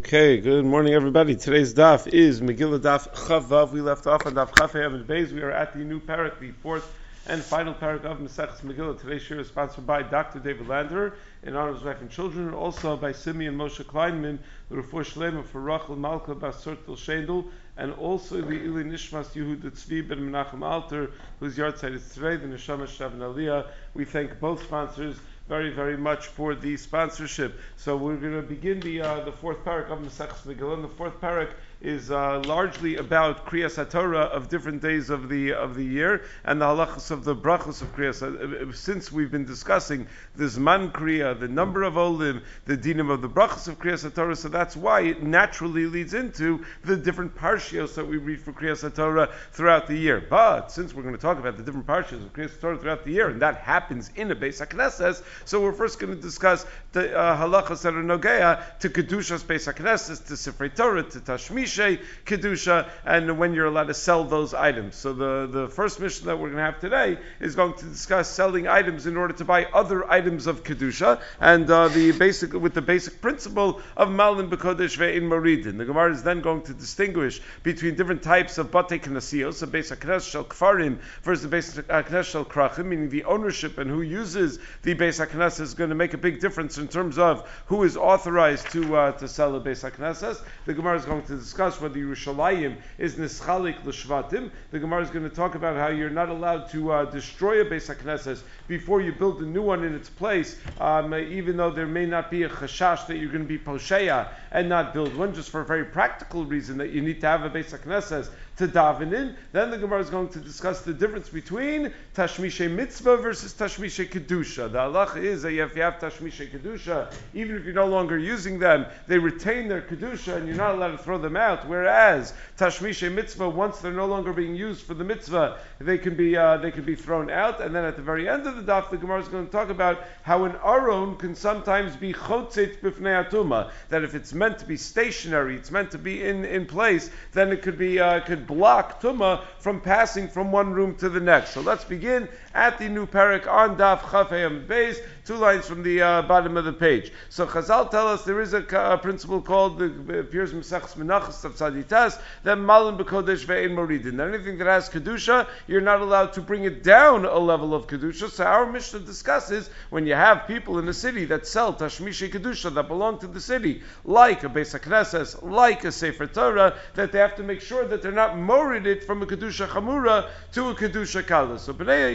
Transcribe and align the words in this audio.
Okay, 0.00 0.40
good 0.40 0.64
morning, 0.64 0.94
everybody. 0.94 1.36
Today's 1.36 1.74
daf 1.74 2.06
is 2.06 2.40
Megillah 2.40 2.78
daf 2.78 3.14
Chavav. 3.14 3.70
We 3.70 3.82
left 3.82 4.06
off 4.06 4.24
on 4.24 4.32
daf 4.32 4.48
Chafei 4.52 4.86
and 4.86 5.06
Beis. 5.06 5.30
We 5.30 5.42
are 5.42 5.50
at 5.50 5.74
the 5.74 5.80
new 5.80 6.00
parak, 6.00 6.38
the 6.40 6.52
fourth 6.52 6.90
and 7.26 7.42
final 7.42 7.74
parak 7.74 8.04
of 8.04 8.16
Maseches 8.16 8.62
Megillah. 8.62 8.98
Today's 8.98 9.20
shir 9.20 9.40
is 9.40 9.48
sponsored 9.48 9.86
by 9.86 10.02
Dr. 10.02 10.38
David 10.38 10.68
Lander 10.68 11.16
in 11.42 11.54
honor 11.54 11.68
of 11.68 11.74
his 11.74 11.84
wife 11.84 12.00
and 12.00 12.10
children, 12.10 12.46
and 12.46 12.54
also 12.54 12.96
by 12.96 13.12
Simeon 13.12 13.58
Moshe 13.58 13.84
Kleinman, 13.84 14.38
the 14.70 14.76
Refuah 14.76 15.04
Shlema 15.04 15.44
for 15.44 15.60
Rachel 15.60 15.96
Malka 15.96 16.34
Basurtel 16.34 16.96
Shendel, 16.96 17.50
and 17.76 17.92
also 17.92 18.40
the 18.40 18.54
Ili 18.54 18.84
Nishmas 18.84 19.26
Yehuda 19.34 19.70
Tzvi 19.70 20.08
ben 20.08 20.20
Menachem 20.20 20.62
Alter, 20.62 21.10
whose 21.40 21.58
yahrzeit 21.58 21.94
is 21.94 22.08
today, 22.08 22.36
the 22.36 22.46
Neshama 22.46 22.86
Shavin 22.86 23.18
Aliyah. 23.18 23.66
We 23.92 24.06
thank 24.06 24.40
both 24.40 24.62
sponsors 24.62 25.16
very, 25.50 25.70
very 25.70 25.96
much 25.96 26.28
for 26.28 26.54
the 26.54 26.76
sponsorship. 26.76 27.58
So 27.76 27.96
we're 27.96 28.16
going 28.16 28.40
to 28.40 28.48
begin 28.56 28.78
the 28.78 29.02
uh, 29.02 29.24
the 29.24 29.32
fourth 29.32 29.64
parak 29.64 29.90
of 29.90 29.98
Maseches 29.98 30.42
Megillah. 30.46 30.80
The 30.80 30.94
fourth 31.00 31.20
parak 31.20 31.50
is 31.80 32.10
uh, 32.10 32.42
largely 32.44 32.96
about 32.96 33.46
Kriyas 33.46 33.82
HaTorah 33.82 34.28
of 34.30 34.50
different 34.50 34.82
days 34.82 35.08
of 35.08 35.30
the 35.30 35.54
of 35.54 35.74
the 35.74 35.84
year 35.84 36.22
and 36.44 36.60
the 36.60 36.66
halachas 36.66 37.10
of 37.10 37.24
the 37.24 37.34
brachos 37.34 37.80
of 37.80 37.94
Kriyas. 37.96 38.22
Uh, 38.22 38.72
since 38.72 39.10
we've 39.10 39.30
been 39.30 39.46
discussing 39.46 40.06
the 40.36 40.44
Zman 40.44 40.92
Kriya, 40.92 41.38
the 41.40 41.48
number 41.48 41.82
of 41.82 41.96
Olim, 41.96 42.42
the 42.66 42.76
dinim 42.76 43.10
of 43.10 43.22
the 43.22 43.30
brachos 43.30 43.66
of 43.66 43.78
Kriyas 43.78 44.08
HaTorah, 44.08 44.36
so 44.36 44.48
that's 44.48 44.76
why 44.76 45.00
it 45.00 45.22
naturally 45.22 45.86
leads 45.86 46.12
into 46.12 46.64
the 46.84 46.96
different 46.96 47.34
parshios 47.34 47.94
that 47.94 48.06
we 48.06 48.18
read 48.18 48.40
for 48.42 48.52
Kriyas 48.52 48.88
HaTorah 48.88 49.32
throughout 49.52 49.86
the 49.86 49.96
year. 49.96 50.22
But 50.28 50.70
since 50.70 50.92
we're 50.92 51.02
going 51.02 51.16
to 51.16 51.20
talk 51.20 51.38
about 51.38 51.56
the 51.56 51.62
different 51.62 51.86
parshios 51.86 52.22
of 52.22 52.32
Kriyas 52.34 52.50
HaTorah 52.58 52.80
throughout 52.80 53.04
the 53.04 53.12
year, 53.12 53.30
and 53.30 53.40
that 53.40 53.56
happens 53.56 54.10
in 54.16 54.30
a 54.30 54.36
Beis 54.36 54.64
HaKnesses, 54.64 55.22
so 55.46 55.62
we're 55.62 55.72
first 55.72 55.98
going 55.98 56.14
to 56.14 56.20
discuss 56.20 56.66
the 56.92 57.16
uh, 57.16 57.38
halachas 57.38 57.82
that 57.82 57.94
are 57.94 58.02
nogeya 58.02 58.78
to 58.80 58.90
Kedushas 58.90 59.44
Beis 59.44 59.72
HaKnesses, 59.72 60.26
to 60.26 60.34
Sifrei 60.34 60.74
Torah, 60.74 61.04
to 61.04 61.20
Tashmish, 61.20 61.69
kedusha, 61.76 62.88
and 63.04 63.38
when 63.38 63.54
you're 63.54 63.66
allowed 63.66 63.88
to 63.88 63.94
sell 63.94 64.24
those 64.24 64.54
items. 64.54 64.96
So 64.96 65.12
the, 65.12 65.48
the 65.50 65.68
first 65.68 66.00
Mishnah 66.00 66.26
that 66.26 66.36
we're 66.36 66.48
going 66.48 66.58
to 66.58 66.64
have 66.64 66.80
today 66.80 67.18
is 67.40 67.54
going 67.54 67.74
to 67.74 67.84
discuss 67.84 68.30
selling 68.30 68.68
items 68.68 69.06
in 69.06 69.16
order 69.16 69.34
to 69.34 69.44
buy 69.44 69.64
other 69.66 70.10
items 70.10 70.46
of 70.46 70.64
kedusha, 70.64 71.20
and 71.40 71.70
uh, 71.70 71.88
the 71.88 72.12
basic 72.12 72.52
with 72.52 72.74
the 72.74 72.82
basic 72.82 73.20
principle 73.20 73.80
of 73.96 74.10
malin 74.10 74.50
bekodesh 74.50 74.96
ve'in 74.98 75.22
maridin. 75.22 75.78
The 75.78 75.84
Gemara 75.84 76.12
is 76.12 76.22
then 76.22 76.40
going 76.40 76.62
to 76.62 76.74
distinguish 76.74 77.40
between 77.62 77.94
different 77.94 78.22
types 78.22 78.58
of 78.58 78.70
bate 78.70 79.02
knasios, 79.02 79.54
so 79.54 79.66
Beis 79.66 79.90
Knes 79.96 80.28
shel 80.28 80.44
kfarim 80.44 80.98
versus 81.22 81.48
the 81.48 81.56
Beis 81.56 81.82
Knes 81.82 82.24
shel 82.24 82.44
krachim, 82.44 82.86
meaning 82.86 83.08
the 83.08 83.24
ownership 83.24 83.78
and 83.78 83.90
who 83.90 84.02
uses 84.02 84.58
the 84.82 84.94
Beis 84.94 85.24
Knes 85.24 85.60
is 85.60 85.74
going 85.74 85.90
to 85.90 85.96
make 85.96 86.14
a 86.14 86.18
big 86.18 86.40
difference 86.40 86.78
in 86.78 86.88
terms 86.88 87.18
of 87.18 87.48
who 87.66 87.82
is 87.84 87.96
authorized 87.96 88.70
to 88.72 88.96
uh, 88.96 89.12
to 89.12 89.28
sell 89.28 89.54
a 89.56 89.60
Beis 89.60 89.88
Knesses. 89.90 90.42
The 90.66 90.74
Gemara 90.74 90.96
is 90.96 91.04
going 91.04 91.22
to 91.22 91.36
discuss 91.36 91.59
whether 91.60 91.98
Yerushalayim 91.98 92.76
is 92.96 93.16
nischalik 93.16 93.84
l'shvatim. 93.84 94.50
The 94.70 94.78
Gemara 94.78 95.02
is 95.02 95.10
going 95.10 95.28
to 95.28 95.34
talk 95.34 95.54
about 95.54 95.76
how 95.76 95.88
you're 95.88 96.08
not 96.08 96.30
allowed 96.30 96.70
to 96.70 96.92
uh, 96.92 97.04
destroy 97.04 97.60
a 97.60 97.64
Beis 97.64 97.94
HaKnesses 97.94 98.42
before 98.66 99.02
you 99.02 99.12
build 99.12 99.42
a 99.42 99.46
new 99.46 99.60
one 99.62 99.84
in 99.84 99.94
its 99.94 100.08
place, 100.08 100.56
um, 100.80 101.14
even 101.14 101.56
though 101.56 101.70
there 101.70 101.86
may 101.86 102.06
not 102.06 102.30
be 102.30 102.44
a 102.44 102.48
chashash 102.48 103.06
that 103.06 103.18
you're 103.18 103.30
going 103.30 103.42
to 103.42 103.48
be 103.48 103.58
posheya 103.58 104.28
and 104.50 104.68
not 104.68 104.94
build 104.94 105.14
one, 105.14 105.34
just 105.34 105.50
for 105.50 105.60
a 105.60 105.66
very 105.66 105.84
practical 105.84 106.44
reason 106.46 106.78
that 106.78 106.90
you 106.90 107.02
need 107.02 107.20
to 107.20 107.26
have 107.26 107.44
a 107.44 107.50
Beis 107.50 107.78
HaKnesses 107.78 108.30
to 108.60 108.68
daven 108.68 109.12
in. 109.14 109.34
Then 109.52 109.70
the 109.70 109.78
Gemara 109.78 110.00
is 110.00 110.10
going 110.10 110.28
to 110.28 110.38
discuss 110.38 110.82
the 110.82 110.92
difference 110.92 111.30
between 111.30 111.92
Tashmishe 112.14 112.70
Mitzvah 112.70 113.16
versus 113.16 113.54
Tashmishe 113.54 114.08
Kedusha. 114.08 114.70
The 114.70 114.78
halach 114.78 115.16
is 115.16 115.42
that 115.42 115.52
if 115.52 115.74
you 115.74 115.82
have 115.82 115.98
Tashmishe 115.98 116.50
Kedusha, 116.50 117.12
even 117.32 117.56
if 117.56 117.64
you're 117.64 117.74
no 117.74 117.86
longer 117.86 118.18
using 118.18 118.58
them, 118.58 118.84
they 119.08 119.18
retain 119.18 119.66
their 119.68 119.80
Kedusha 119.80 120.36
and 120.36 120.46
you're 120.46 120.56
not 120.56 120.74
allowed 120.74 120.92
to 120.92 120.98
throw 120.98 121.16
them 121.16 121.36
out. 121.36 121.66
Whereas 121.66 122.34
Tashmishe 122.58 123.10
Mitzvah, 123.10 123.48
once 123.48 123.78
they're 123.78 123.92
no 123.92 124.06
longer 124.06 124.34
being 124.34 124.54
used 124.54 124.82
for 124.82 124.92
the 124.92 125.04
Mitzvah, 125.04 125.58
they 125.78 125.96
can 125.96 126.14
be, 126.14 126.36
uh, 126.36 126.58
they 126.58 126.70
can 126.70 126.84
be 126.84 126.94
thrown 126.94 127.30
out. 127.30 127.62
And 127.62 127.74
then 127.74 127.86
at 127.86 127.96
the 127.96 128.02
very 128.02 128.28
end 128.28 128.46
of 128.46 128.56
the 128.56 128.62
daf, 128.62 128.90
the 128.90 128.98
Gemara 128.98 129.22
is 129.22 129.28
going 129.28 129.46
to 129.46 129.52
talk 129.52 129.70
about 129.70 130.04
how 130.22 130.44
an 130.44 130.54
Aron 130.62 131.16
can 131.16 131.34
sometimes 131.34 131.96
be 131.96 132.12
Chotzit 132.12 132.80
Bifnei 132.80 133.26
Atuma. 133.26 133.70
That 133.88 134.04
if 134.04 134.14
it's 134.14 134.34
meant 134.34 134.58
to 134.58 134.66
be 134.66 134.76
stationary, 134.76 135.56
it's 135.56 135.70
meant 135.70 135.92
to 135.92 135.98
be 135.98 136.22
in, 136.22 136.44
in 136.44 136.66
place, 136.66 137.10
then 137.32 137.50
it 137.52 137.62
could 137.62 137.78
be, 137.78 137.98
uh, 137.98 138.20
could 138.20 138.46
block 138.50 139.00
Tuma 139.00 139.44
from 139.58 139.80
passing 139.80 140.28
from 140.28 140.50
one 140.50 140.72
room 140.72 140.96
to 140.96 141.08
the 141.08 141.20
next. 141.20 141.50
So 141.50 141.60
let's 141.60 141.84
begin 141.84 142.28
at 142.52 142.78
the 142.78 142.88
new 142.88 143.06
parak 143.06 143.46
on 143.46 143.76
Daf 143.76 144.00
Chafayim 144.00 144.66
Beis, 144.66 144.98
two 145.24 145.36
lines 145.36 145.66
from 145.66 145.82
the 145.82 146.00
uh, 146.00 146.22
bottom 146.22 146.56
of 146.56 146.64
the 146.64 146.72
page. 146.72 147.12
So 147.28 147.46
Chazal 147.46 147.90
tell 147.90 148.08
us 148.08 148.24
there 148.24 148.40
is 148.40 148.54
a, 148.54 148.64
a 148.76 148.98
principle 148.98 149.40
called 149.40 149.78
the 149.78 150.20
appears 150.20 150.52
Mesachs 150.52 150.94
Menachas 150.94 151.44
of 151.44 151.56
Tzaditas 151.56 152.20
that 152.42 152.56
Malin 152.56 152.96
Bekodesh 152.96 153.44
Ve'in 153.44 153.72
Moridin. 153.72 154.20
Anything 154.20 154.58
that 154.58 154.66
has 154.66 154.88
kedusha, 154.88 155.46
you're 155.66 155.80
not 155.80 156.00
allowed 156.00 156.32
to 156.34 156.40
bring 156.40 156.64
it 156.64 156.82
down 156.82 157.24
a 157.24 157.38
level 157.38 157.74
of 157.74 157.86
kedusha. 157.86 158.30
So 158.30 158.44
our 158.44 158.70
Mishnah 158.70 159.00
discusses 159.00 159.70
when 159.90 160.06
you 160.06 160.14
have 160.14 160.46
people 160.46 160.78
in 160.78 160.88
a 160.88 160.94
city 160.94 161.24
that 161.26 161.46
sell 161.46 161.74
Tashmishi 161.74 162.30
kedusha 162.30 162.74
that 162.74 162.88
belong 162.88 163.18
to 163.20 163.26
the 163.26 163.40
city, 163.40 163.82
like 164.04 164.44
a 164.44 164.48
Beis 164.48 164.78
Hakneses, 164.78 165.42
like 165.42 165.84
a 165.84 165.92
Sefer 165.92 166.26
Torah, 166.26 166.76
that 166.94 167.12
they 167.12 167.18
have 167.18 167.36
to 167.36 167.42
make 167.42 167.60
sure 167.60 167.86
that 167.86 168.02
they're 168.02 168.12
not 168.12 168.38
morid 168.38 168.86
it 168.86 169.04
from 169.04 169.22
a 169.22 169.26
kedusha 169.26 169.66
chamura 169.68 170.28
to 170.52 170.68
a 170.68 170.74
kedusha 170.74 171.26
kala. 171.26 171.58
So 171.58 171.72
Bnei 171.72 172.10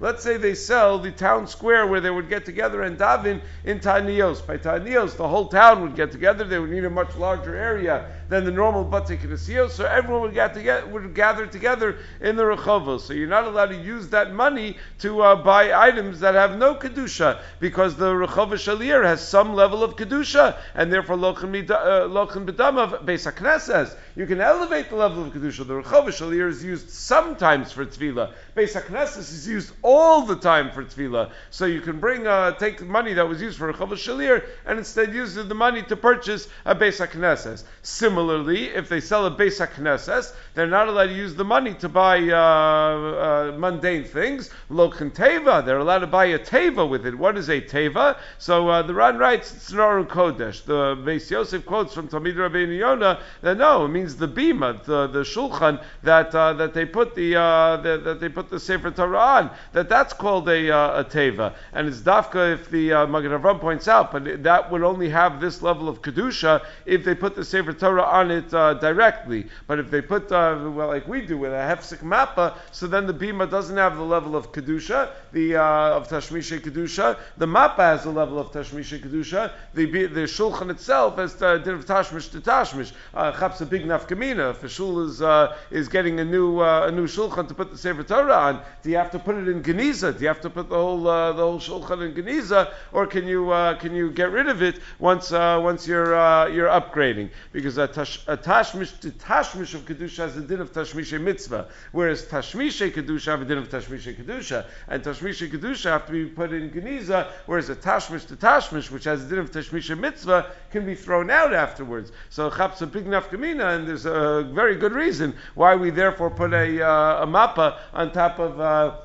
Let's 0.00 0.22
say 0.22 0.36
they 0.36 0.54
sell 0.54 0.98
the 0.98 1.10
town 1.18 1.46
square 1.46 1.86
where 1.86 2.00
they 2.00 2.10
would 2.10 2.28
get 2.28 2.44
together 2.44 2.82
and 2.82 2.96
daven 2.96 3.42
in 3.64 3.80
Tanios. 3.80 4.46
By 4.46 4.56
Tanios, 4.56 5.16
the 5.16 5.28
whole 5.28 5.48
town 5.48 5.82
would 5.82 5.96
get 5.96 6.12
together. 6.12 6.44
They 6.44 6.58
would 6.58 6.70
need 6.70 6.84
a 6.84 6.90
much 6.90 7.14
larger 7.16 7.54
area 7.54 8.06
than 8.28 8.44
the 8.44 8.50
normal 8.50 8.84
Bate 8.84 9.18
Knesios, 9.18 9.70
so 9.70 9.86
everyone 9.86 10.22
would, 10.22 10.34
get 10.34 10.52
together, 10.52 10.86
would 10.86 11.14
gather 11.14 11.46
together 11.46 11.96
in 12.20 12.36
the 12.36 12.42
Rechovos. 12.42 13.00
So 13.00 13.14
you're 13.14 13.26
not 13.28 13.44
allowed 13.44 13.70
to 13.70 13.76
use 13.76 14.08
that 14.08 14.32
money 14.34 14.76
to 14.98 15.22
uh, 15.22 15.36
buy 15.36 15.72
items 15.72 16.20
that 16.20 16.34
have 16.34 16.58
no 16.58 16.74
Kedusha, 16.74 17.40
because 17.58 17.96
the 17.96 18.12
Rechova 18.12 18.54
Shalir 18.54 19.02
has 19.04 19.26
some 19.26 19.54
level 19.54 19.82
of 19.82 19.96
Kedusha, 19.96 20.58
and 20.74 20.92
therefore 20.92 21.16
Lochem 21.16 21.66
B'damav 21.66 23.04
Beis 23.06 23.30
HaKnesses. 23.32 23.96
You 24.14 24.26
can 24.26 24.40
elevate 24.40 24.90
the 24.90 24.96
level 24.96 25.24
of 25.24 25.32
Kedusha. 25.32 25.66
The 25.66 25.82
Rechova 25.82 26.08
Shalir 26.08 26.48
is 26.48 26.62
used 26.62 26.90
sometimes 26.90 27.72
for 27.72 27.86
Tefillah. 27.86 28.32
Beis 28.54 28.78
HaKnesses 28.78 29.32
is 29.32 29.48
used 29.48 29.72
all 29.82 30.22
the 30.22 30.36
time 30.36 30.70
for 30.72 30.84
Tefillah. 30.84 31.30
So 31.50 31.64
you 31.64 31.80
can 31.80 31.98
bring, 31.98 32.26
uh, 32.26 32.52
take 32.52 32.82
money 32.82 33.14
that 33.14 33.26
was 33.26 33.40
used 33.40 33.56
for 33.56 33.72
Rechova 33.72 33.94
Shalir, 33.94 34.44
and 34.66 34.78
instead 34.78 35.14
use 35.14 35.34
the 35.34 35.54
money 35.54 35.82
to 35.84 35.96
purchase 35.96 36.46
a 36.66 36.74
Beis 36.74 37.04
HaKnesses. 37.04 37.62
Similar 37.82 38.17
Similarly, 38.18 38.64
if 38.70 38.88
they 38.88 38.98
sell 38.98 39.26
a 39.26 39.30
Beis 39.30 39.64
HaKnesses, 39.64 40.32
they're 40.54 40.66
not 40.66 40.88
allowed 40.88 41.06
to 41.06 41.14
use 41.14 41.36
the 41.36 41.44
money 41.44 41.74
to 41.74 41.88
buy 41.88 42.18
uh, 42.18 42.34
uh, 42.34 43.54
mundane 43.56 44.02
things. 44.02 44.50
Lochen 44.68 45.12
Teva, 45.12 45.64
they're 45.64 45.78
allowed 45.78 46.00
to 46.00 46.08
buy 46.08 46.24
a 46.24 46.38
Teva 46.40 46.88
with 46.88 47.06
it. 47.06 47.16
What 47.16 47.38
is 47.38 47.48
a 47.48 47.60
Teva? 47.60 48.18
So 48.38 48.68
uh, 48.68 48.82
the 48.82 48.92
Ran 48.92 49.18
writes, 49.18 49.54
it's 49.54 49.72
Aron 49.72 50.06
Kodesh. 50.06 50.64
The 50.64 50.96
Beis 50.96 51.30
Yosef 51.30 51.64
quotes 51.64 51.94
from 51.94 52.08
Talmid 52.08 52.34
Rabbeinu 52.34 52.76
Yonah 52.76 53.20
that 53.42 53.56
no, 53.56 53.84
it 53.84 53.88
means 53.90 54.16
the 54.16 54.26
Bima, 54.26 54.82
the, 54.82 55.06
the 55.06 55.20
Shulchan 55.20 55.80
that 56.02 56.34
uh, 56.34 56.54
that 56.54 56.74
they 56.74 56.86
put 56.86 57.14
the, 57.14 57.36
uh, 57.36 57.76
the, 57.76 57.98
that 57.98 58.18
they 58.18 58.28
put 58.28 58.50
the 58.50 58.58
Sefer 58.58 58.90
Torah 58.90 59.16
on. 59.16 59.50
That 59.74 59.88
that's 59.88 60.12
called 60.12 60.48
a, 60.48 60.74
uh, 60.74 61.02
a 61.02 61.04
Teva, 61.04 61.54
and 61.72 61.86
it's 61.86 62.00
Dafka 62.00 62.54
if 62.54 62.68
the 62.68 62.92
uh, 62.92 63.06
Magen 63.06 63.30
Avram 63.30 63.60
points 63.60 63.86
out, 63.86 64.10
but 64.10 64.42
that 64.42 64.72
would 64.72 64.82
only 64.82 65.08
have 65.08 65.40
this 65.40 65.62
level 65.62 65.88
of 65.88 66.02
kedusha 66.02 66.64
if 66.84 67.04
they 67.04 67.14
put 67.14 67.36
the 67.36 67.44
Sefer 67.44 67.72
Torah 67.72 68.07
on 68.08 68.30
it 68.30 68.52
uh, 68.52 68.74
directly. 68.74 69.46
But 69.66 69.78
if 69.78 69.90
they 69.90 70.00
put, 70.00 70.30
uh, 70.32 70.58
well, 70.74 70.88
like 70.88 71.06
we 71.06 71.20
do 71.20 71.38
with 71.38 71.52
a 71.52 71.56
hefsek 71.56 71.98
mappa, 71.98 72.56
so 72.72 72.86
then 72.86 73.06
the 73.06 73.14
bima 73.14 73.50
doesn't 73.50 73.76
have 73.76 73.96
the 73.96 74.02
level 74.02 74.36
of 74.36 74.52
kedusha, 74.52 75.10
the 75.32 75.56
uh, 75.56 75.96
of 75.96 76.08
tashmisha 76.08 76.60
kedusha. 76.60 77.18
The 77.36 77.46
mappa 77.46 77.78
has 77.78 78.04
a 78.04 78.10
level 78.10 78.38
of 78.38 78.52
tashmisha 78.52 79.00
kedusha. 79.00 79.52
The 79.74 79.86
the 80.06 80.22
shulchan 80.22 80.70
itself 80.70 81.16
has 81.16 81.34
the 81.34 81.58
din 81.58 81.74
of 81.74 81.86
tashmish 81.86 82.30
to 82.32 82.40
tashmish. 82.40 82.92
Uh, 83.14 83.32
chaps 83.32 83.60
a 83.60 83.66
big 83.66 83.84
nafkamina. 83.84 84.50
If 84.50 84.64
a 84.64 84.68
shul 84.68 85.06
is 85.06 85.22
uh, 85.22 85.56
is 85.70 85.88
getting 85.88 86.20
a 86.20 86.24
new 86.24 86.60
uh, 86.60 86.86
a 86.88 86.92
new 86.92 87.06
shulchan 87.06 87.48
to 87.48 87.54
put 87.54 87.70
the 87.70 87.78
sefer 87.78 88.02
Torah 88.02 88.32
on, 88.32 88.62
do 88.82 88.90
you 88.90 88.96
have 88.96 89.10
to 89.12 89.18
put 89.18 89.36
it 89.36 89.48
in 89.48 89.62
geniza? 89.62 90.16
Do 90.16 90.22
you 90.22 90.28
have 90.28 90.40
to 90.42 90.50
put 90.50 90.68
the 90.68 90.76
whole 90.76 91.02
the 91.02 91.32
whole 91.34 91.58
shulchan 91.58 92.06
in 92.06 92.14
geniza, 92.14 92.72
or 92.92 93.06
can 93.06 93.26
you 93.26 93.48
can 93.80 93.94
you 93.94 94.10
get 94.10 94.30
rid 94.32 94.48
of 94.48 94.62
it 94.62 94.80
once 94.98 95.30
once 95.30 95.86
you're 95.86 96.14
you're 96.48 96.68
upgrading? 96.68 97.30
Because 97.52 97.78
a, 97.78 97.97
a 97.98 98.36
tashmish 98.36 98.98
to 99.00 99.10
tashmish 99.10 99.74
of 99.74 99.84
kedusha 99.84 100.18
has 100.18 100.36
a 100.36 100.40
din 100.40 100.60
of 100.60 100.72
tashmisha 100.72 101.20
mitzvah, 101.20 101.68
whereas 101.92 102.24
tashmisha 102.26 102.92
kedusha 102.92 103.26
have 103.26 103.42
a 103.42 103.44
din 103.44 103.58
of 103.58 103.68
tashmisha 103.68 104.16
kedusha, 104.16 104.64
and 104.88 105.02
tashmisha 105.02 105.50
kedusha 105.50 105.90
have 105.90 106.06
to 106.06 106.12
be 106.12 106.26
put 106.26 106.52
in 106.52 106.70
geniza, 106.70 107.30
whereas 107.46 107.68
a 107.68 107.76
tashmish 107.76 108.26
to 108.26 108.36
tashmish, 108.36 108.90
which 108.90 109.04
has 109.04 109.24
a 109.24 109.28
din 109.28 109.38
of 109.38 109.50
tashmisha 109.50 109.98
mitzvah, 109.98 110.50
can 110.70 110.86
be 110.86 110.94
thrown 110.94 111.30
out 111.30 111.52
afterwards. 111.52 112.12
So 112.30 112.50
chaps 112.50 112.80
a 112.82 112.86
big 112.86 113.04
nafkamina, 113.04 113.76
and 113.76 113.88
there's 113.88 114.06
a 114.06 114.48
very 114.54 114.76
good 114.76 114.92
reason 114.92 115.34
why 115.54 115.74
we 115.74 115.90
therefore 115.90 116.30
put 116.30 116.52
a, 116.52 116.82
uh, 116.82 117.24
a 117.24 117.26
mappa 117.26 117.78
on 117.92 118.12
top 118.12 118.38
of. 118.38 118.60
Uh, 118.60 118.96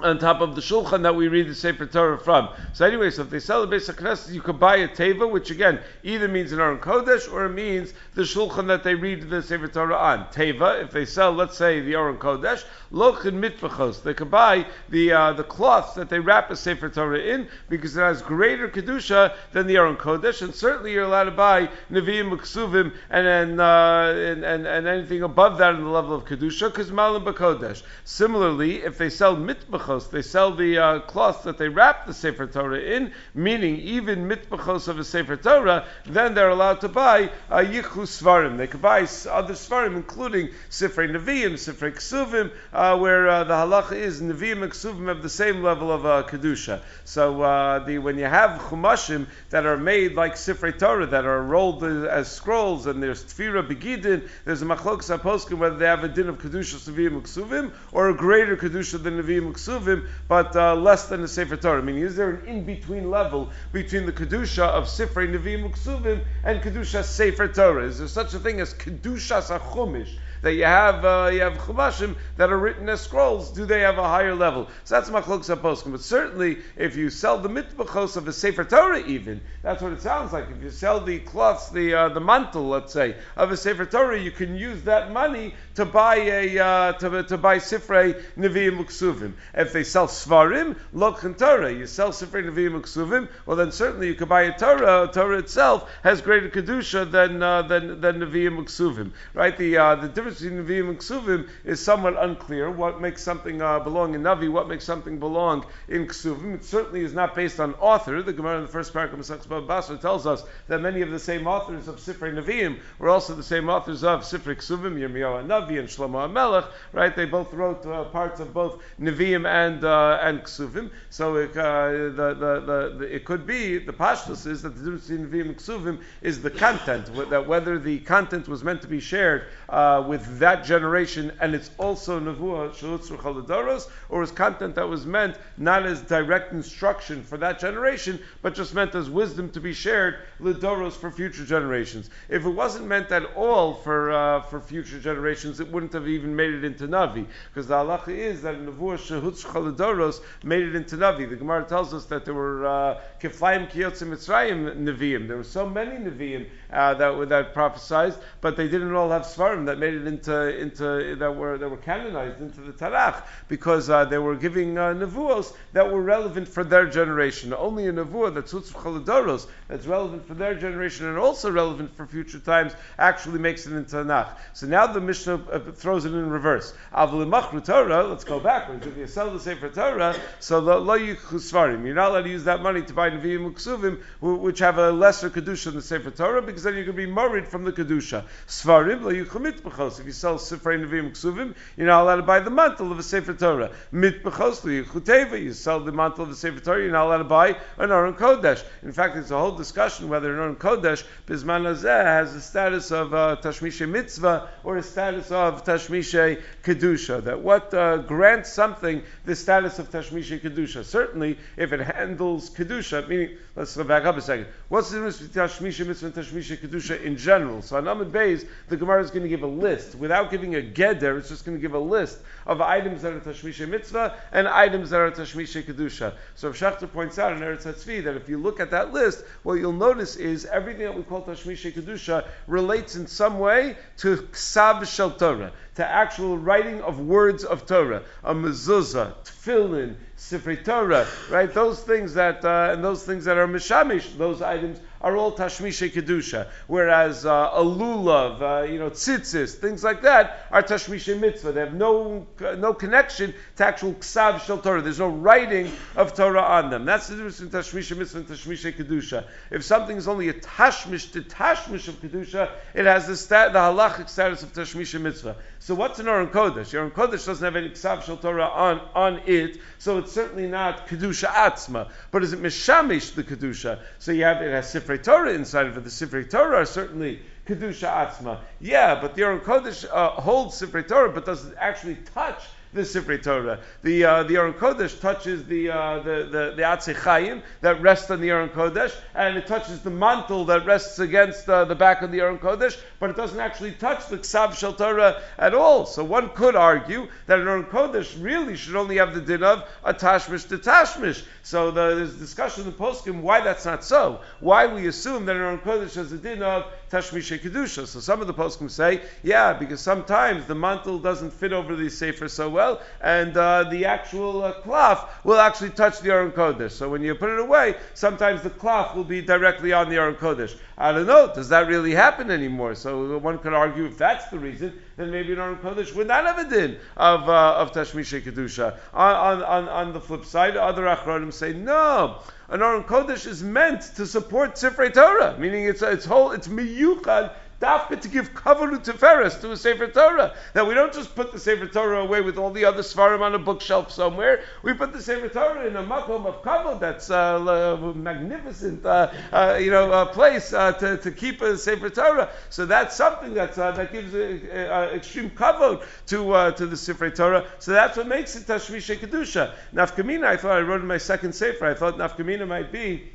on 0.00 0.18
top 0.18 0.42
of 0.42 0.54
the 0.54 0.60
shulchan 0.60 1.02
that 1.02 1.16
we 1.16 1.26
read 1.26 1.48
the 1.48 1.54
Sefer 1.54 1.86
Torah 1.86 2.18
from. 2.18 2.50
So 2.74 2.84
anyway, 2.84 3.10
so 3.10 3.22
if 3.22 3.30
they 3.30 3.40
sell 3.40 3.66
the 3.66 3.74
Beis 3.76 3.90
HaKnesset, 3.90 4.30
you 4.30 4.42
could 4.42 4.60
buy 4.60 4.76
a 4.76 4.88
teva, 4.88 5.30
which 5.30 5.50
again 5.50 5.80
either 6.02 6.28
means 6.28 6.52
an 6.52 6.60
Aron 6.60 6.78
Kodesh 6.78 7.32
or 7.32 7.46
it 7.46 7.54
means 7.54 7.94
the 8.14 8.22
shulchan 8.22 8.66
that 8.66 8.84
they 8.84 8.94
read 8.94 9.30
the 9.30 9.42
Sefer 9.42 9.68
Torah 9.68 9.96
on. 9.96 10.26
Teva, 10.26 10.84
if 10.84 10.90
they 10.90 11.06
sell, 11.06 11.32
let's 11.32 11.56
say, 11.56 11.80
the 11.80 11.94
Aron 11.94 12.18
Kodesh, 12.18 12.64
lochin 12.96 13.38
mitfachos, 13.38 14.02
they 14.02 14.14
could 14.14 14.30
buy 14.30 14.66
the 14.88 15.12
uh, 15.12 15.32
the 15.34 15.44
cloths 15.44 15.94
that 15.94 16.08
they 16.08 16.18
wrap 16.18 16.50
a 16.50 16.56
Sefer 16.56 16.88
Torah 16.88 17.20
in 17.20 17.46
because 17.68 17.96
it 17.96 18.00
has 18.00 18.22
greater 18.22 18.68
kedusha 18.68 19.34
than 19.52 19.66
the 19.66 19.76
Aron 19.76 19.96
Kodesh, 19.96 20.40
and 20.40 20.54
certainly 20.54 20.92
you're 20.92 21.04
allowed 21.04 21.24
to 21.24 21.30
buy 21.30 21.68
Nevi'im 21.90 22.30
Muksuvim 22.34 22.94
and 23.10 23.26
and, 23.26 23.60
uh, 23.60 24.12
and, 24.14 24.44
and 24.44 24.66
and 24.66 24.86
anything 24.86 25.22
above 25.22 25.58
that 25.58 25.74
in 25.74 25.84
the 25.84 25.90
level 25.90 26.14
of 26.14 26.24
kedusha 26.24 26.68
because 26.68 26.90
Malam 26.90 27.24
Bakodesh. 27.24 27.82
Similarly, 28.04 28.82
if 28.82 28.96
they 28.96 29.10
sell 29.10 29.36
mitbachos 29.36 30.10
they 30.10 30.22
sell 30.22 30.52
the 30.52 30.78
uh, 30.78 31.00
cloth 31.00 31.42
that 31.44 31.58
they 31.58 31.68
wrap 31.68 32.06
the 32.06 32.14
Sefer 32.14 32.46
Torah 32.46 32.80
in, 32.80 33.12
meaning 33.34 33.76
even 33.76 34.28
mitbachos 34.28 34.88
of 34.88 34.98
a 34.98 35.04
Sefer 35.04 35.36
Torah, 35.36 35.86
then 36.06 36.34
they're 36.34 36.48
allowed 36.48 36.80
to 36.80 36.88
buy 36.88 37.30
uh, 37.50 37.58
yichu 37.58 38.06
svarim. 38.06 38.56
They 38.56 38.66
could 38.66 38.82
buy 38.82 39.00
other 39.30 39.54
svarim, 39.54 39.96
including 39.96 40.48
Sifrei 40.70 41.10
Nevi'im, 41.10 41.54
Sifrei 41.54 41.92
Ksuvim, 41.92 42.50
uh, 42.72 42.85
where 42.94 43.28
uh, 43.28 43.44
the 43.44 43.54
halacha 43.54 43.92
is 43.92 44.20
Nevi'im 44.20 44.62
and 44.62 45.08
have 45.08 45.22
the 45.22 45.28
same 45.28 45.62
level 45.62 45.90
of 45.90 46.04
uh, 46.04 46.24
kedusha. 46.28 46.80
So 47.04 47.42
uh, 47.42 47.78
the, 47.78 47.98
when 47.98 48.18
you 48.18 48.26
have 48.26 48.60
chumashim 48.60 49.26
that 49.50 49.64
are 49.64 49.78
made 49.78 50.14
like 50.14 50.34
Sifrei 50.34 50.78
Torah, 50.78 51.06
that 51.06 51.24
are 51.24 51.42
rolled 51.42 51.82
as 51.84 52.30
scrolls, 52.30 52.86
and 52.86 53.02
there's 53.02 53.24
tefira 53.24 53.66
begidin, 53.66 54.28
there's 54.44 54.62
a 54.62 54.66
machlok 54.66 54.98
aposkim 55.18 55.58
whether 55.58 55.76
they 55.76 55.86
have 55.86 56.04
a 56.04 56.08
din 56.08 56.28
of 56.28 56.38
kedusha 56.38 56.76
Nevi'im 56.90 57.14
and 57.14 57.24
Ksuvim 57.24 57.72
or 57.92 58.10
a 58.10 58.14
greater 58.14 58.56
kedusha 58.56 59.02
than 59.02 59.22
Nevi'im 59.22 59.46
and 59.46 59.54
Ksuvim 59.54 59.86
Ksuvim, 59.86 60.06
but 60.28 60.54
uh, 60.56 60.74
less 60.74 61.08
than 61.08 61.22
the 61.22 61.28
Sefer 61.28 61.56
Torah. 61.56 61.80
I 61.80 61.84
mean, 61.84 61.98
is 61.98 62.16
there 62.16 62.30
an 62.30 62.46
in-between 62.46 63.10
level 63.10 63.50
between 63.72 64.06
the 64.06 64.12
Kedusha 64.12 64.64
of 64.64 64.84
Sifrei 64.84 65.28
Nevi'im 65.28 65.70
Ksuvim 65.70 66.22
and 66.44 66.62
Kedusha 66.62 67.04
Sefer 67.04 67.48
Torah? 67.48 67.84
Is 67.84 67.98
there 67.98 68.08
such 68.08 68.34
a 68.34 68.38
thing 68.38 68.60
as 68.60 68.74
Kedusha 68.74 69.42
Sachumish? 69.42 70.10
That 70.46 70.54
you 70.54 70.64
have 70.64 71.04
uh, 71.04 71.28
you 71.32 71.40
have 71.40 71.54
chumashim 71.54 72.14
that 72.36 72.52
are 72.52 72.56
written 72.56 72.88
as 72.88 73.00
scrolls. 73.00 73.50
Do 73.50 73.66
they 73.66 73.80
have 73.80 73.98
a 73.98 74.06
higher 74.06 74.34
level? 74.34 74.68
So 74.84 74.94
that's 74.94 75.10
machlok 75.10 75.40
saposkim. 75.40 75.90
But 75.90 76.02
certainly, 76.02 76.58
if 76.76 76.96
you 76.96 77.10
sell 77.10 77.38
the 77.38 77.48
mitbachos 77.48 78.16
of 78.16 78.28
a 78.28 78.32
sefer 78.32 78.62
Torah, 78.62 79.04
even 79.06 79.40
that's 79.62 79.82
what 79.82 79.92
it 79.92 80.02
sounds 80.02 80.32
like. 80.32 80.48
If 80.48 80.62
you 80.62 80.70
sell 80.70 81.00
the 81.00 81.18
cloths, 81.18 81.70
the 81.70 81.94
uh, 81.94 82.08
the 82.10 82.20
mantle, 82.20 82.68
let's 82.68 82.92
say, 82.92 83.16
of 83.36 83.50
a 83.50 83.56
sefer 83.56 83.86
Torah, 83.86 84.20
you 84.20 84.30
can 84.30 84.54
use 84.54 84.82
that 84.82 85.10
money 85.10 85.54
to 85.74 85.84
buy 85.84 86.16
a 86.16 86.58
uh, 86.58 86.92
to, 86.92 87.24
to 87.24 87.36
buy 87.36 87.58
sifrei 87.58 88.22
neviim 88.38 88.78
uksuvim. 88.78 89.32
If 89.52 89.72
they 89.72 89.82
sell 89.82 90.06
svarim, 90.06 90.76
lokhan 90.94 91.36
Torah, 91.36 91.72
you 91.72 91.88
sell 91.88 92.10
sifrei 92.10 92.44
neviim 92.44 92.80
uksuvim. 92.80 93.28
Well, 93.46 93.56
then 93.56 93.72
certainly 93.72 94.06
you 94.06 94.14
could 94.14 94.28
buy 94.28 94.42
a 94.42 94.56
Torah. 94.56 95.10
Torah 95.12 95.38
itself 95.38 95.90
has 96.04 96.20
greater 96.20 96.50
kedusha 96.50 97.10
than 97.10 97.42
uh, 97.42 97.62
than 97.62 98.00
than 98.00 98.20
neviim 98.20 98.62
uksuvim. 98.62 99.10
Right? 99.34 99.56
The 99.56 99.76
uh, 99.76 99.94
the 99.96 100.08
difference 100.08 100.35
between 100.40 100.64
Nevi'im 100.64 100.90
and 100.90 100.98
Ksuvim 100.98 101.48
is 101.64 101.82
somewhat 101.82 102.16
unclear. 102.22 102.70
What 102.70 103.00
makes 103.00 103.22
something 103.22 103.60
uh, 103.62 103.80
belong 103.80 104.14
in 104.14 104.22
Navi? 104.22 104.50
What 104.50 104.68
makes 104.68 104.84
something 104.84 105.18
belong 105.18 105.64
in 105.88 106.06
Ksuvim? 106.06 106.54
It 106.54 106.64
certainly 106.64 107.02
is 107.02 107.12
not 107.12 107.34
based 107.34 107.60
on 107.60 107.74
author. 107.74 108.22
The 108.22 108.32
Gemara 108.32 108.58
in 108.58 108.62
the 108.62 108.68
first 108.68 108.92
paragraph 108.92 109.20
of 109.20 109.26
Masach 109.26 109.66
Basra 109.66 109.96
tells 109.96 110.26
us 110.26 110.44
that 110.68 110.80
many 110.80 111.02
of 111.02 111.10
the 111.10 111.18
same 111.18 111.46
authors 111.46 111.88
of 111.88 111.96
Sifrei 111.96 112.34
Nevi'im 112.34 112.78
were 112.98 113.08
also 113.08 113.34
the 113.34 113.42
same 113.42 113.68
authors 113.68 114.04
of 114.04 114.22
Sifrei 114.22 114.56
Ksuvim, 114.56 114.96
Yirmiyahu 114.96 115.46
Navi 115.46 115.78
and 115.78 115.88
Shlomo 115.88 116.28
HaMelech, 116.28 116.68
right? 116.92 117.14
They 117.14 117.26
both 117.26 117.52
wrote 117.52 117.84
uh, 117.86 118.04
parts 118.04 118.40
of 118.40 118.52
both 118.52 118.82
Nevi'im 119.00 119.46
and 119.46 119.84
uh, 119.84 120.18
and 120.22 120.42
Ksuvim. 120.42 120.90
So 121.10 121.36
it, 121.36 121.56
uh, 121.56 121.90
the, 121.90 122.36
the, 122.38 122.60
the, 122.60 122.96
the, 122.98 123.14
it 123.14 123.24
could 123.24 123.46
be, 123.46 123.78
the 123.78 123.92
pashtus 123.92 124.46
is 124.46 124.62
that 124.62 124.76
the 124.76 124.84
difference 124.84 125.08
between 125.08 125.26
Nevi'im 125.26 125.48
and 125.48 125.56
Ksuvim 125.56 126.00
is 126.22 126.42
the 126.42 126.50
content, 126.50 127.06
that 127.30 127.46
whether 127.46 127.78
the 127.78 127.98
content 128.00 128.48
was 128.48 128.64
meant 128.64 128.82
to 128.82 128.88
be 128.88 129.00
shared 129.00 129.46
uh, 129.68 130.04
with 130.06 130.15
with 130.16 130.38
that 130.38 130.64
generation, 130.64 131.30
and 131.40 131.54
it's 131.54 131.70
also 131.76 132.18
nevuah 132.18 132.70
shalutzru 132.74 133.88
or 134.08 134.22
is 134.22 134.30
content 134.30 134.74
that 134.74 134.88
was 134.88 135.04
meant 135.04 135.36
not 135.58 135.84
as 135.84 136.00
direct 136.02 136.52
instruction 136.52 137.22
for 137.22 137.36
that 137.36 137.58
generation, 137.58 138.18
but 138.40 138.54
just 138.54 138.74
meant 138.74 138.94
as 138.94 139.10
wisdom 139.10 139.50
to 139.50 139.60
be 139.60 139.74
shared 139.74 140.16
lidoros 140.40 140.92
for 140.92 141.10
future 141.10 141.44
generations. 141.44 142.08
If 142.30 142.46
it 142.46 142.50
wasn't 142.50 142.86
meant 142.86 143.12
at 143.12 143.24
all 143.34 143.74
for 143.74 144.10
uh, 144.12 144.40
for 144.42 144.58
future 144.58 144.98
generations, 144.98 145.60
it 145.60 145.70
wouldn't 145.70 145.92
have 145.92 146.08
even 146.08 146.34
made 146.34 146.54
it 146.54 146.64
into 146.64 146.88
navi, 146.88 147.26
because 147.52 147.66
the 147.66 147.74
halacha 147.74 148.08
is 148.08 148.40
that 148.42 148.56
nevuah 148.56 148.96
shalutzru 148.96 149.44
chaladoros 149.52 150.22
made 150.44 150.62
it 150.62 150.74
into 150.74 150.96
navi. 150.96 151.28
The 151.28 151.36
Gemara 151.36 151.64
tells 151.64 151.92
us 151.92 152.06
that 152.06 152.24
there 152.24 152.34
were 152.34 152.66
uh, 152.66 153.00
kiflayim 153.20 153.70
kiyotzim 153.70 154.08
mitzrayim. 154.08 155.28
There 155.28 155.36
were 155.36 155.44
so 155.44 155.68
many 155.68 155.96
neviim 155.96 156.48
uh, 156.72 156.94
that 156.94 157.28
that 157.28 157.52
prophesied, 157.52 158.14
but 158.40 158.56
they 158.56 158.68
didn't 158.68 158.94
all 158.94 159.10
have 159.10 159.22
svarim 159.22 159.66
that 159.66 159.78
made 159.78 159.94
it 159.94 160.05
into 160.06 160.58
into 160.58 161.16
that 161.16 161.36
were 161.36 161.58
that 161.58 161.68
were 161.68 161.76
canonized 161.76 162.40
into 162.40 162.60
the 162.60 162.72
Tanakh 162.72 163.22
because 163.48 163.90
uh, 163.90 164.04
they 164.04 164.18
were 164.18 164.36
giving 164.36 164.78
uh, 164.78 164.94
nevuos 164.94 165.54
that 165.72 165.90
were 165.90 166.02
relevant 166.02 166.48
for 166.48 166.64
their 166.64 166.86
generation. 166.86 167.52
Only 167.52 167.86
a 167.86 167.92
nevuah 167.92 168.34
that's 168.34 168.52
chaladoros 168.52 169.46
that's 169.68 169.86
relevant 169.86 170.26
for 170.26 170.34
their 170.34 170.54
generation 170.54 171.06
and 171.06 171.18
also 171.18 171.50
relevant 171.50 171.96
for 171.96 172.06
future 172.06 172.38
times 172.38 172.72
actually 172.98 173.38
makes 173.38 173.66
it 173.66 173.72
into 173.72 173.96
Tanakh. 173.96 174.36
So 174.52 174.66
now 174.66 174.86
the 174.86 175.00
Mishnah 175.00 175.34
uh, 175.50 175.58
throws 175.72 176.04
it 176.04 176.12
in 176.12 176.30
reverse. 176.30 176.72
Avlimachru 176.94 177.64
Torah. 177.64 178.06
Let's 178.06 178.24
go 178.24 178.40
backwards. 178.40 178.86
If 178.86 178.96
you 178.96 179.06
sell 179.06 179.30
the 179.32 179.40
Sefer 179.40 179.68
Torah, 179.70 180.16
so 180.40 180.58
lo 180.58 180.80
svarim. 180.80 181.84
You're 181.84 181.94
not 181.94 182.10
allowed 182.10 182.22
to 182.22 182.30
use 182.30 182.44
that 182.44 182.62
money 182.62 182.82
to 182.82 182.92
buy 182.92 183.10
neviim 183.10 183.52
uksuvim, 183.52 184.00
which 184.20 184.58
have 184.60 184.78
a 184.78 184.90
lesser 184.92 185.30
kedusha 185.30 185.64
than 185.66 185.76
the 185.76 185.82
Sefer 185.82 186.10
Torah, 186.10 186.42
because 186.42 186.62
then 186.62 186.74
you're 186.74 186.84
going 186.84 186.96
to 186.96 187.06
be 187.06 187.10
married 187.10 187.48
from 187.48 187.64
the 187.64 187.72
kedusha. 187.72 188.24
Svarim 188.46 189.02
lo 189.02 189.12
yichumit 189.12 189.60
b'chos. 189.60 189.95
If 189.98 190.06
you 190.06 190.12
sell 190.12 190.36
Sifrei 190.36 190.84
Nevi'im 190.84 191.12
Ksuvim, 191.12 191.54
you're 191.76 191.86
not 191.86 192.02
allowed 192.02 192.16
to 192.16 192.22
buy 192.22 192.40
the 192.40 192.50
mantle 192.50 192.92
of 192.92 192.98
a 192.98 193.02
Sefer 193.02 193.34
Torah. 193.34 193.70
Mitbechosli 193.92 194.84
Chuteva, 194.84 195.40
you 195.42 195.52
sell 195.52 195.80
the 195.80 195.92
mantle 195.92 196.24
of 196.24 196.30
a 196.30 196.34
Sefer 196.34 196.60
Torah, 196.60 196.82
you're 196.82 196.92
not 196.92 197.06
allowed 197.06 197.18
to 197.18 197.24
buy 197.24 197.56
an 197.78 197.90
Aron 197.90 198.14
Kodesh. 198.14 198.64
In 198.82 198.92
fact, 198.92 199.14
there's 199.14 199.30
a 199.30 199.38
whole 199.38 199.56
discussion 199.56 200.08
whether 200.08 200.32
an 200.32 200.38
Aron 200.38 200.56
Kodesh, 200.56 201.04
Bisman 201.26 201.62
Hazeh, 201.62 202.04
has 202.04 202.34
a 202.34 202.40
status 202.40 202.90
of 202.90 203.14
uh, 203.14 203.36
Tashmishe 203.40 203.88
Mitzvah 203.88 204.48
or 204.64 204.76
a 204.76 204.82
status 204.82 205.30
of 205.30 205.64
Tashmishe 205.64 206.42
Kedusha. 206.62 207.22
That 207.24 207.40
what 207.40 207.72
uh, 207.72 207.98
grants 207.98 208.52
something 208.52 209.02
the 209.24 209.36
status 209.36 209.78
of 209.78 209.90
Tashmishe 209.90 210.40
Kedusha. 210.40 210.84
Certainly, 210.84 211.38
if 211.56 211.72
it 211.72 211.80
handles 211.80 212.50
Kedusha, 212.50 213.08
meaning, 213.08 213.36
let's 213.54 213.76
go 213.76 213.84
back 213.84 214.04
up 214.04 214.16
a 214.16 214.22
second. 214.22 214.46
What's 214.68 214.90
the 214.90 214.96
difference 214.96 215.20
between 215.20 215.46
Tashmishe 215.46 215.86
Mitzvah 215.86 216.06
and 216.06 216.14
Tashmishe 216.14 216.58
Kedusha 216.58 217.02
in 217.02 217.16
general? 217.16 217.62
So 217.62 217.76
on 217.76 217.86
Amid 217.86 218.12
Beis, 218.12 218.46
the 218.68 218.76
Gemara 218.76 219.02
is 219.02 219.10
going 219.10 219.22
to 219.22 219.28
give 219.28 219.42
a 219.42 219.46
list 219.46 219.85
without 219.94 220.30
giving 220.30 220.54
a 220.54 220.60
geder, 220.60 221.18
it's 221.18 221.28
just 221.28 221.44
going 221.44 221.56
to 221.56 221.60
give 221.60 221.74
a 221.74 221.78
list 221.78 222.18
of 222.46 222.60
items 222.60 223.02
that 223.02 223.12
are 223.12 223.20
Tashmisha 223.20 223.68
Mitzvah 223.68 224.14
and 224.32 224.48
items 224.48 224.90
that 224.90 225.00
are 225.00 225.10
Tashmisha 225.10 225.62
Kedusha. 225.62 226.14
So 226.34 226.48
if 226.48 226.58
Schachter 226.58 226.90
points 226.90 227.18
out 227.18 227.32
in 227.32 227.40
Eretz 227.40 227.64
Hatzvi 227.64 228.04
that 228.04 228.16
if 228.16 228.28
you 228.28 228.38
look 228.38 228.60
at 228.60 228.70
that 228.70 228.92
list, 228.92 229.24
what 229.42 229.54
you'll 229.54 229.72
notice 229.72 230.16
is 230.16 230.44
everything 230.46 230.84
that 230.84 230.96
we 230.96 231.02
call 231.02 231.22
Tashmisha 231.22 231.72
Kedusha 231.72 232.26
relates 232.46 232.96
in 232.96 233.06
some 233.06 233.38
way 233.38 233.76
to 233.98 234.16
Ksav 234.16 234.86
Shel 234.86 235.12
Torah, 235.12 235.52
to 235.76 235.86
actual 235.86 236.38
writing 236.38 236.80
of 236.82 237.00
words 237.00 237.44
of 237.44 237.66
Torah, 237.66 238.02
a 238.24 238.34
mezuzah, 238.34 239.14
tefillin, 239.24 239.96
Sifrei 240.16 240.64
Torah, 240.64 241.06
right? 241.30 241.52
Those 241.52 241.80
things 241.80 242.14
that 242.14 242.44
uh, 242.44 242.70
and 242.72 242.82
those 242.82 243.04
things 243.04 243.26
that 243.26 243.36
are 243.36 243.46
mishamish, 243.46 244.16
those 244.16 244.40
items 244.40 244.80
are 245.00 245.16
all 245.16 245.32
tashmisha 245.32 245.90
kedusha. 245.90 246.48
Whereas 246.66 247.26
uh, 247.26 247.50
a 247.52 247.62
lulav, 247.62 248.40
uh, 248.40 248.62
you 248.64 248.78
know, 248.78 248.90
tzitzis, 248.90 249.54
things 249.54 249.84
like 249.84 250.02
that 250.02 250.46
are 250.50 250.62
tashmisha 250.62 251.18
mitzvah. 251.18 251.52
They 251.52 251.60
have 251.60 251.74
no 251.74 252.26
no 252.40 252.74
connection 252.74 253.34
to 253.56 253.66
actual 253.66 253.94
ksav 253.94 254.40
shel 254.40 254.58
Torah. 254.58 254.82
There's 254.82 254.98
no 254.98 255.08
writing 255.08 255.70
of 255.96 256.14
Torah 256.14 256.42
on 256.42 256.70
them. 256.70 256.84
That's 256.84 257.08
the 257.08 257.16
difference 257.16 257.40
between 257.40 257.62
tashmisha 257.62 257.96
mitzvah 257.96 258.18
and 258.18 258.28
tashmisha 258.28 258.72
kedusha. 258.72 259.24
If 259.50 259.64
something 259.64 259.96
is 259.96 260.08
only 260.08 260.28
a 260.28 260.34
tashmish 260.34 261.12
to 261.12 261.22
tashmish 261.22 261.88
of 261.88 262.00
kedusha, 262.00 262.50
it 262.74 262.86
has 262.86 263.06
the 263.06 263.16
stat, 263.16 263.52
the 263.52 263.58
halachic 263.58 264.08
status 264.08 264.42
of 264.42 264.52
tashmisha 264.52 265.00
mitzvah. 265.00 265.36
So 265.58 265.74
what's 265.74 265.98
an 265.98 266.08
Aron 266.08 266.28
Kodesh? 266.28 266.74
Aron 266.74 266.90
Kodesh 266.90 267.26
doesn't 267.26 267.44
have 267.44 267.56
any 267.56 267.70
ksav 267.70 268.02
shel 268.04 268.16
Torah 268.16 268.46
on 268.46 268.80
on 268.94 269.20
it, 269.26 269.58
so 269.78 269.98
it's 269.98 270.12
certainly 270.12 270.46
not 270.46 270.86
kedusha 270.88 271.28
atzma. 271.28 271.90
But 272.10 272.22
is 272.22 272.32
it 272.32 272.40
mishamish 272.40 273.14
the 273.14 273.24
kedusha? 273.24 273.80
So 273.98 274.12
you 274.12 274.24
have 274.24 274.42
it 274.42 274.52
has 274.52 274.70
sifrei 274.86 275.02
Torah 275.02 275.32
inside 275.32 275.66
of 275.66 275.76
it. 275.76 275.84
The 275.84 275.90
Sifrei 275.90 276.28
Torah 276.28 276.58
are 276.58 276.64
certainly 276.64 277.20
Kedusha 277.46 277.88
Atzma. 277.88 278.40
Yeah, 278.60 279.00
but 279.00 279.14
the 279.14 279.22
Aron 279.22 279.40
Kodesh 279.40 279.86
uh, 279.90 280.10
holds 280.10 280.60
Sifrei 280.60 280.86
Torah, 280.86 281.10
but 281.10 281.26
doesn't 281.26 281.54
actually 281.58 281.96
touch 282.14 282.42
the 282.72 282.82
Sifrei 282.82 283.22
Torah. 283.22 283.60
The 283.82 284.04
uh, 284.04 284.22
the 284.24 284.36
Aron 284.36 284.54
Kodesh 284.54 285.00
touches 285.00 285.44
the 285.44 285.70
uh, 285.70 285.98
the 286.00 286.28
the, 286.30 286.52
the 286.56 286.62
Atzei 286.62 287.42
that 287.60 287.80
rests 287.80 288.10
on 288.10 288.20
the 288.20 288.30
Aron 288.30 288.48
Kodesh, 288.48 288.94
and 289.14 289.36
it 289.36 289.46
touches 289.46 289.80
the 289.80 289.90
mantle 289.90 290.44
that 290.46 290.66
rests 290.66 290.98
against 290.98 291.48
uh, 291.48 291.64
the 291.64 291.74
back 291.74 292.02
of 292.02 292.12
the 292.12 292.20
Aron 292.20 292.38
Kodesh, 292.38 292.78
but 293.00 293.10
it 293.10 293.16
doesn't 293.16 293.40
actually 293.40 293.72
touch 293.72 294.08
the 294.08 294.18
Ksav 294.18 294.56
Shel 294.56 294.72
Torah 294.72 295.22
at 295.38 295.54
all. 295.54 295.86
So 295.86 296.04
one 296.04 296.28
could 296.30 296.56
argue 296.56 297.08
that 297.26 297.38
an 297.38 297.48
Aron 297.48 297.64
Kodesh 297.64 298.22
really 298.22 298.56
should 298.56 298.76
only 298.76 298.96
have 298.96 299.14
the 299.14 299.20
din 299.20 299.42
of 299.42 299.68
a 299.84 299.94
tashmish 299.94 300.48
to 300.48 300.58
tashmish. 300.58 301.24
So 301.42 301.70
the, 301.70 301.94
there's 301.94 302.14
discussion 302.14 302.64
in 302.64 302.70
the 302.70 302.76
poskim 302.76 303.20
why 303.20 303.40
that's 303.40 303.64
not 303.64 303.84
so. 303.84 304.20
Why 304.40 304.66
we 304.66 304.86
assume 304.86 305.26
that 305.26 305.36
an 305.36 305.42
Aron 305.42 305.58
Kodesh 305.58 305.94
has 305.94 306.12
a 306.12 306.18
din 306.18 306.42
of 306.42 306.64
tashmish 306.90 307.38
kedusha. 307.40 307.86
So 307.86 308.00
some 308.00 308.20
of 308.20 308.26
the 308.26 308.34
poskim 308.34 308.70
say, 308.70 309.02
yeah, 309.22 309.52
because 309.52 309.80
sometimes 309.80 310.46
the 310.46 310.54
mantle 310.54 310.98
doesn't 310.98 311.32
fit 311.32 311.52
over 311.52 311.76
the 311.76 311.88
sefer 311.88 312.28
so 312.28 312.48
well, 312.48 312.80
and 313.00 313.36
uh, 313.36 313.64
the 313.64 313.84
actual 313.84 314.44
uh, 314.44 314.52
cloth 314.52 315.24
will 315.24 315.40
actually 315.40 315.70
touch 315.70 316.00
the 316.00 316.10
Aron 316.10 316.30
Kodesh. 316.30 316.72
So 316.72 316.88
when 316.88 317.02
you 317.02 317.14
put 317.14 317.30
it 317.30 317.40
away, 317.40 317.76
sometimes 317.94 318.42
the 318.42 318.50
cloth 318.50 318.94
will 318.94 319.04
be 319.04 319.20
directly 319.20 319.72
on 319.72 319.88
the 319.88 319.96
Aron 319.96 320.14
Kodesh. 320.14 320.56
I 320.78 320.92
don't 320.92 321.06
know, 321.06 321.32
does 321.34 321.48
that 321.48 321.68
really 321.68 321.92
happen 321.92 322.30
anymore? 322.30 322.74
So 322.74 323.18
one 323.18 323.38
could 323.38 323.54
argue 323.54 323.86
if 323.86 323.96
that's 323.96 324.26
the 324.26 324.38
reason, 324.38 324.78
then 324.96 325.10
maybe 325.10 325.32
an 325.32 325.38
Aron 325.38 325.56
Kodesh 325.56 325.94
would 325.94 326.08
not 326.08 326.24
have 326.24 326.38
a 326.38 326.48
din 326.48 326.78
of, 326.96 327.28
uh, 327.28 327.56
of 327.56 327.72
Tashmisha 327.72 328.22
Kedusha. 328.22 328.78
On, 328.94 329.42
on, 329.42 329.68
on 329.68 329.92
the 329.92 330.00
flip 330.00 330.24
side, 330.24 330.56
other 330.56 330.84
Achronim 330.84 331.32
say, 331.32 331.52
no, 331.52 332.18
an 332.48 332.62
Aron 332.62 332.84
Kodesh 332.84 333.26
is 333.26 333.42
meant 333.42 333.82
to 333.96 334.06
support 334.06 334.54
Sifrei 334.54 334.92
Torah, 334.92 335.36
meaning 335.38 335.64
it's, 335.64 335.82
it's 335.82 336.06
whole, 336.06 336.30
it's 336.32 336.48
miyuchad 336.48 337.32
dafka 337.60 338.00
to 338.00 338.08
give 338.08 338.34
kavod 338.34 338.82
to 338.84 338.92
Ferris 338.92 339.36
to 339.36 339.52
a 339.52 339.56
Sefer 339.56 339.88
Torah. 339.88 340.34
That 340.52 340.66
we 340.66 340.74
don't 340.74 340.92
just 340.92 341.14
put 341.14 341.32
the 341.32 341.38
Sefer 341.38 341.66
Torah 341.66 342.02
away 342.02 342.20
with 342.20 342.38
all 342.38 342.50
the 342.50 342.64
other 342.64 342.82
svarim 342.82 343.20
on 343.20 343.34
a 343.34 343.38
bookshelf 343.38 343.90
somewhere. 343.90 344.42
We 344.62 344.74
put 344.74 344.92
the 344.92 345.02
Sefer 345.02 345.28
Torah 345.28 345.66
in 345.66 345.76
a 345.76 345.82
makom 345.82 346.26
of 346.26 346.42
kavod 346.42 346.80
that's 346.80 347.10
uh, 347.10 347.78
a 347.80 347.94
magnificent, 347.94 348.84
uh, 348.84 349.12
uh, 349.32 349.58
you 349.60 349.70
know, 349.70 349.90
uh, 349.90 350.06
place 350.06 350.52
uh, 350.52 350.72
to, 350.72 350.98
to 350.98 351.10
keep 351.10 351.40
a 351.40 351.56
Sefer 351.56 351.90
Torah. 351.90 352.28
So 352.50 352.66
that's 352.66 352.94
something 352.94 353.34
that's, 353.34 353.58
uh, 353.58 353.72
that 353.72 353.92
gives 353.92 354.14
extreme 354.14 355.30
kavod 355.30 355.84
to 356.06 356.26
to 356.56 356.66
the 356.66 356.76
Sefer 356.76 357.10
Torah. 357.10 357.46
So 357.58 357.72
that's 357.72 357.96
what 357.96 358.06
makes 358.06 358.36
it 358.36 358.46
Tashmisha 358.46 358.96
Kedusha. 358.96 359.54
Nafkamina, 359.74 360.24
I 360.24 360.36
thought 360.36 360.58
I 360.58 360.60
wrote 360.60 360.80
in 360.80 360.86
my 360.86 360.98
second 360.98 361.34
Sefer. 361.34 361.66
I 361.66 361.74
thought 361.74 361.96
Nafkamina 361.96 362.46
might 362.46 362.70
be 362.70 363.10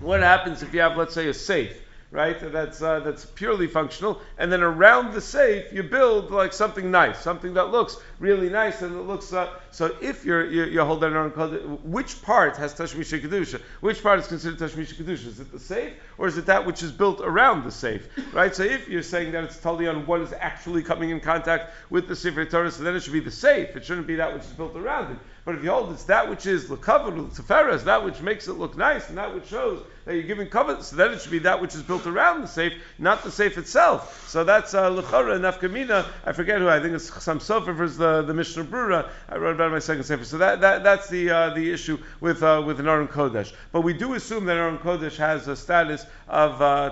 what 0.00 0.20
happens 0.20 0.62
if 0.62 0.72
you 0.72 0.80
have, 0.80 0.96
let's 0.96 1.14
say, 1.14 1.28
a 1.28 1.34
safe 1.34 1.76
right? 2.10 2.38
That's 2.40 2.82
uh, 2.82 3.00
that's 3.00 3.24
purely 3.24 3.66
functional. 3.66 4.20
And 4.38 4.50
then 4.52 4.62
around 4.62 5.12
the 5.12 5.20
safe, 5.20 5.72
you 5.72 5.82
build 5.82 6.30
like 6.30 6.52
something 6.52 6.90
nice, 6.90 7.20
something 7.20 7.54
that 7.54 7.70
looks 7.70 7.96
really 8.18 8.48
nice, 8.48 8.82
and 8.82 8.96
it 8.96 9.02
looks. 9.02 9.32
Uh, 9.32 9.52
so 9.70 9.96
if 10.00 10.24
you're 10.24 10.44
you, 10.50 10.64
you 10.64 10.84
hold 10.84 11.02
that 11.02 11.14
on 11.14 11.30
which 11.84 12.20
part 12.22 12.56
has 12.56 12.74
tashmisha 12.74 13.20
kedusha? 13.20 13.60
Which 13.80 14.02
part 14.02 14.18
is 14.18 14.26
considered 14.26 14.58
tashmisha 14.58 14.94
kedusha? 14.94 15.28
Is 15.28 15.40
it 15.40 15.52
the 15.52 15.60
safe, 15.60 15.92
or 16.18 16.26
is 16.26 16.36
it 16.36 16.46
that 16.46 16.66
which 16.66 16.82
is 16.82 16.90
built 16.90 17.20
around 17.20 17.64
the 17.64 17.70
safe? 17.70 18.08
Right. 18.32 18.54
So 18.54 18.64
if 18.64 18.88
you're 18.88 19.02
saying 19.02 19.32
that 19.32 19.44
it's 19.44 19.58
totally 19.58 19.86
on 19.86 20.06
what 20.06 20.20
is 20.20 20.32
actually 20.32 20.82
coming 20.82 21.10
in 21.10 21.20
contact 21.20 21.72
with 21.90 22.08
the 22.08 22.16
sefer 22.16 22.44
Torah, 22.44 22.70
so 22.70 22.82
then 22.82 22.96
it 22.96 23.02
should 23.02 23.12
be 23.12 23.20
the 23.20 23.30
safe. 23.30 23.76
It 23.76 23.84
shouldn't 23.84 24.06
be 24.06 24.16
that 24.16 24.34
which 24.34 24.42
is 24.42 24.52
built 24.52 24.76
around 24.76 25.12
it. 25.12 25.18
But 25.44 25.54
if 25.54 25.64
you 25.64 25.70
hold 25.70 25.92
it's 25.92 26.04
that 26.04 26.28
which 26.28 26.46
is 26.46 26.66
lekavod, 26.66 27.34
teferes, 27.34 27.84
that 27.84 28.04
which 28.04 28.20
makes 28.20 28.46
it 28.48 28.54
look 28.54 28.76
nice, 28.76 29.08
and 29.08 29.18
that 29.18 29.34
which 29.34 29.46
shows 29.46 29.82
that 30.04 30.14
you're 30.14 30.22
giving 30.22 30.48
covenant, 30.48 30.84
so 30.84 30.96
then 30.96 31.12
it 31.12 31.20
should 31.20 31.30
be 31.30 31.38
that 31.40 31.60
which 31.60 31.74
is 31.74 31.82
built 31.82 32.06
around 32.06 32.42
the 32.42 32.48
safe, 32.48 32.72
not 32.98 33.22
the 33.22 33.30
safe 33.30 33.56
itself. 33.58 34.28
So 34.28 34.44
that's 34.44 34.74
uh, 34.74 34.90
lechora 34.90 35.34
and 35.36 35.44
nafkamina. 35.44 36.06
I 36.24 36.32
forget 36.32 36.58
who. 36.58 36.68
I 36.68 36.80
think 36.80 36.94
it's 36.94 37.22
some 37.22 37.38
sofer 37.38 37.76
for 37.76 37.88
the 37.88 38.22
the 38.22 38.34
Mishnah 38.34 38.64
Brura. 38.64 39.08
I 39.28 39.36
wrote 39.36 39.54
about 39.54 39.66
in 39.66 39.72
my 39.72 39.78
second 39.78 40.04
sefer. 40.04 40.24
So 40.24 40.38
that, 40.38 40.60
that 40.60 40.82
that's 40.82 41.08
the 41.08 41.30
uh, 41.30 41.54
the 41.54 41.70
issue 41.70 41.98
with 42.20 42.42
uh, 42.42 42.62
with 42.66 42.80
an 42.80 42.88
Aron 42.88 43.08
Kodesh. 43.08 43.52
But 43.72 43.82
we 43.82 43.92
do 43.92 44.14
assume 44.14 44.44
that 44.46 44.56
Aron 44.56 44.78
Kodesh 44.78 45.16
has 45.16 45.48
a 45.48 45.56
status 45.56 46.04
of 46.28 46.60
uh, 46.60 46.90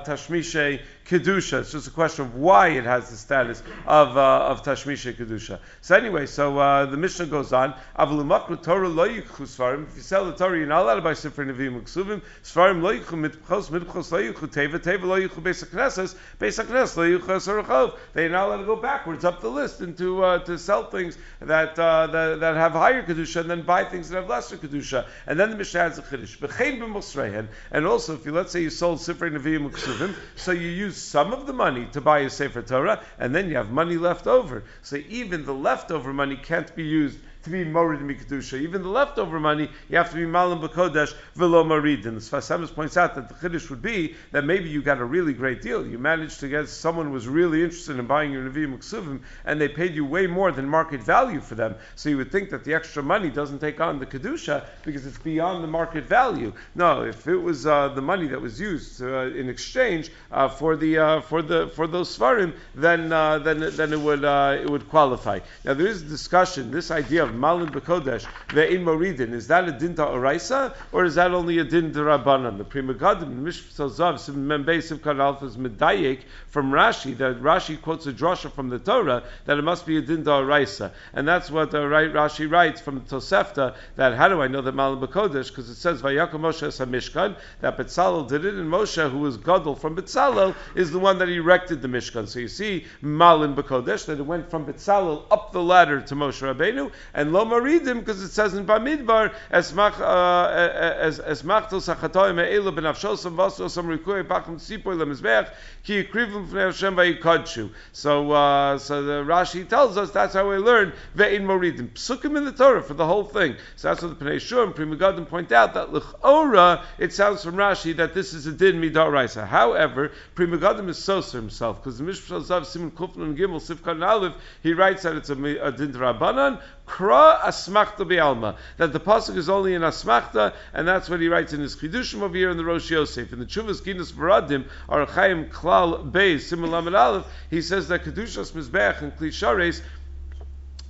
kedusha. 1.08 1.60
It's 1.60 1.72
just 1.72 1.88
a 1.88 1.90
question 1.90 2.26
of 2.26 2.34
why 2.34 2.68
it 2.68 2.84
has 2.84 3.10
the 3.10 3.16
status 3.16 3.62
of 3.86 4.16
uh, 4.16 4.46
of 4.46 4.62
tashmisha 4.62 5.14
kedusha. 5.14 5.58
So 5.80 5.96
anyway, 5.96 6.26
so 6.26 6.58
uh, 6.58 6.86
the 6.86 6.96
Mishnah 6.96 7.26
goes 7.26 7.52
on. 7.52 7.74
If 7.98 8.10
you 8.10 10.02
sell 10.02 10.26
the 10.26 10.34
Torah, 10.36 10.58
you're 10.58 10.66
not 10.66 10.82
allowed 10.82 10.96
to 10.96 11.00
buy 11.00 11.14
Sefer 11.14 11.46
Nevi'im 11.46 11.82
Uksuvim. 11.82 12.22
Svarim 12.42 12.82
lo 12.82 12.92
yikchu 12.92 13.18
mitchos 13.18 13.70
mitchos 13.70 14.12
lo 14.12 14.32
teva 14.48 14.78
teva 14.78 15.04
lo 15.04 15.20
haknesses 15.20 16.14
beis 16.38 16.62
haknes 16.62 16.96
lo 16.96 17.98
They're 18.12 18.28
not 18.28 18.48
allowed 18.48 18.58
to 18.58 18.64
go 18.64 18.76
backwards 18.76 19.24
up 19.24 19.40
the 19.40 19.48
list 19.48 19.80
and 19.80 19.96
to 19.98 20.22
uh, 20.22 20.38
to 20.40 20.58
sell 20.58 20.90
things 20.90 21.16
that, 21.40 21.78
uh, 21.78 22.06
that 22.08 22.40
that 22.40 22.56
have 22.56 22.72
higher 22.72 23.02
kedusha 23.02 23.40
and 23.40 23.50
then 23.50 23.62
buy 23.62 23.84
things 23.84 24.10
that 24.10 24.16
have 24.16 24.28
lesser 24.28 24.56
kedusha. 24.56 25.06
And 25.26 25.40
then 25.40 25.50
the 25.50 25.56
Mishnah 25.56 25.80
adds 25.80 25.98
a 25.98 26.02
chiddush. 26.02 27.48
And 27.70 27.86
also, 27.86 28.14
if 28.14 28.26
you 28.26 28.32
let's 28.32 28.52
say 28.52 28.62
you 28.62 28.70
sold 28.70 29.00
Sefer 29.00 29.30
Nevi'im 29.30 29.70
Uksuvim, 29.70 30.14
so 30.36 30.52
you 30.52 30.68
use 30.68 30.97
some 31.00 31.32
of 31.32 31.46
the 31.46 31.52
money 31.52 31.86
to 31.92 32.00
buy 32.00 32.20
a 32.20 32.30
Sefer 32.30 32.62
Torah, 32.62 33.02
and 33.18 33.34
then 33.34 33.48
you 33.48 33.56
have 33.56 33.70
money 33.70 33.96
left 33.96 34.26
over. 34.26 34.64
So 34.82 34.96
even 35.08 35.44
the 35.44 35.54
leftover 35.54 36.12
money 36.12 36.36
can't 36.36 36.74
be 36.74 36.84
used 36.84 37.18
to 37.44 37.50
be 37.50 37.64
morid 37.64 38.00
mikdusha. 38.00 38.60
Even 38.60 38.82
the 38.82 38.88
leftover 38.88 39.40
money, 39.40 39.70
you 39.88 39.96
have 39.96 40.10
to 40.10 40.16
be 40.16 40.26
malam 40.26 40.60
b'kodesh 40.60 41.14
v'lo 41.36 41.68
the 41.68 42.10
Sfas 42.20 42.74
points 42.74 42.96
out 42.96 43.14
that 43.14 43.28
the 43.28 43.34
chiddush 43.34 43.70
would 43.70 43.82
be 43.82 44.14
that 44.32 44.44
maybe 44.44 44.68
you 44.68 44.82
got 44.82 44.98
a 44.98 45.04
really 45.04 45.32
great 45.32 45.62
deal. 45.62 45.86
You 45.86 45.98
managed 45.98 46.40
to 46.40 46.48
get 46.48 46.68
someone 46.68 47.12
was 47.12 47.28
really 47.28 47.62
interested 47.62 47.98
in 47.98 48.06
buying 48.06 48.32
your 48.32 48.48
nevi'im 48.48 48.76
ksuvim, 48.78 49.20
and 49.44 49.60
they 49.60 49.68
paid 49.68 49.94
you 49.94 50.04
way 50.04 50.26
more 50.26 50.52
than 50.52 50.68
market 50.68 51.02
value 51.02 51.40
for 51.40 51.54
them. 51.54 51.74
So 51.94 52.08
you 52.08 52.16
would 52.16 52.32
think 52.32 52.50
that 52.50 52.64
the 52.64 52.74
extra 52.74 53.02
money 53.02 53.30
doesn't 53.30 53.58
take 53.58 53.80
on 53.80 53.98
the 53.98 54.06
kedusha 54.06 54.64
because 54.84 55.06
it's 55.06 55.18
beyond 55.18 55.62
the 55.62 55.68
market 55.68 56.04
value. 56.04 56.52
No, 56.74 57.02
if 57.02 57.26
it 57.26 57.36
was 57.36 57.66
uh, 57.66 57.88
the 57.88 58.02
money 58.02 58.26
that 58.28 58.40
was 58.40 58.60
used 58.60 59.02
uh, 59.02 59.26
in 59.26 59.48
exchange 59.48 60.10
uh, 60.30 60.48
for 60.48 60.76
the 60.76 60.98
uh, 60.98 61.20
for 61.20 61.42
the 61.42 61.68
for 61.74 61.86
those 61.86 62.16
svarim, 62.16 62.54
then 62.74 63.12
uh, 63.12 63.38
then 63.38 63.60
then 63.76 63.92
it 63.92 64.00
would 64.00 64.24
uh, 64.24 64.58
it 64.60 64.68
would 64.68 64.88
qualify. 64.88 65.40
Now 65.64 65.74
there 65.74 65.86
is 65.86 66.02
discussion. 66.02 66.70
This 66.70 66.90
idea 66.90 67.24
of 67.28 67.34
Malin 67.34 67.68
Bekodesh, 67.68 68.26
Ve'in 68.48 68.84
Moridin, 68.84 69.32
is 69.32 69.46
that 69.48 69.68
a 69.68 69.72
din 69.72 69.94
oraisa, 69.94 70.74
or 70.92 71.04
is 71.04 71.14
that 71.14 71.32
only 71.32 71.58
a 71.58 71.64
din 71.64 71.92
Rabbanan? 71.92 72.58
The 72.58 72.64
Pri 72.64 72.82
Megadim, 72.82 73.42
Mishpsal 73.42 73.90
Zav, 73.90 74.14
Membei 74.34 74.78
Sivkan 74.78 75.16
Alphas 75.16 75.56
Medayek, 75.56 76.20
from 76.48 76.70
Rashi, 76.70 77.16
that 77.18 77.40
Rashi 77.40 77.80
quotes 77.80 78.06
a 78.06 78.12
drasha 78.12 78.50
from 78.50 78.68
the 78.68 78.78
Torah, 78.78 79.22
that 79.44 79.58
it 79.58 79.62
must 79.62 79.86
be 79.86 79.98
a 79.98 80.00
din 80.00 80.24
oraisa. 80.24 80.92
And 81.12 81.28
that's 81.28 81.50
what 81.50 81.74
uh, 81.74 81.86
right, 81.86 82.12
Rashi 82.12 82.50
writes 82.50 82.80
from 82.80 83.02
Tosefta, 83.02 83.74
that 83.96 84.14
how 84.14 84.28
do 84.28 84.40
I 84.40 84.48
know 84.48 84.62
that 84.62 84.74
Malin 84.74 85.00
Bekodesh? 85.00 85.48
Because 85.48 85.68
it 85.68 85.76
says, 85.76 86.02
Vayakom 86.02 86.40
Moshe 86.40 86.86
Mishkan, 86.86 87.36
that 87.60 87.76
Betzalel 87.76 88.28
did 88.28 88.44
it, 88.44 88.54
and 88.54 88.70
Moshe, 88.70 89.10
who 89.10 89.18
was 89.18 89.36
Gadol 89.36 89.76
from 89.76 89.96
Betzalel, 89.96 90.54
is 90.74 90.90
the 90.90 90.98
one 90.98 91.18
that 91.18 91.28
erected 91.28 91.82
the 91.82 91.88
Mishkan. 91.88 92.26
So 92.28 92.38
you 92.38 92.48
see, 92.48 92.86
Malin 93.02 93.54
Bekodesh, 93.54 94.06
that 94.06 94.18
it 94.18 94.26
went 94.26 94.50
from 94.50 94.66
Betzalel 94.66 95.24
up 95.30 95.52
the 95.52 95.62
ladder 95.62 96.00
to 96.00 96.14
Moshe 96.14 96.42
Rabbeinu, 96.42 96.90
and 97.18 97.32
lo 97.32 97.44
maridim 97.44 97.98
because 97.98 98.22
it 98.22 98.28
says 98.28 98.54
in 98.54 98.64
Bamidbar 98.64 99.34
esmach 99.50 99.98
uh, 100.00 100.48
as 100.52 101.18
esmachtos 101.18 101.92
hachatoim 101.92 102.36
me'elu 102.36 102.72
benafshosam 102.72 103.34
vasosam 103.34 103.86
rikuei 103.98 104.22
pachim 104.22 104.54
tzipoy 104.54 104.94
lemizbeach 104.94 105.50
ki 105.82 106.04
yikrivim 106.04 106.46
fnei 106.46 106.66
Hashem 106.66 106.94
vayikadshu. 106.94 107.72
So 107.92 108.30
uh, 108.30 108.78
so 108.78 109.02
the 109.02 109.24
Rashi 109.24 109.68
tells 109.68 109.96
us 109.96 110.12
that's 110.12 110.34
how 110.34 110.48
we 110.48 110.58
learn 110.58 110.92
ve'in 111.16 111.42
maridim 111.42 111.88
psukim 111.88 112.36
in 112.36 112.44
the 112.44 112.52
Torah 112.52 112.84
for 112.84 112.94
the 112.94 113.04
whole 113.04 113.24
thing. 113.24 113.56
So 113.74 113.88
that's 113.88 114.00
what 114.00 114.16
the 114.16 114.24
Pnei 114.24 114.40
Shur 114.40 114.62
and 114.62 114.74
Pri 114.76 114.86
Megadim 114.86 115.28
point 115.28 115.50
out 115.50 115.74
that 115.74 115.92
l'chora 115.92 116.84
it 116.98 117.12
sounds 117.12 117.42
from 117.42 117.56
Rashi 117.56 117.96
that 117.96 118.14
this 118.14 118.32
is 118.32 118.46
a 118.46 118.52
din 118.52 118.80
midar 118.80 119.10
raisa. 119.10 119.44
However, 119.44 120.12
Pri 120.36 120.46
Megadim 120.46 120.88
is 120.88 120.98
soser 120.98 121.32
himself 121.32 121.82
because 121.82 121.98
the 121.98 122.04
Mishpah 122.04 122.44
Zav 122.44 122.64
Simon 122.64 122.92
Kufnan 122.92 123.22
and 123.24 123.36
Gimel 123.36 123.60
Sifkan 123.60 124.06
Aleph 124.06 124.34
he 124.62 124.72
writes 124.72 125.02
that 125.02 125.16
it's 125.16 125.30
a, 125.30 125.34
a 125.34 125.72
din 125.72 125.92
Rabbanan 125.92 126.60
Kra 126.88 127.40
asmachta 127.40 128.06
bi'alma. 128.08 128.56
That 128.78 128.92
the 128.92 129.00
pasuk 129.00 129.36
is 129.36 129.48
only 129.48 129.74
in 129.74 129.82
asmachta, 129.82 130.54
and 130.72 130.88
that's 130.88 131.08
what 131.08 131.20
he 131.20 131.28
writes 131.28 131.52
in 131.52 131.60
his 131.60 131.76
chidushim 131.76 132.22
over 132.22 132.36
here 132.36 132.50
in 132.50 132.56
the 132.56 132.64
Rosh 132.64 132.90
Yosef. 132.90 133.32
In 133.32 133.38
the 133.38 133.46
Chuvas 133.46 133.82
Ginas 133.82 134.12
Varadim, 134.12 134.64
Arachayim 134.88 135.50
Klal 135.50 136.10
Beis 136.10 136.50
Simulam 136.50 136.92
Aleph, 136.92 137.26
he 137.50 137.62
says 137.62 137.88
that 137.88 138.04
kedushas 138.04 138.52
mizbeach 138.52 139.02
and 139.02 139.12
klishares 139.16 139.82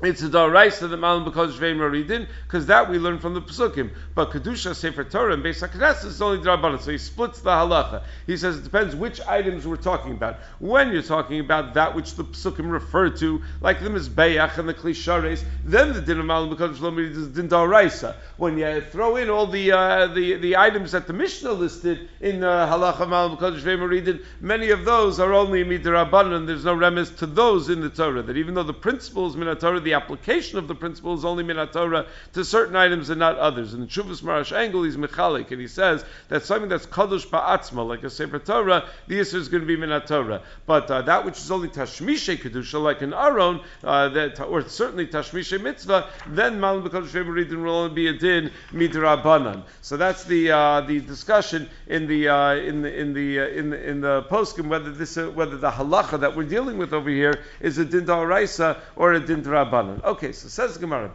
it's 0.00 0.22
a 0.22 0.28
daraisa 0.28 0.88
that 0.88 0.96
malam 0.96 1.24
because 1.24 1.56
shveim 1.56 2.28
because 2.44 2.66
that 2.66 2.88
we 2.88 3.00
learn 3.00 3.18
from 3.18 3.34
the 3.34 3.42
pesukim. 3.42 3.90
But 4.14 4.30
kedusha 4.30 4.76
sefer 4.76 5.02
Torah 5.02 5.34
and 5.34 5.42
Beis 5.42 5.66
Haknes 5.66 6.04
is 6.04 6.22
only 6.22 6.38
drabanan. 6.38 6.80
So 6.80 6.92
he 6.92 6.98
splits 6.98 7.40
the 7.40 7.50
halacha. 7.50 8.04
He 8.24 8.36
says 8.36 8.58
it 8.58 8.62
depends 8.62 8.94
which 8.94 9.20
items 9.22 9.66
we're 9.66 9.76
talking 9.76 10.12
about. 10.12 10.38
When 10.60 10.92
you're 10.92 11.02
talking 11.02 11.40
about 11.40 11.74
that 11.74 11.96
which 11.96 12.14
the 12.14 12.22
pesukim 12.22 12.70
refer 12.70 13.10
to, 13.10 13.42
like 13.60 13.80
the 13.80 13.88
mizbeach 13.88 14.56
and 14.56 14.68
the 14.68 14.74
klishares, 14.74 15.42
then 15.64 15.92
the 15.92 16.00
din 16.00 16.20
of 16.20 16.26
malam 16.26 16.50
because 16.50 16.78
shveim 16.78 17.00
is 17.00 17.26
din 17.28 17.48
daraisa. 17.48 18.14
When 18.36 18.56
you 18.56 18.80
throw 18.80 19.16
in 19.16 19.28
all 19.28 19.48
the 19.48 19.72
uh, 19.72 20.06
the 20.06 20.34
the 20.34 20.56
items 20.56 20.92
that 20.92 21.08
the 21.08 21.12
Mishnah 21.12 21.50
listed 21.50 22.08
in 22.20 22.44
uh, 22.44 22.72
halacha 22.72 23.08
malam 23.08 23.32
because 23.32 23.60
shveim 23.60 24.22
many 24.40 24.70
of 24.70 24.84
those 24.84 25.18
are 25.18 25.34
only 25.34 25.64
midrabanan. 25.64 26.36
And 26.36 26.48
there's 26.48 26.64
no 26.64 26.76
remes 26.76 27.18
to 27.18 27.26
those 27.26 27.68
in 27.68 27.80
the 27.80 27.90
Torah. 27.90 28.22
That 28.22 28.36
even 28.36 28.54
though 28.54 28.62
the 28.62 28.72
principles 28.72 29.34
min 29.34 29.48
Torah 29.56 29.87
the 29.88 29.94
application 29.94 30.58
of 30.58 30.68
the 30.68 30.74
principle 30.74 31.14
is 31.14 31.24
only 31.24 31.42
minatora 31.42 32.06
to 32.34 32.44
certain 32.44 32.76
items 32.76 33.08
and 33.08 33.18
not 33.18 33.38
others. 33.38 33.72
And 33.72 33.82
the 33.82 33.86
Chuvas 33.86 34.20
Maharash 34.20 34.54
Engel, 34.54 34.82
he's 34.82 34.98
mechalik, 34.98 35.50
and 35.50 35.60
he 35.60 35.66
says 35.66 36.04
that 36.28 36.44
something 36.44 36.68
that's 36.68 36.84
kadosh 36.84 37.26
ba'atzma, 37.26 37.88
like 37.88 38.04
a 38.04 38.10
sefer 38.10 38.38
Torah, 38.38 38.86
the 39.06 39.18
issue 39.18 39.38
is 39.38 39.48
going 39.48 39.62
to 39.62 39.66
be 39.66 39.78
minatora. 39.78 40.42
But 40.66 40.90
uh, 40.90 41.02
that 41.02 41.24
which 41.24 41.38
is 41.38 41.50
only 41.50 41.68
tashmishe 41.68 42.36
kedusha, 42.36 42.82
like 42.82 43.00
an 43.00 43.14
aron, 43.14 43.62
uh, 43.82 44.10
that, 44.10 44.40
or 44.40 44.68
certainly 44.68 45.06
tashmishe 45.06 45.58
mitzvah, 45.58 46.10
then 46.26 46.60
malam 46.60 46.86
b'kadosh 46.86 47.48
din 47.48 47.62
will 47.62 47.74
only 47.74 47.94
be 47.94 48.08
a 48.08 48.12
din 48.12 48.50
midrabanan. 48.72 49.62
So 49.80 49.96
that's 49.96 50.24
the 50.24 50.50
uh, 50.50 50.80
the 50.82 51.00
discussion 51.00 51.70
in 51.86 52.06
the 52.06 52.28
uh, 52.28 52.54
in 52.56 52.82
the 52.82 52.94
in 52.94 53.14
the 53.14 53.40
uh, 53.40 53.46
in 53.46 53.70
the 53.70 53.88
in 53.88 54.00
the 54.02 54.22
poskim 54.24 54.68
whether 54.68 54.92
this 54.92 55.16
uh, 55.16 55.30
whether 55.30 55.56
the 55.56 55.70
halacha 55.70 56.20
that 56.20 56.36
we're 56.36 56.44
dealing 56.44 56.76
with 56.76 56.92
over 56.92 57.08
here 57.08 57.42
is 57.60 57.78
a 57.78 57.86
din 57.86 58.04
da'araisa 58.04 58.78
or 58.94 59.14
a 59.14 59.20
din 59.20 59.42
da'rabanan. 59.78 60.04
Okay, 60.04 60.32
so 60.32 60.48
says 60.48 60.78
Gemara, 60.78 61.10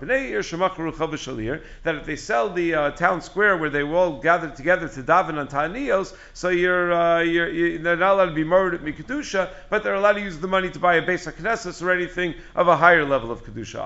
that 1.84 1.96
if 1.96 2.06
they 2.06 2.16
sell 2.16 2.50
the 2.50 2.76
uh, 2.76 2.92
town 2.92 3.22
square 3.22 3.58
where 3.58 3.70
they 3.70 3.84
all 3.84 4.22
gather 4.22 4.50
together 4.50 4.88
to 4.88 5.04
daven 5.04 5.38
on 5.38 5.48
ta'aniyos, 5.48 6.16
so 6.34 6.50
you're, 6.50 6.94
uh, 6.94 7.22
you're, 7.22 7.50
you're, 7.50 7.80
they're 7.80 7.96
not 7.96 8.14
allowed 8.14 8.26
to 8.26 8.34
be 8.34 8.44
murdered 8.44 8.76
at 8.76 8.86
mikadusha, 8.86 9.50
but 9.70 9.84
they're 9.84 9.96
allowed 9.96 10.14
to 10.14 10.22
use 10.22 10.40
the 10.40 10.48
money 10.48 10.70
to 10.70 10.80
buy 10.80 10.96
a 10.96 11.06
base 11.06 11.28
of 11.28 11.36
knesses 11.36 11.82
or 11.82 11.92
anything 11.92 12.36
of 12.56 12.68
a 12.68 12.76
higher 12.76 13.06
level 13.06 13.32
of 13.32 13.44
kedusha. 13.44 13.84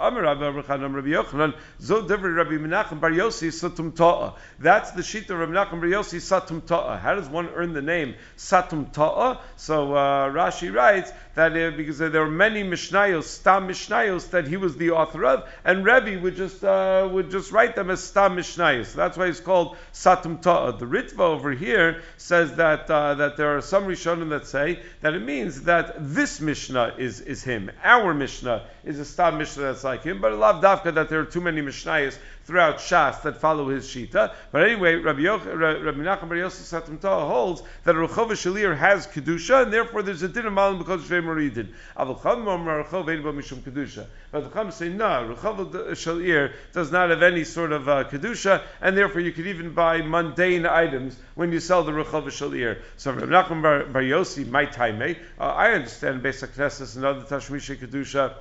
That's 4.60 4.92
the 4.92 5.04
sheet 5.04 5.30
of 5.30 5.40
Rabbi 5.40 5.52
Nachman 5.52 5.82
Bar 5.82 5.90
Yossi 5.90 6.18
Satum 6.18 6.62
Ta'a. 6.62 7.00
How 7.00 7.16
does 7.16 7.30
one 7.30 7.50
earn 7.50 7.74
the 7.74 7.82
name 7.82 8.16
Satum 8.38 8.92
Ta'a? 8.92 9.40
So 9.56 9.94
uh, 9.94 10.30
Rashi 10.30 10.74
writes 10.74 11.12
that 11.36 11.52
uh, 11.56 11.76
because 11.76 12.00
there 12.00 12.12
were 12.12 12.30
many 12.32 12.64
Mishnayos, 12.64 13.24
Stam 13.24 13.68
Mishnayos, 13.68 14.32
that 14.32 14.48
he 14.48 14.58
was 14.58 14.67
the 14.76 14.92
author 14.92 15.24
of, 15.26 15.48
and 15.64 15.86
Rebbe 15.86 16.20
would 16.22 16.36
just 16.36 16.64
uh, 16.64 17.08
would 17.12 17.32
just 17.32 17.52
write 17.52 17.76
them 17.76 17.90
as 17.90 18.04
Stam 18.04 18.36
Mishnayos. 18.36 18.88
So 18.88 18.98
that's 18.98 19.18
why 19.18 19.28
it's 19.28 19.40
called 19.40 19.78
Satum 19.94 20.42
Ta'a. 20.42 20.78
The 20.78 20.86
Ritva 20.86 21.20
over 21.20 21.52
here 21.52 22.02
says 22.18 22.56
that 22.56 22.90
uh, 22.90 23.16
that 23.16 23.38
there 23.38 23.56
are 23.56 23.62
some 23.62 23.86
Rishonim 23.86 24.30
that 24.30 24.48
say 24.48 24.82
that 25.02 25.14
it 25.14 25.22
means 25.22 25.64
that 25.64 25.96
this 25.98 26.42
Mishnah 26.42 26.96
is 26.98 27.22
is 27.22 27.44
him. 27.44 27.72
Our 27.84 28.14
Mishnah 28.14 28.66
is 28.84 29.00
a 29.00 29.06
Stam 29.06 29.38
Mishnah 29.38 29.64
that's 29.64 29.84
like 29.84 30.04
him, 30.04 30.20
but 30.20 30.34
love 30.34 30.64
dafka 30.64 30.94
that 30.96 31.10
there 31.10 31.20
are 31.20 31.26
too 31.26 31.42
many 31.42 31.62
Mishnayos 31.62 32.18
throughout 32.48 32.78
Shas 32.78 33.22
that 33.24 33.42
follow 33.42 33.68
his 33.68 33.86
Shita. 33.86 34.34
But 34.54 34.64
anyway, 34.64 34.96
Rabbi, 34.96 35.20
Yoch, 35.20 35.46
Rabbi 35.46 36.00
Nachman 36.00 36.30
Bar 36.30 36.38
Yosef 36.38 36.66
Satam 36.66 37.02
holds 37.02 37.62
that 37.84 37.94
a 37.94 38.00
Rechov 38.00 38.30
Shalir 38.32 38.76
has 38.76 39.06
Kedusha, 39.06 39.64
and 39.64 39.74
therefore 39.74 40.02
there's 40.02 40.24
a 40.24 40.30
din 40.30 40.46
of 40.46 40.54
Malam 40.54 40.78
because 40.78 41.04
Shvei 41.04 41.22
Moridin. 41.22 41.74
Avol 41.98 42.22
Chum 42.24 42.46
Rechov 42.46 43.10
Ein 43.10 43.22
Bo 43.22 43.34
Mishum 43.34 43.58
Kedusha. 43.58 44.06
But 44.32 44.46
the 44.46 44.50
Chum 44.50 44.72
say, 44.72 44.88
no, 44.88 45.36
Rechov 45.36 45.72
Shalir 45.92 46.54
does 46.72 46.90
not 46.90 47.10
have 47.10 47.22
any 47.22 47.44
sort 47.44 47.74
of 47.74 47.90
uh, 47.90 48.06
Kedusha, 48.06 48.64
and 48.82 48.98
therefore 48.98 49.20
you 49.20 49.34
could 49.34 49.48
even 49.48 49.74
buy 49.74 50.02
mundane 50.02 50.66
items 50.66 51.18
when 51.36 51.52
you 51.52 51.60
sell 51.60 51.84
the 51.84 51.92
Rechov 51.92 52.28
Shalir. 52.28 52.80
So 52.96 53.12
Rabbi 53.12 53.26
Nachman 53.26 53.92
Bar, 53.92 54.02
Yossi, 54.02 54.48
my 54.48 54.64
time, 54.64 55.02
uh, 55.02 55.44
I 55.44 55.74
understand 55.74 56.24
Beis 56.24 56.48
HaKnesses 56.48 56.96
and 56.96 57.04
other 57.04 57.24
Tashmisha 57.24 57.76
Kedusha 57.76 58.34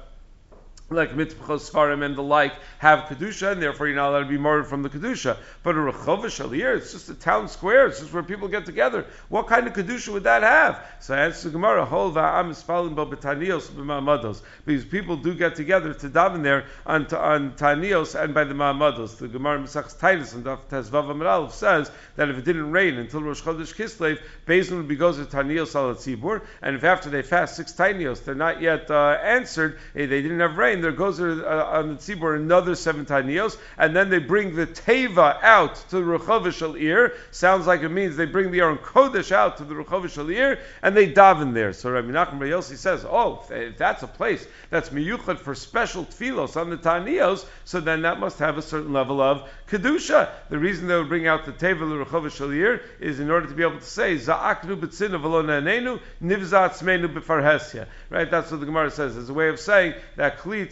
like 0.89 1.15
mitpachos 1.15 1.71
svarim 1.71 2.05
and 2.05 2.15
the 2.15 2.23
like 2.23 2.53
have 2.79 3.01
kedusha, 3.09 3.53
and 3.53 3.63
therefore 3.63 3.89
you're 3.89 3.97
not 3.97 4.11
allowed 4.11 4.21
to 4.21 4.29
be 4.29 4.39
murdered 4.39 4.67
from 4.67 4.83
the 4.83 4.89
kedusha. 4.89 5.37
But 5.63 5.75
a 5.75 5.79
rechova 5.79 6.27
shalir, 6.27 6.77
it's 6.77 6.93
just 6.93 7.09
a 7.09 7.15
town 7.15 7.49
square. 7.49 7.87
It's 7.87 7.99
just 7.99 8.13
where 8.13 8.23
people 8.23 8.47
get 8.47 8.67
together. 8.67 9.05
What 9.29 9.49
kind 9.49 9.67
of 9.67 9.73
kedusha 9.73 10.13
would 10.13 10.25
that 10.25 10.43
have? 10.43 10.85
So 11.01 11.15
I 11.15 11.25
answer 11.25 11.49
the 11.49 11.53
Gemara, 11.53 11.85
hol 11.85 12.13
va'am 12.13 12.51
ispalim 12.51 12.95
b'tanios 12.95 13.69
b'ma'amados, 13.69 14.43
because 14.65 14.85
people 14.85 15.17
do 15.17 15.35
get 15.35 15.57
together 15.57 15.93
to 15.93 16.09
daven 16.09 16.43
there 16.45 16.67
on, 16.87 17.07
on 17.15 17.53
tanios 17.53 18.21
and 18.21 18.33
by 18.33 18.45
the 18.45 18.55
ma'amados. 18.55 19.19
The 19.19 19.29
Gemara 19.29 19.59
Mesachs 19.59 19.99
Titus 19.99 20.35
and 20.35 20.45
Tezvav 20.45 21.09
Amalov 21.09 21.51
says 21.51 21.91
that 22.15 22.29
if 22.29 22.39
it 22.39 22.45
didn't 22.45 22.71
rain 22.71 22.95
until 22.95 23.23
Rosh 23.23 23.43
Chodesh 23.43 23.75
Kislev, 23.75 24.21
Bezin 24.47 24.77
would 24.77 24.89
be 24.89 24.97
goes 24.97 25.17
to 25.17 25.25
tanios 25.25 25.75
al 25.75 25.97
and 26.63 26.77
if 26.77 26.85
after 26.85 27.11
they 27.11 27.23
fast 27.23 27.57
six 27.57 27.73
tanios 27.73 28.23
they're 28.25 28.35
not 28.35 28.61
yet 28.61 28.91
uh, 28.91 29.19
answered, 29.23 29.79
eh, 29.95 30.07
they 30.07 30.23
didn't 30.23 30.41
have 30.41 30.57
rain 30.57 30.76
there 30.81 30.93
goes 30.93 31.21
uh, 31.21 31.69
on 31.73 31.89
the 31.89 31.95
tzibur 31.95 32.37
another 32.37 32.75
seven 32.75 33.07
tanios, 33.07 33.57
and 33.79 33.95
then 33.95 34.11
they 34.11 34.19
bring 34.19 34.55
the 34.55 34.67
teva 34.67 35.43
out 35.43 35.77
to 35.91 35.97
the 35.97 36.03
Rechovish 36.03 36.63
Ir. 36.81 37.15
Sounds 37.31 37.67
like 37.67 37.83
it 37.83 37.89
means 37.89 38.17
they 38.17 38.27
bring 38.27 38.51
the 38.51 38.61
Aron 38.61 38.79
Kodesh 38.79 39.33
out 39.33 39.59
to 39.59 39.65
the 39.65 39.75
Rechovish 39.75 40.17
Ir, 40.31 40.59
and 40.83 40.97
they 40.97 41.13
daven 41.13 41.55
there. 41.55 41.73
So 41.73 41.91
Rabbi 41.91 42.09
Nachman 42.09 42.41
Yossi 42.41 42.77
says, 42.77 43.05
oh, 43.05 43.45
if 43.51 43.77
that's 43.79 44.03
a 44.03 44.07
place 44.07 44.47
that's 44.71 44.91
miyuchad 44.91 45.39
for 45.39 45.55
special 45.55 46.05
tefillos 46.05 46.57
on 46.61 46.71
the 46.71 46.77
tanios, 46.77 47.47
so 47.65 47.81
then 47.81 48.03
that 48.03 48.21
must 48.21 48.39
have 48.39 48.59
a 48.59 48.63
certain 48.63 48.93
level 48.93 49.21
of 49.21 49.49
kedusha. 49.69 50.31
The 50.49 50.59
reason 50.59 50.87
they 50.87 50.97
would 50.97 51.09
bring 51.09 51.27
out 51.27 51.45
the 51.45 51.53
teva 51.53 51.81
the 51.81 52.05
Rechovish 52.05 52.41
Ir 52.41 52.83
is 53.01 53.21
in 53.21 53.31
order 53.31 53.47
to 53.47 53.55
be 53.55 53.63
able 53.63 53.79
to 53.79 53.85
say 53.85 54.17
za'aknu 54.17 54.81
b'tzina 54.81 55.21
v'lo 55.21 56.01
nivzat 56.23 56.79
tzmeinu 56.79 57.13
b'farhesya. 57.13 57.87
Right? 58.11 58.31
That's 58.31 58.51
what 58.51 58.61
the 58.61 58.67
Gemara 58.67 58.91
says. 58.91 59.17
As 59.17 59.31
a 59.31 59.35
way 59.35 59.49
of 59.49 59.59
saying 59.59 59.95
that 60.17 60.39
kli 60.39 60.66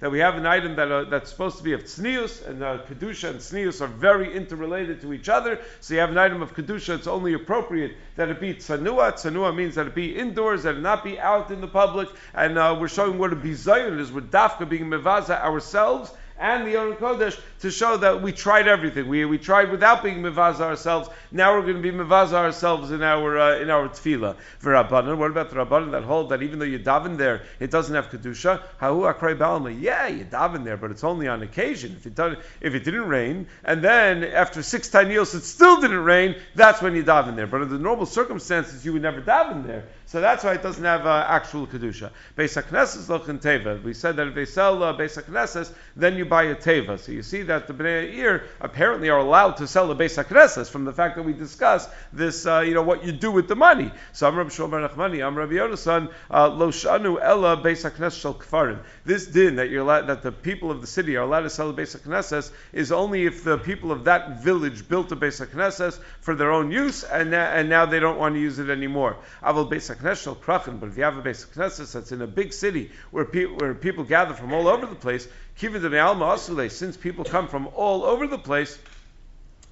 that 0.00 0.10
we 0.10 0.18
have 0.18 0.36
an 0.36 0.46
item 0.46 0.76
that 0.76 0.92
uh, 0.92 1.04
that's 1.04 1.30
supposed 1.30 1.58
to 1.58 1.62
be 1.62 1.72
of 1.72 1.84
tznius, 1.84 2.46
and 2.46 2.62
uh, 2.62 2.78
kedusha 2.88 3.30
and 3.30 3.38
tznius 3.38 3.80
are 3.80 3.86
very 3.86 4.34
interrelated 4.34 5.00
to 5.00 5.12
each 5.12 5.28
other. 5.28 5.60
So 5.80 5.94
you 5.94 6.00
have 6.00 6.10
an 6.10 6.18
item 6.18 6.42
of 6.42 6.54
kedusha. 6.54 6.96
It's 6.96 7.06
only 7.06 7.34
appropriate 7.34 7.96
that 8.16 8.28
it 8.28 8.40
be 8.40 8.54
tzanua. 8.54 9.12
Tzanua 9.12 9.54
means 9.54 9.74
that 9.74 9.86
it 9.86 9.94
be 9.94 10.14
indoors, 10.16 10.64
that 10.64 10.76
it 10.76 10.80
not 10.80 11.04
be 11.04 11.18
out 11.18 11.50
in 11.50 11.60
the 11.60 11.68
public. 11.68 12.08
And 12.34 12.58
uh, 12.58 12.76
we're 12.78 12.88
showing 12.88 13.18
what 13.18 13.32
a 13.32 13.36
bizayon 13.36 13.98
is. 14.00 14.12
We're 14.12 14.22
dafka 14.22 14.68
being 14.68 14.86
mevaza 14.86 15.40
ourselves 15.40 16.12
and 16.38 16.66
the 16.66 16.72
Aron 16.72 16.96
Kodesh 16.96 17.40
to 17.60 17.70
show 17.70 17.96
that 17.96 18.20
we 18.22 18.32
tried 18.32 18.66
everything. 18.66 19.08
We, 19.08 19.24
we 19.24 19.38
tried 19.38 19.70
without 19.70 20.02
being 20.02 20.22
mevaz 20.22 20.60
ourselves. 20.60 21.08
Now 21.30 21.54
we're 21.54 21.62
going 21.62 21.80
to 21.80 21.82
be 21.82 21.90
mevaz 21.90 22.32
ourselves 22.32 22.90
in 22.90 23.02
our 23.02 23.38
uh, 23.38 23.58
in 23.58 23.70
our 23.70 23.88
tefillah. 23.88 24.36
For 24.58 24.72
Rabbanan, 24.72 25.16
what 25.16 25.30
about 25.30 25.50
the 25.50 25.56
Rabbanan 25.56 25.92
that 25.92 26.02
hold 26.02 26.30
that 26.30 26.42
even 26.42 26.58
though 26.58 26.64
you 26.64 26.78
daven 26.78 27.16
there, 27.16 27.42
it 27.60 27.70
doesn't 27.70 27.94
have 27.94 28.08
kedusha? 28.08 28.62
Hahu 28.80 29.12
akrei 29.12 29.36
balma. 29.36 29.76
Yeah, 29.80 30.08
you 30.08 30.24
daven 30.24 30.64
there, 30.64 30.76
but 30.76 30.90
it's 30.90 31.04
only 31.04 31.28
on 31.28 31.42
occasion. 31.42 31.94
If 31.96 32.06
it 32.06 32.14
done, 32.14 32.36
if 32.60 32.74
it 32.74 32.84
didn't 32.84 33.08
rain, 33.08 33.46
and 33.64 33.82
then 33.82 34.24
after 34.24 34.62
six 34.62 34.90
tinios 34.90 35.34
it 35.34 35.44
still 35.44 35.80
didn't 35.80 36.04
rain, 36.04 36.36
that's 36.54 36.82
when 36.82 36.94
you 36.94 37.04
daven 37.04 37.36
there. 37.36 37.46
But 37.46 37.62
under 37.62 37.78
normal 37.78 38.06
circumstances, 38.06 38.84
you 38.84 38.92
would 38.92 39.02
never 39.02 39.20
daven 39.20 39.66
there. 39.66 39.84
So 40.06 40.20
that's 40.20 40.44
why 40.44 40.52
it 40.52 40.62
doesn't 40.62 40.84
have 40.84 41.06
uh, 41.06 41.24
actual 41.26 41.66
kedusha. 41.66 42.10
Beis 42.36 42.60
Haknesses 42.60 43.08
lochin 43.08 43.40
teva. 43.40 43.82
We 43.82 43.94
said 43.94 44.16
that 44.16 44.28
if 44.28 44.34
they 44.34 44.44
sell 44.44 44.82
uh, 44.82 44.96
Beis 44.96 45.74
then 45.96 46.16
you 46.16 46.26
buy 46.26 46.44
a 46.44 46.54
teva. 46.54 46.98
So 46.98 47.12
you 47.12 47.22
see 47.22 47.42
that 47.42 47.66
the 47.66 47.72
Bnei 47.72 48.14
Ir 48.14 48.44
apparently 48.60 49.08
are 49.08 49.18
allowed 49.18 49.56
to 49.58 49.66
sell 49.66 49.88
the 49.88 49.96
Beis 49.96 50.70
from 50.70 50.84
the 50.84 50.92
fact 50.92 51.16
that 51.16 51.22
we 51.22 51.32
discuss 51.32 51.88
this, 52.12 52.46
uh, 52.46 52.60
you 52.60 52.74
know, 52.74 52.82
what 52.82 53.04
you 53.04 53.12
do 53.12 53.30
with 53.30 53.48
the 53.48 53.56
money. 53.56 53.90
So 54.12 54.28
I'm 54.28 54.36
Rabbi 54.36 54.50
Shlomo 54.50 54.86
Nachmani, 54.86 55.26
I'm 55.26 55.36
Rabbi 55.36 55.54
Yonasan, 55.54 56.12
uh, 56.30 56.48
lo 56.48 56.70
shanu 56.70 57.18
ella 57.20 57.56
Beis 57.56 57.82
shel 58.20 58.34
kfarim. 58.34 58.80
This 59.06 59.26
din 59.26 59.56
that 59.56 59.70
you're 59.70 59.82
allowed, 59.82 60.08
that 60.08 60.22
the 60.22 60.32
people 60.32 60.70
of 60.70 60.82
the 60.82 60.86
city 60.86 61.16
are 61.16 61.22
allowed 61.22 61.42
to 61.42 61.50
sell 61.50 61.72
the 61.72 61.82
Beis 61.82 62.52
is 62.72 62.92
only 62.92 63.24
if 63.24 63.42
the 63.42 63.56
people 63.58 63.90
of 63.90 64.04
that 64.04 64.42
village 64.42 64.86
built 64.86 65.12
a 65.12 65.16
Beis 65.16 66.00
for 66.20 66.34
their 66.34 66.52
own 66.52 66.70
use, 66.70 67.04
and, 67.04 67.34
and 67.34 67.68
now 67.68 67.86
they 67.86 68.00
don't 68.00 68.18
want 68.18 68.34
to 68.34 68.40
use 68.40 68.58
it 68.58 68.68
anymore. 68.68 69.16
Aval 69.42 69.70
Beis 69.70 69.93
Kneshel 69.96 70.36
Krachin, 70.36 70.78
but 70.80 70.88
if 70.88 70.96
you 70.96 71.04
have 71.04 71.16
a 71.16 71.22
Beis 71.22 71.46
Knesset 71.46 71.92
that's 71.92 72.12
in 72.12 72.22
a 72.22 72.26
big 72.26 72.52
city 72.52 72.90
where, 73.10 73.24
pe- 73.24 73.46
where 73.46 73.74
people 73.74 74.04
gather 74.04 74.34
from 74.34 74.52
all 74.52 74.68
over 74.68 74.86
the 74.86 74.94
place, 74.94 75.28
since 75.56 76.96
people 76.96 77.24
come 77.24 77.48
from 77.48 77.68
all 77.74 78.04
over 78.04 78.26
the 78.26 78.38
place, 78.38 78.78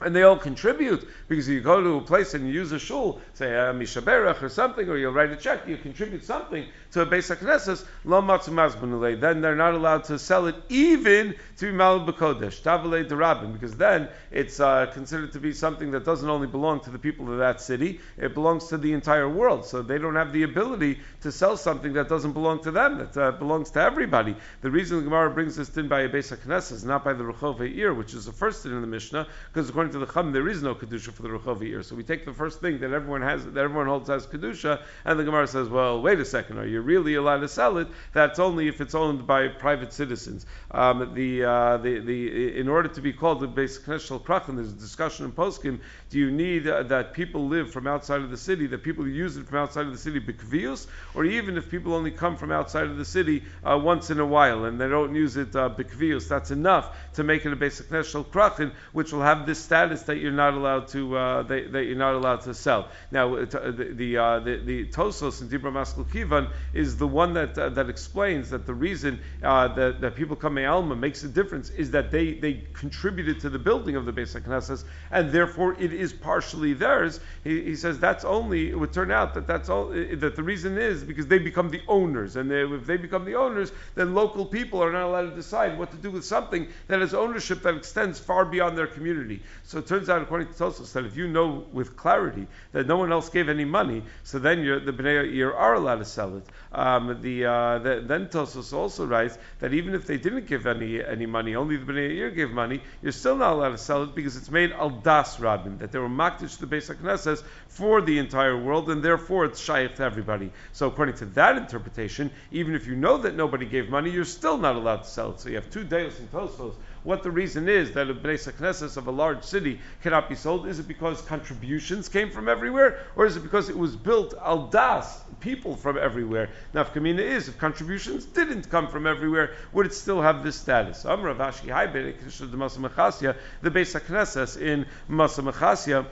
and 0.01 0.15
they 0.15 0.23
all 0.23 0.37
contribute 0.37 1.07
because 1.29 1.49
you 1.49 1.61
go 1.61 1.81
to 1.81 1.97
a 1.97 2.01
place 2.01 2.35
and 2.35 2.47
you 2.47 2.53
use 2.53 2.73
a 2.73 2.79
shul, 2.79 3.21
say 3.35 3.53
a 3.53 3.71
uh, 3.71 3.73
mishaberach 3.73 4.43
or 4.43 4.49
something, 4.49 4.89
or 4.89 4.97
you'll 4.97 5.13
write 5.13 5.31
a 5.31 5.37
check, 5.37 5.67
you 5.69 5.77
contribute 5.77 6.25
something 6.25 6.67
to 6.93 7.01
a 7.01 7.07
Beis 7.07 7.35
HaKnesses, 7.35 7.85
lo 8.05 9.17
Then 9.17 9.41
they're 9.41 9.57
not 9.57 9.75
allowed 9.75 10.05
to 10.05 10.19
sell 10.19 10.47
it 10.47 10.57
even 10.69 11.35
to 11.57 11.73
be 11.73 11.77
malad 11.77 12.07
b'kodesh, 12.07 12.61
tavalei 12.61 13.09
derabim, 13.09 13.53
because 13.53 13.75
then 13.77 14.09
it's 14.31 14.61
uh, 14.61 14.87
considered 14.93 15.33
to 15.33 15.41
be 15.41 15.53
something 15.53 15.91
that 15.93 16.05
doesn't 16.05 16.29
only 16.29 16.47
belong 16.47 16.81
to 16.81 16.91
the 16.91 16.99
people 16.99 17.33
of 17.33 17.39
that 17.39 17.61
city, 17.61 18.01
it 18.19 18.35
belongs 18.35 18.69
to 18.69 18.77
the 18.77 18.93
entire 18.93 19.29
world. 19.29 19.65
So 19.65 19.81
they 19.81 19.99
don't 19.99 20.17
have 20.17 20.33
the 20.33 20.43
ability 20.43 21.01
to 21.23 21.33
sell 21.33 21.57
something 21.57 21.95
that 21.95 22.09
doesn't 22.09 22.33
belong 22.33 22.63
to 22.65 22.71
them, 22.71 22.99
that 22.99 23.17
uh, 23.17 23.33
belongs 23.33 23.71
to 23.71 23.81
everybody. 23.81 24.37
The 24.61 24.71
reason 24.71 24.99
the 24.99 25.05
Gemara 25.05 25.31
brings 25.31 25.57
this 25.57 25.71
din 25.71 25.89
by 25.89 26.03
a 26.03 26.09
Beis 26.09 26.37
HaKnesses, 26.37 26.85
not 26.85 27.05
by 27.05 27.15
the 27.15 27.25
Rechov 27.25 27.61
Ir, 27.61 27.95
which 27.95 28.13
is 28.13 28.27
the 28.27 28.33
first 28.33 28.65
din 28.65 28.73
in 28.73 28.83
the 28.83 28.87
Mishnah, 28.87 29.27
because 29.53 29.71
according 29.71 29.93
to 29.95 29.99
the 29.99 30.07
Chum, 30.07 30.33
there 30.33 30.49
is 30.49 30.63
no 30.63 30.75
kedusha 30.75 31.13
for 31.13 31.23
the 31.23 31.29
Rechovi 31.31 31.69
ear. 31.69 31.83
So 31.83 31.97
we 31.97 32.03
take 32.03 32.27
the 32.27 32.35
first 32.35 32.61
thing 32.61 32.81
that 32.81 32.93
everyone 32.93 33.23
has, 33.23 33.45
that 33.45 33.57
everyone 33.57 33.87
holds 33.87 34.11
as 34.11 34.27
kedusha, 34.27 34.83
and 35.07 35.19
the 35.19 35.25
Gemara 35.25 35.47
says, 35.47 35.69
well, 35.69 36.03
wait 36.03 36.21
a 36.21 36.25
second, 36.25 36.59
are 36.59 36.67
you 36.67 36.82
really 36.83 37.15
allowed 37.15 37.41
to 37.41 37.49
sell 37.49 37.79
it? 37.79 37.89
That's 38.13 38.39
only 38.39 38.69
if 38.69 38.81
it's 38.81 38.95
owned 38.95 39.27
by 39.27 39.49
private 39.49 39.93
citizens. 39.93 40.47
Um, 40.71 41.15
the, 41.15 41.45
uh, 41.45 41.77
the, 41.79 42.01
the, 42.01 42.59
in 42.59 42.69
order 42.69 42.89
to 42.89 43.01
be 43.01 43.13
called 43.13 43.41
the 43.41 43.47
basic 43.47 43.87
national 43.89 44.21
krachin, 44.21 44.57
there's 44.57 44.73
a 44.73 44.77
discussion 44.77 45.27
in 45.27 45.33
Poskim. 45.33 45.81
Do 46.11 46.19
you 46.19 46.31
need 46.31 46.67
uh, 46.67 46.83
that 46.85 47.13
people 47.13 47.49
live 47.49 47.73
from 47.73 47.87
outside 47.87 48.21
of 48.21 48.31
the 48.31 48.37
city, 48.37 48.67
that 48.69 48.83
people 48.83 49.07
use 49.07 49.37
it 49.37 49.47
from 49.47 49.59
outside 49.59 49.87
of 49.87 49.93
the 49.93 49.99
city, 49.99 50.21
bikvius, 50.21 50.87
or 51.15 51.25
even 51.25 51.57
if 51.57 51.71
people 51.71 51.95
only 51.95 52.11
come 52.11 52.37
from 52.37 52.53
outside 52.53 52.87
of 52.87 52.97
the 52.97 53.05
city 53.05 53.45
uh, 53.65 53.79
once 53.79 54.11
in 54.11 54.21
a 54.21 54.27
while 54.27 54.65
and 54.65 54.81
they 54.81 54.89
don't 54.89 55.15
use 55.15 55.37
it 55.37 55.55
uh, 55.57 55.69
bikvius, 55.71 56.29
that's 56.29 56.51
enough 56.51 56.97
to 57.15 57.25
make 57.25 57.47
it 57.47 57.53
a 57.53 57.57
basic 57.57 57.91
national 57.91 58.25
krachin, 58.25 58.73
which 58.93 59.13
will 59.13 59.23
have 59.23 59.47
this 59.47 59.59
status 59.59 60.03
that 60.03 60.17
you're 60.17 60.33
not 60.33 60.55
allowed 60.55 60.89
to 60.89 61.17
uh, 61.17 61.43
that, 61.43 61.73
that, 61.73 61.85
you're 61.85 61.97
not 61.97 62.15
allowed 62.15 62.41
to 62.43 62.55
sell. 62.55 62.89
Now, 63.11 63.37
uh, 63.37 63.45
the 63.45 63.93
the, 63.95 64.17
uh, 64.17 64.41
the, 64.41 64.57
the 64.57 64.87
Tosos 64.87 65.41
in 65.43 65.49
Dibra 65.49 65.73
Maskul 65.73 66.05
Kivan 66.05 66.51
is 66.73 66.97
the 66.97 67.07
one 67.07 67.35
that 67.35 67.57
uh, 67.59 67.69
that 67.71 67.89
explains 67.89 68.51
that 68.51 68.67
the 68.67 68.75
reason 68.75 69.21
uh, 69.43 69.69
that, 69.69 70.01
that 70.01 70.15
people 70.15 70.37
come 70.37 70.57
to 70.57 70.65
Alma 70.65 70.97
makes 70.97 71.23
a 71.23 71.29
difference 71.29 71.71
is 71.71 71.91
that 71.91 72.11
they, 72.11 72.35
they 72.35 72.65
contributed 72.73 73.41
to 73.41 73.51
the 73.51 73.59
building 73.59 73.97
of 73.97 74.07
the 74.07 74.13
Beis 74.13 74.41
Knesset, 74.41 74.85
and 75.11 75.31
therefore 75.31 75.75
it 75.79 75.93
is 75.93 76.13
partially 76.13 76.73
theirs. 76.73 77.21
He, 77.45 77.63
he, 77.63 77.77
says 77.77 77.99
that's 77.99 78.25
only 78.25 78.71
it 78.71 78.79
would 78.79 78.93
turn 78.93 79.11
out 79.11 79.35
that 79.35 79.47
that's 79.47 79.69
all 79.69 79.89
that 79.89 80.37
the 80.37 80.43
reason 80.43 80.79
is 80.79 81.05
because 81.05 81.27
they 81.27 81.39
become 81.39 81.71
the 81.71 81.83
owners, 81.89 82.37
and 82.37 82.51
they, 82.51 82.63
if 82.63 82.87
they 82.87 82.97
become 82.97 83.25
the 83.25 83.35
owners, 83.35 83.73
then 83.95 84.15
local 84.15 84.47
people 84.47 84.83
are 84.83 84.93
not 84.93 85.07
allowed 85.07 85.31
to 85.31 85.37
decide 85.37 85.79
what 85.79 85.91
to 85.91 85.97
do 85.97 86.11
with 86.11 86.25
something 86.25 86.69
that 86.89 87.01
has 87.01 87.15
ownership 87.15 87.63
that 87.63 87.77
extends 87.77 88.19
far 88.19 88.45
beyond 88.45 88.77
their 88.79 88.87
community. 88.87 89.43
So 89.65 89.79
it 89.79 89.87
turns 89.87 90.09
out, 90.09 90.23
according 90.23 90.49
to 90.49 90.55
Tosos, 90.55 90.93
that 90.93 91.05
if 91.05 91.17
you 91.17 91.29
know 91.29 91.65
with 91.73 91.97
clarity 91.97 92.47
that 92.73 92.87
no 92.87 92.97
one 92.97 93.13
else 93.13 93.29
gave 93.29 93.49
any 93.49 93.65
money, 93.65 94.03
so 94.23 94.39
then 94.39 94.65
the 94.65 94.93
Bnei 94.93 95.35
Yir 95.35 95.55
are 95.55 95.75
allowed 95.75 95.97
to 95.97 96.05
sell 96.05 96.37
it. 96.37 96.45
Um, 96.75 97.21
the, 97.21 97.45
uh, 97.45 97.79
the, 97.79 98.03
then 98.07 98.29
Tosos 98.29 98.73
also 98.73 99.07
writes 99.07 99.37
that 99.61 99.75
even 99.75 99.95
if 99.95 100.07
they 100.07 100.17
didn't 100.17 100.47
give 100.47 100.67
any 100.67 101.05
any 101.05 101.27
money, 101.27 101.55
only 101.55 101.77
the 101.77 101.85
Bnei 101.85 102.17
Yir 102.17 102.31
gave 102.35 102.51
money, 102.51 102.81
you're 103.03 103.13
still 103.13 103.37
not 103.37 103.53
allowed 103.53 103.71
to 103.71 103.79
sell 103.79 104.05
it 104.05 104.15
because 104.15 104.37
it's 104.37 104.51
made 104.51 104.73
al 104.73 104.89
das 104.89 105.37
rabim, 105.37 105.79
that 105.81 105.93
they 105.93 105.99
were 105.99 106.09
makdish 106.09 106.59
the 106.59 106.67
Beis 106.67 106.95
Knesses 106.95 107.43
for 107.69 108.01
the 108.01 108.19
entire 108.19 108.57
world, 108.57 108.89
and 108.89 109.03
therefore 109.03 109.45
it's 109.45 109.61
shaykh 109.61 109.97
to 109.97 110.03
everybody. 110.03 110.51
So 110.73 110.87
according 110.87 111.17
to 111.17 111.27
that 111.27 111.59
interpretation, 111.59 112.31
even 112.51 112.75
if 112.75 112.87
you 112.87 112.97
know 112.97 113.19
that 113.19 113.37
nobody 113.37 113.67
gave 113.67 113.91
money, 113.91 114.11
you're 114.11 114.25
still 114.25 114.57
not 114.57 114.77
allowed 114.77 115.03
to 115.03 115.09
sell 115.09 115.33
it. 115.33 115.41
So 115.41 115.51
you 115.51 115.57
have 115.57 115.71
two 115.71 115.85
deus 115.85 116.19
in 116.19 116.29
Tosos 116.29 116.75
what 117.05 117.23
the 117.23 117.31
reason 117.31 117.69
is 117.69 117.93
that 117.93 118.09
a 118.09 118.15
Bnei 118.15 118.53
Knesset 118.53 118.97
of 118.97 119.07
a 119.07 119.11
large 119.11 119.43
city 119.43 119.81
cannot 120.03 120.29
be 120.29 120.35
sold. 120.35 120.67
Is 120.67 120.79
it 120.79 120.89
because 120.89 121.21
contributions 121.23 122.09
came 122.09 122.31
from 122.31 122.49
everywhere, 122.49 123.01
or 123.17 123.27
is 123.27 123.37
it 123.37 123.43
because 123.43 123.69
it 123.69 123.77
was 123.77 123.97
built 123.97 124.35
al 124.41 124.69
das, 124.69 125.23
people 125.41 125.77
from 125.77 125.99
everywhere? 125.99 126.49
Nafkamina 126.75 127.21
is 127.21 127.49
if 127.49 127.59
contributions 127.59 128.25
didn't 128.25 128.71
come 128.71 128.89
from 128.89 129.07
everywhere, 129.07 129.55
would 129.73 129.87
it 129.87 129.95
still 129.95 130.23
have 130.23 130.45
this 130.45 130.57
status? 130.57 131.05
Amar 131.05 131.33
Rav 131.33 131.55
Ashi 131.55 131.71
Hai 131.71 131.87
the 131.87 133.71
Beis 133.71 133.99
Knesset 134.01 134.61
in 134.61 134.87
Masa 135.09 135.51
Mechasya 135.51 136.07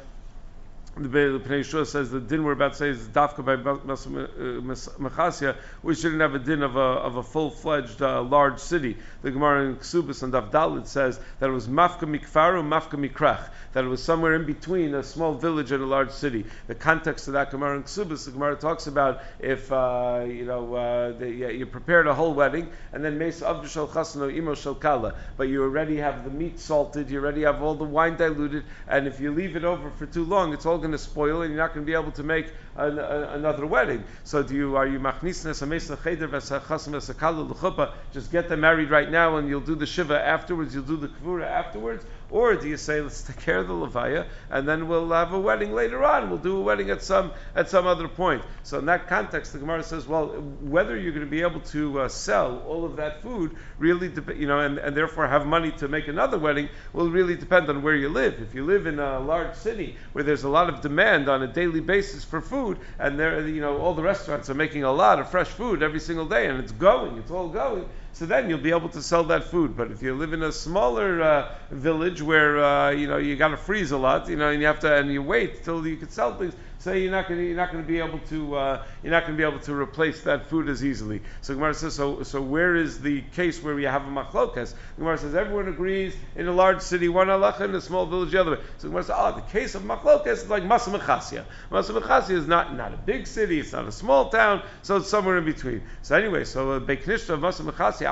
the 0.97 1.09
Pnei 1.09 1.61
Yehoshua 1.61 1.87
says 1.87 2.11
the 2.11 2.21
din 2.21 2.43
we're 2.43 2.53
about 2.53 2.73
to 2.73 2.79
say 2.79 2.89
is 2.89 3.07
dafka 3.09 3.45
by 3.45 3.57
Mechasya, 3.57 5.57
we 5.83 5.95
shouldn't 5.95 6.21
have 6.21 6.35
a 6.35 6.39
din 6.39 6.63
of 6.63 6.77
a, 6.77 6.81
of 6.81 7.17
a 7.17 7.23
full-fledged 7.23 8.03
uh, 8.03 8.23
large 8.23 8.59
city. 8.59 8.97
The 9.23 9.31
Gemara 9.31 9.67
in 9.67 9.77
Ksubis 9.77 10.23
and 10.23 10.33
Davdalit 10.33 10.87
says 10.87 11.21
that 11.39 11.49
it 11.49 11.53
was 11.53 11.69
mafka 11.69 12.01
mikfaru, 12.01 12.67
mafka 12.67 12.99
mikrach, 12.99 13.49
that 13.73 13.85
it 13.85 13.89
was 13.89 14.03
somewhere 14.03 14.35
in 14.35 14.45
between 14.45 14.95
a 14.95 15.03
small 15.03 15.35
village 15.35 15.71
and 15.71 15.83
a 15.83 15.87
large 15.87 16.11
city. 16.11 16.45
The 16.67 16.75
context 16.75 17.29
of 17.29 17.35
that 17.35 17.53
Gemara 17.53 17.77
in 17.77 17.85
Ksubis, 17.85 18.25
the 18.25 18.33
Gemara 18.33 18.57
talks 18.57 18.89
about 18.89 19.23
if, 19.39 19.71
uh, 19.71 20.25
you 20.27 20.45
know, 20.45 20.75
uh, 20.75 21.13
the, 21.13 21.31
yeah, 21.31 21.49
you 21.49 21.67
prepared 21.67 22.09
a 22.09 22.15
whole 22.15 22.35
wedding, 22.35 22.69
and 22.93 23.05
then 23.05 23.17
Mesa 23.17 23.49
Abdu 23.49 23.69
Shal 23.69 23.87
Chasano 23.87 24.35
Imo 24.35 24.55
Shal 24.55 24.75
Kala, 24.75 25.15
but 25.37 25.49
you 25.49 25.63
already 25.63 25.99
have 25.99 26.25
the 26.25 26.31
meat 26.31 26.59
salted, 26.59 27.11
you 27.11 27.21
already 27.21 27.43
have 27.43 27.63
all 27.63 27.77
the 27.77 27.85
wine 27.85 28.17
diluted, 28.17 28.65
and 28.89 29.07
if 29.07 29.21
you 29.21 29.33
leave 29.33 29.55
it 29.55 29.65
over 29.65 29.91
for 29.91 30.07
too 30.07 30.25
long, 30.25 30.53
it's 30.53 30.67
all 30.67 30.80
going 30.81 30.93
to 30.93 30.99
spoil, 30.99 31.43
and 31.43 31.53
you're 31.53 31.63
not 31.63 31.75
going 31.75 31.87
to 31.87 31.91
be 31.91 31.95
able 31.95 32.13
to 32.13 32.23
make 32.23 32.53
an, 32.77 32.99
a, 32.99 33.31
another 33.35 33.67
wedding. 33.67 34.05
So 34.25 34.43
do 34.43 34.55
you 34.55 34.77
are 34.77 34.87
you 34.87 34.99
machnisnes 34.99 35.63
a 35.63 35.97
cheder 36.03 36.29
v'sakalu 36.29 37.93
Just 38.13 38.33
get 38.33 38.49
them 38.49 38.61
married 38.61 38.91
right 38.91 39.11
now, 39.11 39.37
and 39.37 39.49
you'll 39.49 39.61
do 39.61 39.75
the 39.75 39.87
shiva 39.87 40.21
afterwards. 40.21 40.75
You'll 40.75 40.85
do 40.85 40.97
the 40.97 41.09
kvura 41.09 41.47
afterwards, 41.47 42.05
or 42.31 42.55
do 42.55 42.69
you 42.69 42.77
say 42.77 43.01
let's 43.01 43.23
take 43.23 43.41
care 43.41 43.59
of 43.59 43.69
the 43.69 43.75
levaya 43.75 44.27
and 44.51 44.69
then 44.69 44.89
we'll 44.89 45.11
have 45.11 45.33
a 45.33 45.39
wedding 45.39 45.73
later 45.73 46.05
on? 46.05 46.31
We'll 46.31 46.39
do 46.39 46.57
a 46.57 46.61
wedding 46.61 46.91
at 46.91 47.03
some 47.03 47.33
at 47.55 47.69
some 47.69 47.87
other 47.87 48.09
point. 48.09 48.43
So 48.63 48.79
in 48.79 48.87
that 48.87 49.07
context, 49.07 49.53
the 49.53 49.59
Gemara 49.59 49.83
says, 49.83 50.07
well, 50.07 50.29
whether 50.61 50.99
you're 50.99 51.13
going 51.13 51.25
to 51.25 51.31
be 51.31 51.43
able 51.43 51.61
to 51.61 52.01
uh, 52.01 52.09
sell 52.09 52.63
all 52.67 52.85
of 52.85 52.97
that 52.97 53.23
food 53.23 53.57
really, 53.79 54.09
de- 54.09 54.37
you 54.37 54.47
know, 54.47 54.61
and, 54.61 54.79
and 54.79 54.97
therefore 54.97 55.27
have 55.27 55.47
money 55.47 55.71
to 55.73 55.89
make 55.89 56.09
another 56.09 56.39
wedding 56.39 56.69
will 56.93 57.11
really 57.11 57.37
depend 57.37 57.69
on 57.69 57.83
where 57.83 57.97
you 57.97 58.09
live. 58.09 58.41
If 58.41 58.55
you 58.55 58.65
live 58.65 58.87
in 58.87 58.99
a 58.99 59.21
large 59.21 59.55
city 59.55 59.97
where 60.13 60.25
there's 60.25 60.45
a 60.45 60.49
lot 60.49 60.69
of 60.69 60.81
demand 60.81 61.29
on 61.29 61.43
a 61.43 61.47
daily 61.47 61.81
basis 61.81 62.25
for 62.25 62.41
food, 62.41 62.79
and 62.99 63.19
there, 63.19 63.47
you 63.47 63.61
know, 63.61 63.79
all 63.79 63.95
the 63.95 64.03
restaurants 64.03 64.51
are 64.51 64.55
making 64.55 64.85
a 64.85 64.93
lot 64.93 65.19
of 65.19 65.31
fresh 65.31 65.49
food 65.49 65.83
every 65.83 66.01
single 66.01 66.27
day, 66.27 66.47
and 66.47 66.59
it's 66.61 66.73
going, 66.73 67.19
it's 67.19 67.31
all 67.31 67.49
going 67.49 67.89
so 68.13 68.27
then 68.27 68.51
you'll 68.51 68.59
be 68.59 68.71
able 68.71 68.89
to 68.91 69.03
sell 69.03 69.25
that 69.25 69.45
food. 69.45 69.77
But 69.77 69.91
if 69.91 70.03
you 70.03 70.15
live 70.15 70.33
in 70.33 70.43
a 70.43 70.53
smaller 70.53 71.23
uh, 71.23 71.55
village 71.71 72.21
where 72.23 72.63
uh, 72.63 72.91
you 72.91 73.07
know 73.07 73.19
you 73.19 73.37
got 73.37 73.49
to 73.49 73.57
freeze 73.57 73.93
a 73.93 73.99
lot, 73.99 74.29
you 74.29 74.37
know, 74.37 74.51
and 74.51 74.61
you 74.61 74.67
have 74.67 74.81
to 74.81 74.95
and 74.95 75.13
you 75.13 75.23
wait 75.23 75.65
till 75.65 75.87
you 75.87 75.97
can 75.97 76.11
sell 76.11 76.37
things, 76.37 76.55
say 76.81 77.03
you're 77.03 77.13
not 77.13 77.29
going 77.29 77.45
you're 77.45 77.57
not 77.57 77.71
going 77.71 77.85
to 77.85 77.89
be 77.89 77.99
able 77.99 78.19
to 78.31 78.57
uh, 78.57 78.85
you're 79.03 79.13
not 79.13 79.25
going 79.25 79.37
to 79.37 79.37
be 79.37 79.49
able 79.49 79.61
to 79.61 79.75
replace 79.75 80.23
that 80.23 80.49
food 80.49 80.69
as 80.69 80.85
easily. 80.85 81.23
So 81.43 81.55
Gemara 81.55 81.75
says 81.75 81.95
so. 81.95 82.23
So 82.23 82.41
where 82.41 82.75
is 82.75 83.01
the 83.01 83.23
case 83.37 83.63
where 83.63 83.75
we 83.75 83.85
have 83.85 84.03
a 84.07 84.11
machlokas? 84.11 84.75
Gemara 84.97 85.19
says 85.19 85.35
everyone 85.35 85.69
agrees 85.69 86.15
in 86.37 86.49
a 86.49 86.53
large 86.53 86.81
city 86.81 87.09
one 87.09 87.29
halacha, 87.29 87.63
in 87.63 87.75
a 87.75 87.81
small 87.81 88.07
village 88.07 88.33
the 88.33 88.41
other 88.41 88.53
way. 88.53 88.61
So 88.79 88.89
Gemara 88.89 89.05
says 89.05 89.17
oh 89.17 89.33
the 89.35 89.53
case 89.53 89.75
of 89.75 89.83
machlokas 89.83 90.27
is 90.27 90.49
like 90.49 90.63
Masa 90.63 90.99
Mechasia. 90.99 91.45
Masa 91.71 92.01
Mechasia 92.01 92.31
is 92.31 92.47
not 92.47 92.75
not 92.75 92.95
a 92.95 92.97
big 92.97 93.27
city, 93.27 93.61
it's 93.61 93.73
not 93.73 93.87
a 93.87 93.93
small 93.93 94.31
town, 94.31 94.63
so 94.83 94.97
it's 94.97 95.09
somewhere 95.09 95.39
in 95.39 95.45
between. 95.45 95.83
So 96.03 96.17
anyway, 96.17 96.45
so 96.45 96.73
uh, 96.73 96.81
Beiknishta 96.81 97.31
of 97.31 97.41
Masa 97.41 97.71
Mechasia 97.71 98.11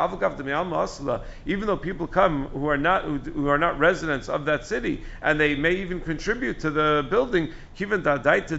even 1.46 1.66
though 1.66 1.76
people 1.76 2.06
come 2.06 2.46
who 2.48 2.68
are 2.68 2.76
not 2.76 3.04
who, 3.04 3.18
who 3.18 3.48
are 3.48 3.58
not 3.58 3.78
residents 3.78 4.28
of 4.28 4.44
that 4.44 4.66
city 4.66 5.02
and 5.22 5.40
they 5.40 5.54
may 5.54 5.72
even 5.72 6.00
contribute 6.00 6.60
to 6.60 6.70
the 6.70 7.06
building, 7.08 7.52
Kivan 7.76 8.02
Dadaita 8.02 8.57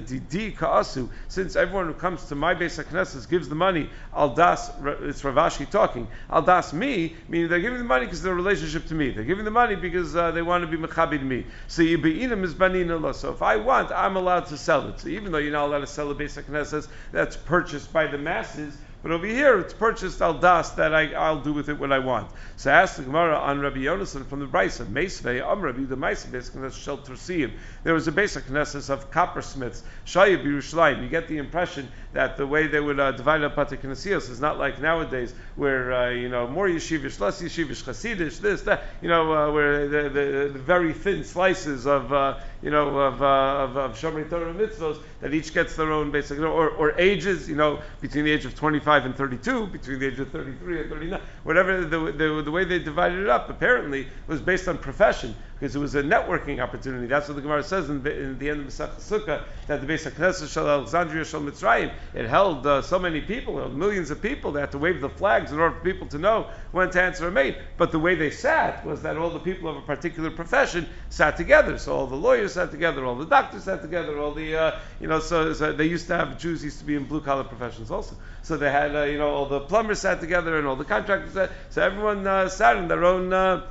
Since 1.28 1.56
everyone 1.56 1.88
who 1.88 1.94
comes 1.94 2.26
to 2.26 2.36
my 2.36 2.56
Beis 2.56 2.84
Knesset 2.84 3.30
gives 3.30 3.50
the 3.50 3.56
money, 3.56 3.90
Al 4.16 4.34
Das, 4.34 4.72
it's 5.02 5.24
Rav 5.24 5.36
Ashi 5.36 5.70
talking, 5.70 6.08
Al 6.30 6.42
Das 6.42 6.74
me, 6.74 7.16
meaning 7.28 7.50
they're 7.50 7.60
giving 7.60 7.78
the 7.78 7.84
money 7.84 8.06
because 8.06 8.22
they're 8.22 8.34
a 8.34 8.36
relationship 8.36 8.88
to 8.88 8.96
me. 8.96 9.12
They're 9.12 9.24
giving 9.24 9.46
the 9.46 9.52
money 9.52 9.76
because 9.76 10.16
uh, 10.16 10.32
they 10.32 10.42
want 10.42 10.70
to 10.70 10.78
be 10.78 10.78
Mechabid 10.78 11.24
me. 11.24 11.46
So 11.68 11.82
Yibi'inim 11.82 12.44
is 12.44 12.54
Banina 12.54 13.14
So 13.16 13.32
if 13.32 13.42
I 13.42 13.56
want, 13.56 13.92
I'm 13.92 14.16
allowed 14.16 14.48
to 14.48 14.58
sell 14.58 14.88
it. 14.90 15.00
So 15.00 15.10
even 15.10 15.32
though 15.32 15.38
you're 15.38 15.52
not 15.52 15.66
allowed 15.66 15.80
to 15.80 15.88
sell 15.88 16.12
a 16.12 16.16
Beis 16.16 16.42
Knesset 16.42 16.88
that's 17.12 17.38
purchased 17.38 17.92
by 17.94 18.08
the 18.08 18.18
masses, 18.18 18.78
but 19.02 19.12
over 19.12 19.26
here, 19.26 19.60
it's 19.60 19.74
purchased 19.74 20.22
al 20.22 20.34
das 20.34 20.72
that 20.72 20.94
I, 20.94 21.32
will 21.32 21.42
do 21.42 21.54
with 21.54 21.70
it 21.70 21.80
what 21.80 21.94
I 21.94 22.00
want. 22.00 22.30
So 22.58 22.70
ask 22.70 22.98
the 22.98 23.04
Gemara 23.04 23.38
on 23.38 23.62
Rabbi 23.62 23.78
Yonason 23.78 24.26
from 24.26 24.42
the 24.42 24.46
Brisa, 24.46 24.86
Meisvei, 24.86 25.42
Am 25.42 25.62
Rabbi, 25.62 25.84
the 25.84 25.96
Meisvei, 25.96 26.74
Shel 26.74 26.98
Tursiim. 26.98 27.52
There 27.84 27.94
was 27.94 28.10
a 28.10 28.12
Beis 28.12 28.38
Knesset 28.42 28.90
of 28.90 29.10
coppersmiths, 29.10 29.82
Shayib 30.06 30.44
Yerushalayim. 30.44 31.02
You 31.02 31.08
get 31.08 31.30
the 31.30 31.38
impression 31.38 31.88
that 32.12 32.36
the 32.36 32.46
way 32.46 32.68
they 32.68 32.80
would 32.80 33.00
uh, 33.00 33.14
divide 33.14 33.44
up 33.44 33.56
Bate 33.56 33.82
Knesios 33.82 34.30
is 34.30 34.42
not 34.42 34.58
like 34.58 34.82
nowadays, 34.82 35.34
where, 35.56 35.94
uh, 35.94 36.10
you 36.10 36.28
know, 36.28 36.48
more 36.48 36.68
yeshivish, 36.68 37.20
less 37.20 37.42
yeshivish, 37.42 37.84
chassidish, 37.84 38.40
this, 38.40 38.64
that, 38.64 38.84
you 39.02 39.08
know, 39.08 39.34
uh, 39.34 39.52
where 39.52 39.88
the, 39.88 40.10
the, 40.10 40.50
the, 40.54 40.60
very 40.60 40.92
thin 40.92 41.24
slices 41.24 41.88
of, 41.88 42.12
uh, 42.12 42.40
you 42.62 42.70
know, 42.70 42.98
of, 42.98 43.22
uh, 43.22 43.26
of, 43.26 43.78
of 43.78 43.92
Shomrei 43.98 44.30
Torah 44.30 44.54
mitzvos 44.54 45.02
that 45.22 45.34
each 45.34 45.54
gets 45.54 45.76
their 45.76 45.92
own 45.92 46.12
basic, 46.12 46.40
or, 46.40 46.70
or 46.70 47.00
ages, 47.00 47.48
you 47.50 47.56
know, 47.56 47.80
between 48.02 48.26
the 48.26 48.32
age 48.32 48.46
of 48.46 48.56
25 48.56 49.06
and 49.06 49.16
32, 49.16 49.68
between 49.68 50.00
the 50.00 50.08
age 50.08 50.20
of 50.20 50.30
33 50.32 50.82
and 50.82 50.90
39, 50.90 51.22
whatever 51.44 51.86
the, 51.86 52.12
the, 52.12 52.42
the 52.44 52.52
way 52.52 52.64
they 52.64 52.80
divided 52.80 53.20
it 53.20 53.30
up, 53.30 53.50
apparently 53.50 54.08
was 54.28 54.42
based 54.42 54.68
on 54.68 54.78
profession 54.78 55.36
because 55.60 55.76
it 55.76 55.80
was 55.80 55.96
a 55.96 56.04
networking 56.04 56.62
opportunity. 56.62 57.06
That's 57.06 57.28
what 57.28 57.36
the 57.36 57.42
Gemara 57.42 57.64
says 57.64 57.90
in, 57.90 58.06
in 58.08 58.40
the 58.40 58.50
end 58.50 58.62
of 58.62 58.68
Masach 58.68 58.96
Sukkah 58.96 59.44
that 59.68 59.86
the 59.86 59.88
Beis 59.88 60.10
Knesset 60.10 60.52
Shal 60.52 60.70
Alexandria 60.70 61.26
Shal 61.26 61.42
Mitzrayim 61.42 61.92
it 62.14 62.28
held 62.28 62.66
uh, 62.66 62.82
so 62.82 62.98
many 62.98 63.20
people, 63.20 63.68
millions 63.70 64.10
of 64.10 64.22
people. 64.22 64.54
They 64.54 64.62
had 64.62 64.72
to 64.72 64.78
wave 64.78 65.02
the 65.02 65.10
flags 65.10 65.52
in 65.52 65.60
order 65.60 65.76
for 65.76 65.84
people 65.84 66.08
to 66.08 66.18
know 66.18 66.48
when 66.72 66.90
to 66.92 67.02
answer 67.02 67.28
a 67.28 67.32
maid. 67.32 67.58
But 67.78 67.92
the 67.92 68.00
way 68.00 68.16
they 68.16 68.32
sat 68.32 68.86
was 68.86 69.02
that 69.02 69.18
all 69.18 69.30
the 69.30 69.40
people 69.40 69.70
of 69.70 69.76
a 69.76 69.82
particular 69.82 70.32
profession 70.32 70.88
sat 71.10 71.36
together. 71.36 71.78
So 71.78 71.94
all 71.94 72.08
the 72.08 72.16
lawyers 72.16 72.49
sat 72.50 72.72
together, 72.72 73.06
all 73.06 73.16
the 73.16 73.26
doctors 73.26 73.64
sat 73.64 73.82
together, 73.82 74.20
all 74.20 74.34
the 74.34 74.56
uh, 74.56 74.80
you 75.00 75.08
know. 75.08 75.20
So, 75.20 75.54
so, 75.54 75.72
they 75.72 75.86
used 75.86 76.08
to 76.08 76.16
have 76.16 76.38
Jews 76.40 76.64
used 76.64 76.80
to 76.80 76.86
be 76.86 76.96
in 76.96 77.06
blue 77.06 77.22
collar 77.22 77.44
professions 77.44 77.92
also. 77.92 78.16
So 78.42 78.58
they 78.58 78.72
had 78.72 78.96
uh, 78.96 79.04
you 79.04 79.18
know 79.18 79.30
all 79.30 79.46
the 79.46 79.62
plumbers 79.62 80.00
sat 80.00 80.20
together 80.20 80.58
and 80.58 80.68
all 80.68 80.76
the 80.76 80.86
contractors 80.86 81.34
sat. 81.34 81.52
So 81.70 81.82
everyone 81.82 82.26
uh, 82.28 82.50
sat 82.50 82.78
in 82.78 82.88
their 82.88 83.04
own 83.04 83.32
uh, 83.32 83.66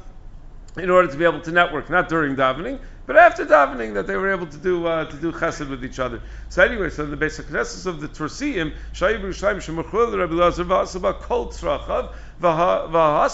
in 0.76 0.90
order 0.90 1.08
to 1.10 1.16
be 1.16 1.24
able 1.24 1.40
to 1.40 1.52
network, 1.52 1.90
not 1.90 2.08
during 2.08 2.36
davening, 2.36 2.78
but 3.06 3.16
after 3.16 3.46
davening 3.46 3.94
that 3.94 4.06
they 4.06 4.16
were 4.16 4.30
able 4.30 4.46
to 4.46 4.58
do 4.58 4.86
uh, 4.86 5.04
to 5.06 5.16
do 5.16 5.32
chesed 5.32 5.68
with 5.68 5.84
each 5.84 5.98
other. 5.98 6.22
So 6.50 6.62
anyway, 6.62 6.90
so 6.90 7.06
the 7.06 7.16
Beis 7.16 7.42
Knesses 7.42 7.86
of 7.86 8.00
the 8.00 8.08
Torsiim, 8.08 8.74
Shayib 8.92 9.22
Yerushalayim 9.22 9.56
Shemachul 9.56 10.18
Rabbi 10.18 10.34
Lazar 10.34 10.64
Vasaba 10.64 11.18
Kol 11.18 11.48
Tzrachav 11.48 12.12
that 12.40 13.24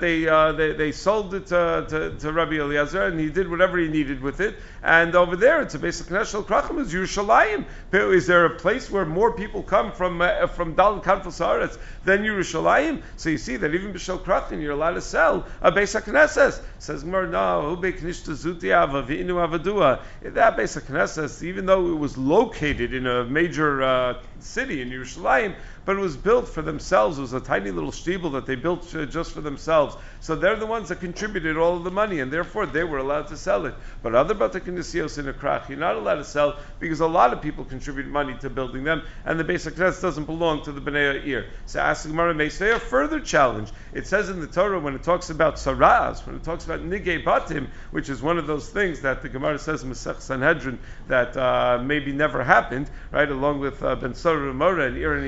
they, 0.00 0.28
uh, 0.28 0.52
they 0.52 0.72
they 0.72 0.92
sold 0.92 1.34
it 1.34 1.46
to, 1.46 1.86
to, 1.88 2.16
to 2.18 2.32
Rabbi 2.32 2.54
Eliezer 2.54 3.04
and 3.04 3.20
he 3.20 3.30
did 3.30 3.48
whatever 3.48 3.78
he 3.78 3.88
needed 3.88 4.20
with 4.20 4.40
it. 4.40 4.56
And 4.82 5.14
over 5.14 5.36
there, 5.36 5.62
it's 5.62 5.74
a 5.74 5.78
basic 5.78 6.10
national 6.10 6.42
krachim 6.42 6.80
is 6.80 6.92
Yerushalayim. 6.92 7.64
Is 7.92 8.26
there 8.26 8.46
a 8.46 8.56
place 8.56 8.90
where 8.90 9.04
more 9.04 9.32
people 9.32 9.62
come 9.62 9.92
from 9.92 10.20
uh, 10.20 10.48
from 10.48 10.74
Dal 10.74 11.00
Kanfas 11.00 11.78
than 12.04 12.24
Yerushalayim? 12.24 13.02
So 13.16 13.30
you 13.30 13.38
see 13.38 13.56
that 13.56 13.74
even 13.74 13.92
b'shel 13.92 14.18
krachim 14.18 14.60
you're 14.60 14.72
allowed 14.72 14.94
to 14.94 15.00
sell 15.00 15.46
a 15.60 15.70
Beis 15.70 16.00
Knesses. 16.00 16.60
Says 16.80 17.04
Gemara, 17.04 17.28
no, 17.28 17.70
ube 17.70 17.94
knishta 17.94 18.34
avadua. 18.58 20.00
That 20.22 20.56
Beis 20.56 20.80
Knesses, 20.80 21.44
even 21.44 21.66
though 21.66 21.92
it 21.92 21.98
was 21.98 22.18
located 22.18 22.92
in 22.92 23.06
a 23.06 23.24
major 23.24 23.82
uh, 23.82 24.20
city 24.40 24.82
in 24.82 24.90
Yerushalayim, 24.90 25.54
but 25.84 25.96
it 25.96 26.00
was 26.00 26.16
built 26.16 26.48
for 26.48 26.62
themselves. 26.62 27.18
It 27.18 27.22
was 27.22 27.32
a 27.32 27.40
tiny 27.40 27.70
little 27.70 27.90
shtiebel 27.90 28.32
that 28.32 28.46
they 28.46 28.54
built 28.54 28.88
just 29.10 29.32
for 29.32 29.40
themselves. 29.40 29.96
So 30.20 30.36
they're 30.36 30.56
the 30.56 30.66
ones 30.66 30.88
that 30.90 31.00
contributed 31.00 31.56
all 31.56 31.76
of 31.76 31.84
the 31.84 31.90
money, 31.90 32.20
and 32.20 32.32
therefore 32.32 32.66
they 32.66 32.84
were 32.84 32.98
allowed 32.98 33.28
to 33.28 33.36
sell 33.36 33.66
it. 33.66 33.74
But 34.02 34.14
other 34.14 34.34
Batakinisios 34.34 35.18
in 35.18 35.28
a 35.28 35.32
krach, 35.32 35.68
you're 35.68 35.78
not 35.78 35.96
allowed 35.96 36.16
to 36.16 36.24
sell 36.24 36.58
because 36.78 37.00
a 37.00 37.06
lot 37.06 37.32
of 37.32 37.42
people 37.42 37.64
contribute 37.64 38.06
money 38.06 38.36
to 38.40 38.50
building 38.50 38.84
them, 38.84 39.02
and 39.24 39.38
the 39.38 39.44
basic 39.44 39.76
test 39.76 40.02
doesn't 40.02 40.24
belong 40.24 40.62
to 40.64 40.72
the 40.72 40.80
Bnei 40.80 41.26
Ir. 41.26 41.46
So 41.66 41.80
ask 41.80 42.06
Gemara 42.06 42.34
may 42.34 42.48
say 42.48 42.70
a 42.70 42.78
further 42.78 43.20
challenge. 43.20 43.70
It 43.92 44.06
says 44.06 44.28
in 44.28 44.40
the 44.40 44.46
Torah 44.46 44.78
when 44.80 44.94
it 44.94 45.02
talks 45.02 45.30
about 45.30 45.56
saraz, 45.56 46.24
when 46.26 46.36
it 46.36 46.44
talks 46.44 46.64
about 46.64 46.80
nigei 46.80 47.22
batim, 47.22 47.68
which 47.90 48.08
is 48.08 48.22
one 48.22 48.38
of 48.38 48.46
those 48.46 48.68
things 48.68 49.00
that 49.00 49.22
the 49.22 49.28
Gemara 49.28 49.58
says 49.58 49.82
in 49.82 49.90
Masech 49.90 50.20
Sanhedrin 50.20 50.78
that 51.08 51.36
uh, 51.36 51.82
maybe 51.82 52.12
never 52.12 52.44
happened, 52.44 52.88
right? 53.10 53.30
Along 53.30 53.58
with 53.58 53.82
uh, 53.82 53.96
Ben 53.96 54.12
Sorah 54.12 54.54
Mora 54.54 54.86
and 54.86 54.96
Iran 54.96 55.24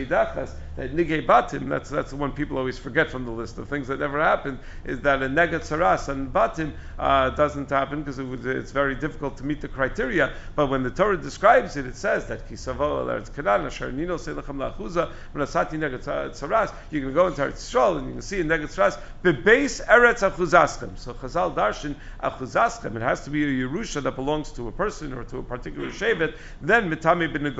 That 0.77 0.93
nigei 0.93 1.25
batim, 1.25 1.69
that's 1.69 1.89
that's 1.89 2.11
the 2.11 2.17
one 2.17 2.33
people 2.33 2.59
always 2.59 2.79
forget 2.79 3.09
from 3.09 3.25
the 3.25 3.31
list 3.31 3.59
of 3.59 3.69
things 3.69 3.87
that 3.87 4.01
never 4.01 4.21
happened, 4.21 4.59
is 4.85 5.01
that 5.03 5.23
a 5.23 5.29
negat 5.29 5.61
saras 5.61 6.09
and 6.09 6.33
batim 6.33 6.73
uh, 6.99 7.31
doesn't 7.31 7.71
happen 7.71 8.01
because 8.01 8.19
it 8.19 8.27
it's 8.45 8.73
very 8.73 8.97
difficult 8.97 9.37
to 9.37 9.45
meet 9.45 9.61
the 9.61 9.69
criteria. 9.69 10.33
But 10.57 10.67
when 10.67 10.83
the 10.83 10.91
Torah 10.91 11.17
describes 11.17 11.77
it, 11.77 11.87
it 11.87 11.97
says 11.97 12.27
that 12.27 12.49
kisavo 12.49 13.07
eretz 13.07 13.31
kanan 13.31 13.67
asher 13.67 13.93
nino 13.93 14.17
selachem 14.17 14.57
lachuza 14.57 15.13
v'nasati 15.33 15.79
negat 15.79 16.03
saras. 16.03 16.75
You 16.91 17.01
can 17.01 17.15
go 17.15 17.29
into 17.29 17.43
Eretz 17.43 17.53
Yisrael 17.53 17.99
and 17.99 18.07
you 18.09 18.13
can 18.15 18.23
see 18.23 18.41
a 18.41 18.45
negat 18.45 18.75
saras 18.75 18.99
bebeis 19.23 19.85
eretz 19.87 20.29
achuzaschem. 20.29 20.99
So 20.99 21.15
Chazal 21.15 21.55
darshan 21.55 21.95
achuzaschem. 22.21 22.97
It 22.97 23.03
has 23.03 23.23
to 23.25 23.31
be 23.31 23.45
a 23.45 23.69
yerusha 23.69 24.03
that 24.03 24.17
belongs 24.17 24.51
to 24.53 24.67
a 24.67 24.73
person 24.73 25.13
or 25.13 25.23
to 25.25 25.39
a 25.39 25.43
particular 25.43 25.91
shevet. 25.91 26.37
Then 26.61 26.91
mitami 26.91 27.33
bin 27.33 27.55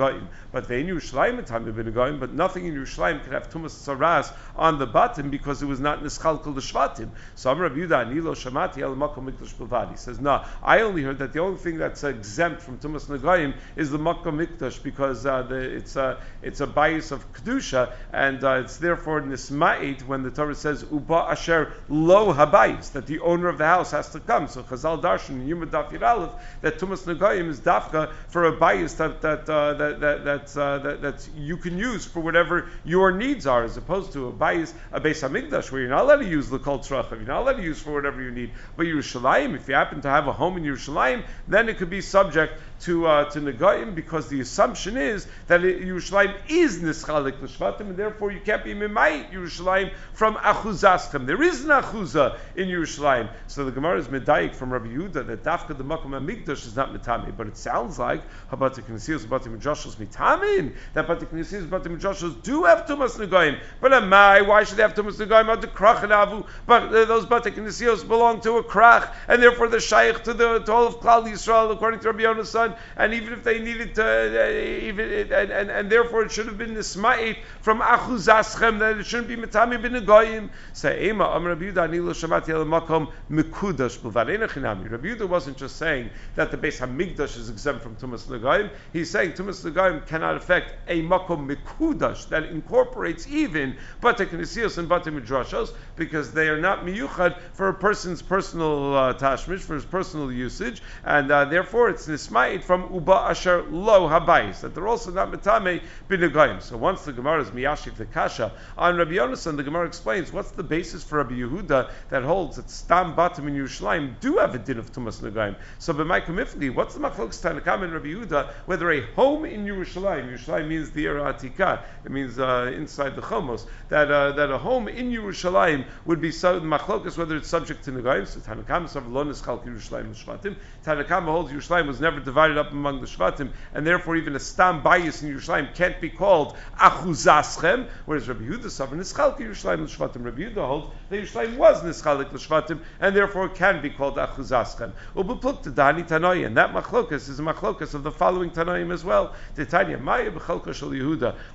But 0.51 0.67
they 0.67 0.81
in 0.81 0.87
Yerushalayim 0.87 1.41
mitami 1.41 1.73
bin 1.73 2.19
but 2.19 2.33
nothing 2.33 2.65
in 2.65 2.74
Yerushalayim 2.75 3.23
could 3.23 3.33
have 3.33 3.49
tumas 3.49 3.71
saras 3.71 4.31
on 4.55 4.77
the 4.79 4.85
bottom 4.85 5.29
because 5.29 5.61
it 5.61 5.65
was 5.65 5.79
not 5.79 6.03
nischalkal 6.03 6.53
the 6.53 6.61
shvatim. 6.61 7.09
So 7.35 7.51
Amr 7.51 7.69
Yudah 7.69 8.13
Nilo 8.13 8.33
Shamati 8.33 8.79
El 8.79 8.95
Makom 8.95 9.31
Mikdash 9.31 9.53
Bilvad. 9.55 9.91
He 9.91 9.97
says, 9.97 10.19
no, 10.19 10.43
I 10.63 10.81
only 10.81 11.03
heard 11.03 11.19
that 11.19 11.33
the 11.33 11.39
only 11.39 11.57
thing 11.57 11.77
that's 11.77 12.03
exempt 12.03 12.61
from 12.61 12.77
tumas 12.79 13.05
nagayim 13.05 13.55
is 13.75 13.91
the 13.91 13.99
Makom 13.99 14.45
Mikdash 14.45 14.81
because 14.83 15.25
uh, 15.25 15.43
the, 15.43 15.55
it's 15.55 15.95
a 15.95 16.19
it's 16.41 16.59
a 16.59 16.67
bias 16.67 17.11
of 17.11 17.31
kedusha 17.33 17.93
and 18.11 18.43
uh, 18.43 18.61
it's 18.63 18.77
therefore 18.77 19.21
nisma'it 19.21 20.01
when 20.03 20.23
the 20.23 20.31
Torah 20.31 20.55
says 20.55 20.85
Uba 20.91 21.27
Asher 21.29 21.73
Lo 21.89 22.33
Habayis 22.33 22.91
that 22.93 23.07
the 23.07 23.19
owner 23.19 23.47
of 23.47 23.57
the 23.57 23.65
house 23.65 23.91
has 23.91 24.09
to 24.09 24.19
come. 24.19 24.47
So 24.47 24.63
Chazal 24.63 25.01
Darshan 25.01 25.47
Yuma 25.47 25.67
Daf 25.67 26.01
Aleph 26.01 26.31
that 26.61 26.79
tumas 26.79 27.03
nagayim 27.03 27.49
is 27.49 27.59
dafka 27.59 28.11
for 28.27 28.45
a 28.45 28.51
bias 28.51 28.93
that 28.93 29.21
that 29.21 29.49
uh, 29.49 29.73
that 29.73 29.99
that 29.99 30.25
that, 30.25 30.57
uh, 30.57 30.77
that 30.79 31.01
that 31.01 31.29
you 31.35 31.57
can 31.57 31.77
use 31.77 32.05
for 32.05 32.19
whatever 32.19 32.64
you 32.83 32.95
your 32.95 33.11
needs 33.11 33.45
are, 33.45 33.65
as 33.65 33.75
opposed 33.75 34.13
to 34.13 34.29
a 34.29 34.31
bayis, 34.31 34.73
a 34.93 35.01
Beis 35.01 35.21
Hamikdash, 35.21 35.69
where 35.69 35.81
you're 35.81 35.89
not 35.89 36.03
allowed 36.03 36.21
to 36.21 36.29
use 36.29 36.49
the 36.49 36.59
kol 36.59 36.79
tzrachav, 36.79 37.11
you're 37.11 37.21
not 37.23 37.41
allowed 37.41 37.57
to 37.57 37.63
use 37.63 37.77
for 37.77 37.91
whatever 37.91 38.21
you 38.21 38.31
need. 38.31 38.51
But 38.77 38.85
Yerushalayim, 38.85 39.53
if 39.53 39.67
you 39.67 39.75
happen 39.75 39.99
to 40.03 40.07
have 40.07 40.27
a 40.27 40.31
home 40.31 40.55
in 40.55 40.63
Yerushalayim, 40.63 41.25
then 41.45 41.67
it 41.67 41.77
could 41.77 41.89
be 41.89 41.99
subject 41.99 42.53
to 42.81 43.05
uh, 43.05 43.29
to 43.31 43.39
negaim 43.41 43.95
because 43.95 44.29
the 44.29 44.39
assumption 44.39 44.95
is 44.95 45.27
that 45.47 45.59
Yerushalayim 45.59 46.35
is 46.47 46.79
nischalik 46.79 47.41
l'shvatim, 47.41 47.81
and 47.81 47.97
therefore 47.97 48.31
you 48.31 48.39
can't 48.39 48.63
be 48.63 48.73
mimayit 48.73 49.31
Yerushalayim 49.31 49.91
from 50.13 50.35
achuzaschem. 50.35 51.25
There 51.25 51.43
is 51.43 51.65
an 51.65 51.71
achuza 51.71 52.37
in 52.55 52.69
Yerushalayim. 52.69 53.29
So 53.47 53.65
the 53.65 53.71
Gemara 53.71 53.99
is 53.99 54.07
medayik 54.07 54.55
from 54.55 54.71
Rabbi 54.71 54.87
Yehuda 54.87 55.27
that 55.27 55.43
dafka 55.43 55.77
the 55.77 55.83
makom 55.83 56.11
hamikdash 56.11 56.65
is 56.65 56.77
not 56.77 56.93
mitame, 56.93 57.35
but 57.35 57.47
it 57.47 57.57
sounds 57.57 57.99
like 57.99 58.21
habat 58.49 58.75
the 58.75 58.81
knesiyos, 58.83 59.25
habat 59.25 59.43
the 59.43 59.49
midrashos 59.49 59.95
mitamin 59.95 60.73
that 60.93 61.07
habat 61.07 61.19
the 61.19 61.25
knesiyos, 61.25 61.67
habat 61.67 61.83
the 61.83 61.89
midrashos 61.89 62.41
do 62.43 62.54
have 62.63 62.85
tumas 62.85 63.17
negoyim. 63.17 63.59
But 63.81 63.91
amai, 63.91 64.47
why 64.47 64.63
should 64.63 64.77
they 64.77 64.83
have 64.83 64.95
tumas 64.95 65.17
negoyim? 65.17 65.49
Out 65.49 65.61
the 65.61 65.67
krach 65.67 66.03
and 66.03 66.11
avu, 66.11 66.47
but 66.65 66.83
uh, 66.83 67.05
those 67.05 67.25
batik 67.25 67.55
nesios 67.55 68.07
belong 68.07 68.41
to 68.41 68.53
a 68.53 68.63
krach, 68.63 69.13
and 69.27 69.43
therefore 69.43 69.67
the 69.67 69.79
shaykh 69.79 70.23
to 70.23 70.33
the 70.33 70.59
to 70.59 70.71
all 70.71 70.87
of 70.87 70.99
Klal 70.99 71.25
Yisrael, 71.25 71.71
according 71.71 71.99
to 71.99 72.11
Rabbi 72.11 72.23
Yonasan. 72.23 72.77
And 72.95 73.13
even 73.13 73.33
if 73.33 73.43
they 73.43 73.59
needed 73.59 73.95
to, 73.95 74.05
uh, 74.05 74.85
even 74.85 75.11
and, 75.11 75.51
and, 75.51 75.69
and 75.69 75.91
therefore 75.91 76.23
it 76.23 76.31
should 76.31 76.47
have 76.47 76.57
been 76.57 76.75
nisma'it 76.75 77.37
from 77.61 77.81
achuzaschem 77.81 78.79
that 78.79 78.97
it 78.97 79.05
shouldn't 79.05 79.27
be 79.27 79.35
mitami 79.35 79.81
bin 79.81 79.93
negoyim. 79.93 80.49
Say 80.73 81.09
ema 81.09 81.35
am 81.35 81.45
Rabbi 81.45 81.65
Yudah 81.65 81.89
anilo 81.89 82.13
shamati 82.13 82.49
el 82.49 82.65
makom 82.65 83.11
mikudash 83.29 83.99
chinami. 83.99 84.89
Rabbi 84.89 85.07
Yudah 85.15 85.27
wasn't 85.27 85.57
just 85.57 85.77
saying 85.77 86.09
that 86.35 86.51
the 86.51 86.57
Beis 86.57 86.79
Hamikdash 86.79 87.37
is 87.37 87.49
exempt 87.49 87.83
from 87.83 87.95
tumas 87.95 88.25
negoyim. 88.27 88.69
He's 88.93 89.09
saying 89.09 89.33
tumas 89.33 89.63
negoyim 89.69 90.05
cannot 90.07 90.35
affect 90.35 90.73
a 90.87 91.01
makom 91.01 91.47
mikudash 91.53 92.29
that 92.29 92.43
incorporates 92.49 93.27
even 93.27 93.77
Bate 94.01 94.29
Knesios 94.29 94.77
and 94.77 94.87
Bate 94.87 95.05
Midrashos 95.05 95.73
because 95.95 96.33
they 96.33 96.49
are 96.49 96.59
not 96.59 96.85
miyuchad 96.85 97.39
for 97.53 97.69
a 97.69 97.73
person's 97.73 98.21
personal 98.21 98.95
uh, 98.95 99.13
tashmish, 99.13 99.59
for 99.59 99.75
his 99.75 99.85
personal 99.85 100.31
usage, 100.31 100.81
and 101.03 101.31
uh, 101.31 101.45
therefore 101.45 101.89
it's 101.89 102.07
nismait 102.07 102.63
from 102.63 102.93
Uba 102.93 103.13
Asher 103.13 103.63
Lo 103.69 104.07
Habayis, 104.07 104.61
that 104.61 104.75
they're 104.75 104.87
also 104.87 105.11
not 105.11 105.31
metame 105.31 105.81
binagayim. 106.09 106.61
So 106.61 106.77
once 106.77 107.03
the 107.03 107.13
Gemara 107.13 107.41
is 107.41 107.49
miyashiv 107.49 107.95
the 107.95 108.05
kasha 108.05 108.51
on 108.77 108.97
Rabbi 108.97 109.13
Yonasan, 109.13 109.57
the 109.57 109.63
Gemara 109.63 109.87
explains 109.87 110.31
what's 110.31 110.51
the 110.51 110.63
basis 110.63 111.03
for 111.03 111.17
Rabbi 111.17 111.35
Yehuda 111.35 111.89
that 112.09 112.23
holds 112.23 112.57
that 112.57 112.69
Stam 112.69 113.15
Batim 113.15 113.47
and 113.47 113.57
Yerushalayim 113.57 114.19
do 114.19 114.37
have 114.37 114.55
a 114.55 114.59
din 114.59 114.79
of 114.79 114.91
Tumas 114.91 115.21
Nagayim. 115.21 115.55
So 115.79 115.93
b'may 115.93 116.73
what's 116.75 116.93
the 116.93 116.99
machlokes 116.99 117.41
Tanakam 117.41 117.83
and 117.83 117.93
Rabbi 117.93 118.07
Yehuda 118.07 118.51
whether 118.65 118.91
a 118.91 119.01
home 119.13 119.45
in 119.45 119.65
Yerushalayim, 119.65 120.31
Yerushalayim 120.31 120.67
means 120.67 120.91
the 120.91 121.05
era 121.05 121.33
Atika, 121.33 121.83
it 122.03 122.11
means 122.11 122.34
uh, 122.39 122.71
inside 122.73 123.15
the 123.15 123.21
Chomos, 123.21 123.65
that 123.89 124.11
uh, 124.11 124.31
that 124.33 124.51
a 124.51 124.57
home 124.57 124.87
in 124.87 125.11
Yerushalayim 125.11 125.85
would 126.05 126.21
be 126.21 126.31
so, 126.31 126.59
machlokas 126.59 127.17
whether 127.17 127.35
it's 127.35 127.47
subject 127.47 127.83
to 127.85 127.91
Negayim. 127.91 128.27
So 128.27 128.39
Tanakam 128.39 128.85
Savalonis 128.89 129.43
Chalk 129.43 129.65
Yerushalayim 129.65 130.15
Shvatim. 130.15 130.55
Tanakam 130.85 131.25
holds 131.25 131.51
Yerushalayim 131.51 131.87
was 131.87 131.99
never 131.99 132.19
divided 132.19 132.57
up 132.57 132.71
among 132.71 133.01
the 133.01 133.07
Shvatim, 133.07 133.51
and 133.73 133.85
therefore 133.85 134.15
even 134.15 134.35
a 134.35 134.39
stam 134.39 134.83
bias 134.83 135.23
in 135.23 135.33
Yerushalayim 135.33 135.73
can't 135.73 135.99
be 135.99 136.09
called 136.09 136.55
Achuzaschem, 136.79 137.87
whereas 138.05 138.27
Rabbi 138.27 138.43
Yehuda 138.43 138.69
Savon 138.69 138.99
is 138.99 139.13
Chalk 139.13 139.39
Yerushalayim 139.39 139.83
Shvatim. 139.83 140.25
Rabbi 140.25 140.41
Yehuda 140.41 140.67
holds 140.67 140.87
that 141.09 141.21
Yerushalayim 141.21 141.57
was 141.57 141.81
Nischalik 141.83 142.29
Shvatim, 142.29 142.79
and 142.99 143.15
therefore 143.15 143.49
can 143.49 143.81
be 143.81 143.89
called 143.89 144.17
Achuzaschem. 144.17 144.91
Ubepluk 145.15 145.63
Dani 145.73 146.07
Tanoi, 146.07 146.45
and 146.45 146.57
that 146.57 146.73
machlokas 146.73 147.29
is 147.29 147.39
a 147.39 147.43
machlokas 147.43 147.93
of 147.93 148.03
the 148.03 148.11
following 148.11 148.49
Tanoim 148.49 148.93
as 148.93 149.03
well. 149.03 149.33
Titania 149.55 149.97
Maya. 149.97 150.31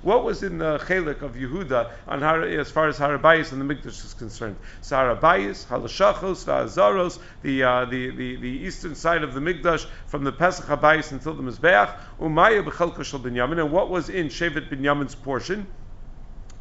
What 0.01 0.23
was 0.23 0.43
in 0.43 0.60
the 0.61 0.77
chelik 0.77 1.23
of 1.23 1.33
Yehuda 1.33 1.89
on 2.07 2.21
Har, 2.21 2.43
as 2.43 2.69
far 2.69 2.87
as 2.87 2.99
Harabayis 2.99 3.51
and 3.51 3.59
the 3.59 3.73
Mikdash 3.73 4.05
is 4.05 4.13
concerned. 4.13 4.55
So 4.81 4.95
Harabayis, 4.95 5.65
Halashachos, 5.65 6.45
Va'azaros, 6.45 7.17
the, 7.41 7.63
uh, 7.63 7.85
the, 7.85 8.11
the, 8.11 8.35
the 8.35 8.47
eastern 8.47 8.93
side 8.93 9.23
of 9.23 9.33
the 9.33 9.39
Mikdash 9.39 9.87
from 10.05 10.23
the 10.23 10.31
Pesach 10.31 10.65
Habayis 10.65 11.11
until 11.11 11.33
the 11.33 11.41
Mizbeach, 11.41 11.97
Umaya 12.19 12.63
B'chelka 12.63 13.03
Shal 13.03 13.19
Binyamin, 13.19 13.59
and 13.59 13.71
what 13.71 13.89
was 13.89 14.09
in 14.09 14.27
Shevet 14.27 14.69
Binyamin's 14.69 15.15
portion 15.15 15.65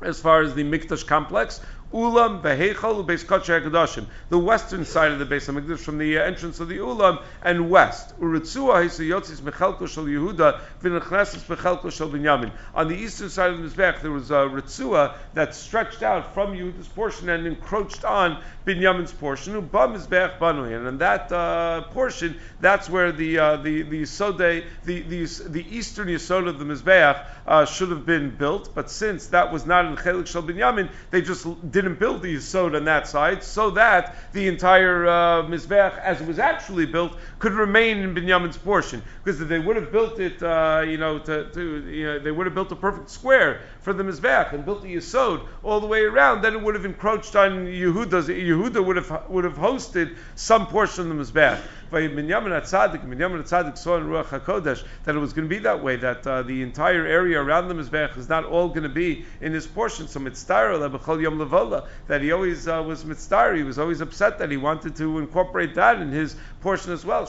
as 0.01 0.19
far 0.19 0.41
as 0.41 0.55
the 0.55 0.65
Mikdash 0.65 1.07
complex 1.07 1.61
Ulam 1.93 2.41
Behechal 2.41 3.05
Beis 3.05 3.25
Kodshei 3.25 4.07
the 4.29 4.39
western 4.39 4.85
side 4.85 5.11
of 5.11 5.19
the 5.19 5.27
Beis 5.27 5.53
Hamikdash 5.53 5.81
from 5.81 5.99
the 5.99 6.19
uh, 6.19 6.23
entrance 6.23 6.61
of 6.61 6.69
the 6.69 6.79
Ulam 6.79 7.21
and 7.43 7.69
west. 7.69 8.19
Uritzua 8.21 8.85
Hisayotzis 8.85 9.41
Mechalko 9.41 9.89
Shel 9.89 10.05
Yehuda 10.05 10.61
V'nechneses 10.83 11.43
Mechalko 11.57 11.91
Shel 11.91 12.09
Binyamin. 12.09 12.53
On 12.77 12.87
the 12.87 12.95
eastern 12.95 13.29
side 13.29 13.51
of 13.51 13.59
the 13.59 13.69
Mizbech 13.69 14.03
there 14.03 14.13
was 14.13 14.31
a 14.31 14.35
Ritzua 14.35 15.15
that 15.35 15.53
stretched 15.53 16.05
out 16.05 16.33
from 16.33 16.53
Yehuda's 16.53 16.87
portion 16.87 17.29
and 17.29 17.45
encroached 17.45 18.05
on 18.05 18.41
Binyamin's 18.67 19.13
portion. 19.13 19.55
Uba 19.55 19.89
Mizbech 19.89 20.39
Banui, 20.39 20.77
and 20.77 20.87
in 20.87 20.99
that 20.99 21.33
uh, 21.33 21.83
portion, 21.91 22.39
that's 22.61 22.89
where 22.89 23.11
the 23.11 23.39
uh, 23.39 23.57
the 23.57 23.83
the 23.83 24.05
Sode, 24.05 24.37
the 24.37 24.65
the, 24.85 25.25
the 25.49 25.77
eastern 25.77 26.09
Yisod 26.09 26.47
of 26.47 26.59
the 26.59 26.65
Mizbech 26.65 27.25
uh, 27.47 27.65
should 27.65 27.91
have 27.91 28.07
been 28.07 28.31
built. 28.31 28.75
But 28.75 28.91
since 28.91 29.29
that 29.29 29.53
was 29.53 29.67
not 29.67 29.87
in 29.87 29.97
Chelik 29.97 30.27
Shel 30.27 30.43
Binyamin, 30.43 30.91
they 31.11 31.23
just 31.23 31.47
did 31.71 31.80
didn't 31.81 31.99
build 31.99 32.23
the 32.23 32.37
Yisod 32.37 32.77
on 32.77 32.85
that 32.85 33.07
side, 33.07 33.43
so 33.43 33.71
that 33.71 34.17
the 34.33 34.49
entire 34.49 35.07
uh, 35.07 35.51
as 35.51 36.21
it 36.21 36.27
was 36.27 36.39
actually 36.39 36.87
built, 36.87 37.17
could 37.39 37.53
remain 37.53 37.99
in 37.99 38.15
Binyamin's 38.15 38.57
portion. 38.57 39.03
Because 39.23 39.41
if 39.41 39.49
they 39.49 39.59
would 39.59 39.77
have 39.77 39.93
built 39.93 40.19
it, 40.19 40.43
uh, 40.43 40.83
you 40.87 40.99
know, 40.99 41.19
to, 41.19 41.51
to, 41.51 41.89
you 41.89 42.07
know, 42.07 42.19
they 42.19 42.31
would 42.31 42.47
have 42.47 42.55
built 42.55 42.73
a 42.73 42.77
perfect 42.77 43.11
square 43.11 43.61
for 43.81 43.93
the 43.93 44.03
Mizbeach 44.03 44.53
and 44.53 44.65
built 44.65 44.83
the 44.83 44.95
Yisod 44.95 45.47
all 45.63 45.81
the 45.81 45.87
way 45.87 46.03
around, 46.03 46.43
then 46.43 46.55
it 46.55 46.63
would 46.63 46.75
have 46.75 46.85
encroached 46.85 47.37
on 47.37 47.67
Yehuda's. 47.67 48.29
Yehuda 48.29 48.85
would 48.85 48.97
have 48.97 49.29
would 49.29 49.45
have 49.45 49.57
hosted 49.57 50.17
some 50.35 50.67
portion 50.67 51.11
of 51.11 51.17
the 51.17 51.25
Mizbeach. 51.25 51.61
Binyamin 51.91 52.53
Atzadik, 52.61 53.05
Binyamin 53.05 53.43
Atzadik 53.43 53.77
saw 53.77 53.97
in 53.97 54.05
Ruach 54.05 54.27
HaKodesh 54.27 54.85
that 55.05 55.17
it 55.17 55.19
was 55.19 55.33
going 55.33 55.49
to 55.49 55.55
be 55.55 55.59
that 55.61 55.83
way, 55.83 55.97
that 55.97 56.27
uh, 56.27 56.43
the 56.43 56.63
entire 56.63 57.05
area 57.05 57.41
around 57.41 57.69
the 57.69 57.75
Mizbeach 57.75 58.17
is 58.17 58.29
not 58.29 58.45
all 58.45 58.69
going 58.69 58.85
to 58.85 58.89
be 58.89 59.25
in 59.41 59.53
his 59.53 59.67
portion. 59.67 60.07
So 60.07 60.21
Mitzvah 60.21 60.79
Yom 60.79 61.39
Levola, 61.39 61.89
that 62.07 62.23
he 62.23 62.33
always 62.33 62.69
uh, 62.69 62.83
was 62.87 63.05
Mitzvah, 63.05 63.57
he 63.57 63.65
was 63.65 63.79
always 63.79 64.01
upset 64.01 64.39
that 64.39 64.51
he 64.51 64.57
wanted 64.57 64.95
to 64.97 65.19
incorporate 65.19 65.75
that 65.75 66.01
in 66.01 66.11
his 66.11 66.37
portion 66.61 66.93
as 66.93 67.05
well. 67.05 67.25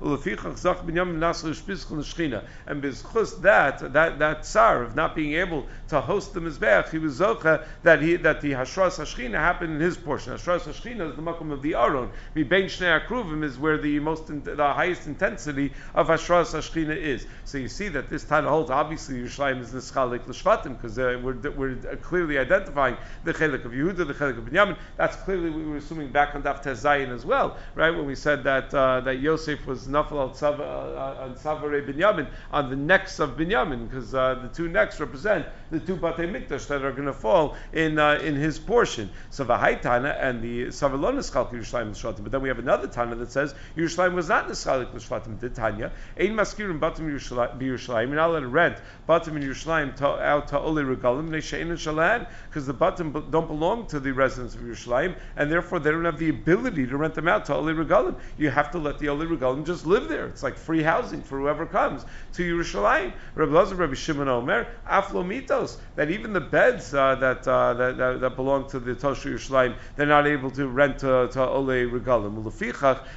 Ulefichach 0.00 0.56
Zach 0.56 0.78
Binyamin 0.78 1.16
Nasr 1.16 1.48
Neshchina. 1.48 2.44
And 2.66 2.80
because 2.80 3.40
that, 3.40 3.92
that, 3.92 4.18
that 4.18 4.44
tsar 4.44 4.82
of 4.82 4.96
not 4.96 5.14
being 5.14 5.34
able 5.34 5.66
to 5.88 6.00
host 6.00 6.34
the 6.34 6.40
Mizbeach, 6.40 6.90
he 6.90 6.98
was 6.98 7.20
Zocha 7.20 7.64
that 7.82 8.00
he, 8.02 8.16
that 8.16 8.40
the 8.40 8.52
Hashras 8.52 8.98
Hashchina 8.98 9.34
happened 9.34 9.74
in 9.74 9.80
his 9.80 9.96
portion. 9.96 10.32
Hashras 10.34 10.62
Hashchina 10.62 11.10
is 11.10 11.16
the 11.16 11.22
Makom 11.22 11.52
of 11.52 11.62
the 11.62 11.74
Aron. 11.74 12.10
Bein 12.34 12.66
Shnei 12.66 13.00
Akruvim 13.00 13.44
is 13.44 13.58
where 13.58 13.78
the 13.78 13.98
most, 14.00 14.26
the 14.26 14.56
highest 14.56 15.06
intensity 15.06 15.72
of 15.94 16.08
Hashras 16.08 16.54
Hashchina 16.54 16.96
is. 16.96 17.26
So 17.44 17.58
you 17.58 17.68
see 17.68 17.88
that 17.88 18.08
this 18.08 18.24
Tana 18.24 18.48
holds, 18.48 18.70
obviously 18.70 19.16
Yerushalayim 19.16 19.60
is 19.60 19.70
Nischalik 19.70 20.26
L'Shvatim, 20.26 20.80
because 20.80 20.98
uh, 20.98 21.18
we're, 21.22 21.36
we're 21.50 21.76
clearly 21.96 22.38
identifying 22.38 22.96
the 23.24 23.32
Chelik 23.32 23.64
of 23.64 23.72
Yehuda, 23.72 24.06
the 24.06 24.14
Chelik 24.14 24.38
of 24.38 24.44
Binyamin. 24.44 24.76
That's 24.96 25.16
clearly 25.16 25.50
we 25.50 25.64
were 25.64 25.76
assuming 25.76 26.10
back 26.10 26.34
on 26.34 26.42
Daf 26.42 26.62
Tezayin 26.62 27.10
as 27.14 27.24
well, 27.24 27.39
right? 27.74 27.90
When 27.90 28.06
we 28.06 28.14
said 28.14 28.44
that 28.44 28.72
uh, 28.74 29.00
that 29.00 29.20
Yosef 29.20 29.66
was 29.66 29.86
Nafal 29.88 30.18
al 30.20 30.34
Sav, 30.34 30.60
uh, 30.60 31.24
on 31.24 31.34
Savare 31.34 31.80
Binyamin, 31.86 32.26
on 32.52 32.70
the 32.70 32.76
necks 32.76 33.18
of 33.18 33.36
Binyamin, 33.36 33.88
because 33.88 34.14
uh, 34.14 34.34
the 34.42 34.48
two 34.48 34.68
necks 34.68 35.00
represent 35.00 35.46
the 35.70 35.80
two 35.80 35.96
Batei 35.96 36.26
Mikdash 36.30 36.66
that 36.68 36.84
are 36.84 36.92
going 36.92 37.06
to 37.06 37.12
fall 37.12 37.56
in 37.72 37.98
uh, 37.98 38.14
in 38.14 38.34
his 38.34 38.58
portion. 38.58 39.10
So 39.30 39.44
the 39.44 39.56
high 39.56 39.76
Tana 39.76 40.10
and 40.20 40.42
the 40.42 40.66
Savalon 40.66 41.14
Nischalik 41.16 41.50
Yerushalayim 41.52 41.90
L'Shvatim. 41.90 42.22
But 42.22 42.32
then 42.32 42.42
we 42.42 42.48
have 42.48 42.58
another 42.58 42.86
Tana 42.86 43.14
that 43.16 43.32
says 43.32 43.54
Yerushalayim 43.76 44.14
was 44.14 44.28
not 44.28 44.48
Nischalik 44.48 44.92
L'Shvatim. 44.94 45.38
The 45.40 45.48
Tanya, 45.48 45.92
Ein 46.18 46.34
Maskirim 46.34 46.78
Batim 46.80 47.06
Yerushalayim, 47.10 48.08
you're 48.08 48.16
not 48.16 48.30
allowed 48.30 48.40
to 48.40 48.48
rent 48.48 48.76
Batim 49.08 49.36
in 49.36 49.42
Yerushalayim 49.42 50.00
out 50.02 50.48
to 50.48 50.58
Ole 50.58 50.82
Regalim, 50.82 51.30
because 51.30 52.66
the 52.66 52.74
Batim 52.74 53.30
don't 53.30 53.46
belong 53.46 53.86
to 53.86 54.00
the 54.00 54.12
residents 54.12 54.54
of 54.54 54.60
Yerushalayim, 54.60 55.16
and 55.36 55.50
therefore 55.50 55.78
they 55.78 55.90
don't 55.90 56.04
have 56.04 56.18
the 56.18 56.28
ability 56.28 56.86
to 56.86 56.96
rent 56.96 57.14
them 57.14 57.28
out 57.30 57.46
to 57.46 57.52
Regalim. 57.52 58.16
You 58.36 58.50
have 58.50 58.70
to 58.72 58.78
let 58.78 58.98
the 58.98 59.08
Ole 59.08 59.24
Regalim 59.24 59.64
just 59.64 59.86
live 59.86 60.08
there. 60.08 60.26
It's 60.26 60.42
like 60.42 60.56
free 60.56 60.82
housing 60.82 61.22
for 61.22 61.38
whoever 61.38 61.64
comes 61.64 62.04
to 62.34 62.42
Yerushalayim. 62.42 63.12
Rabbi 63.34 63.52
Lazar, 63.52 63.76
Rabbi 63.76 63.94
Shimon 63.94 64.28
Omer, 64.28 64.66
Aflomitos, 64.88 65.78
that 65.96 66.10
even 66.10 66.32
the 66.32 66.40
beds 66.40 66.92
uh, 66.94 67.14
that, 67.16 67.46
uh, 67.48 67.74
that, 67.74 67.96
that, 67.96 68.20
that, 68.20 68.36
belong 68.36 68.68
to 68.70 68.78
the 68.78 68.94
Toshu 68.94 69.32
Yerushalayim, 69.32 69.76
they're 69.96 70.06
not 70.06 70.26
able 70.26 70.50
to 70.50 70.68
rent 70.68 70.98
to, 70.98 71.28
to 71.32 71.40
Ole 71.40 71.66
Regalim. 71.66 72.40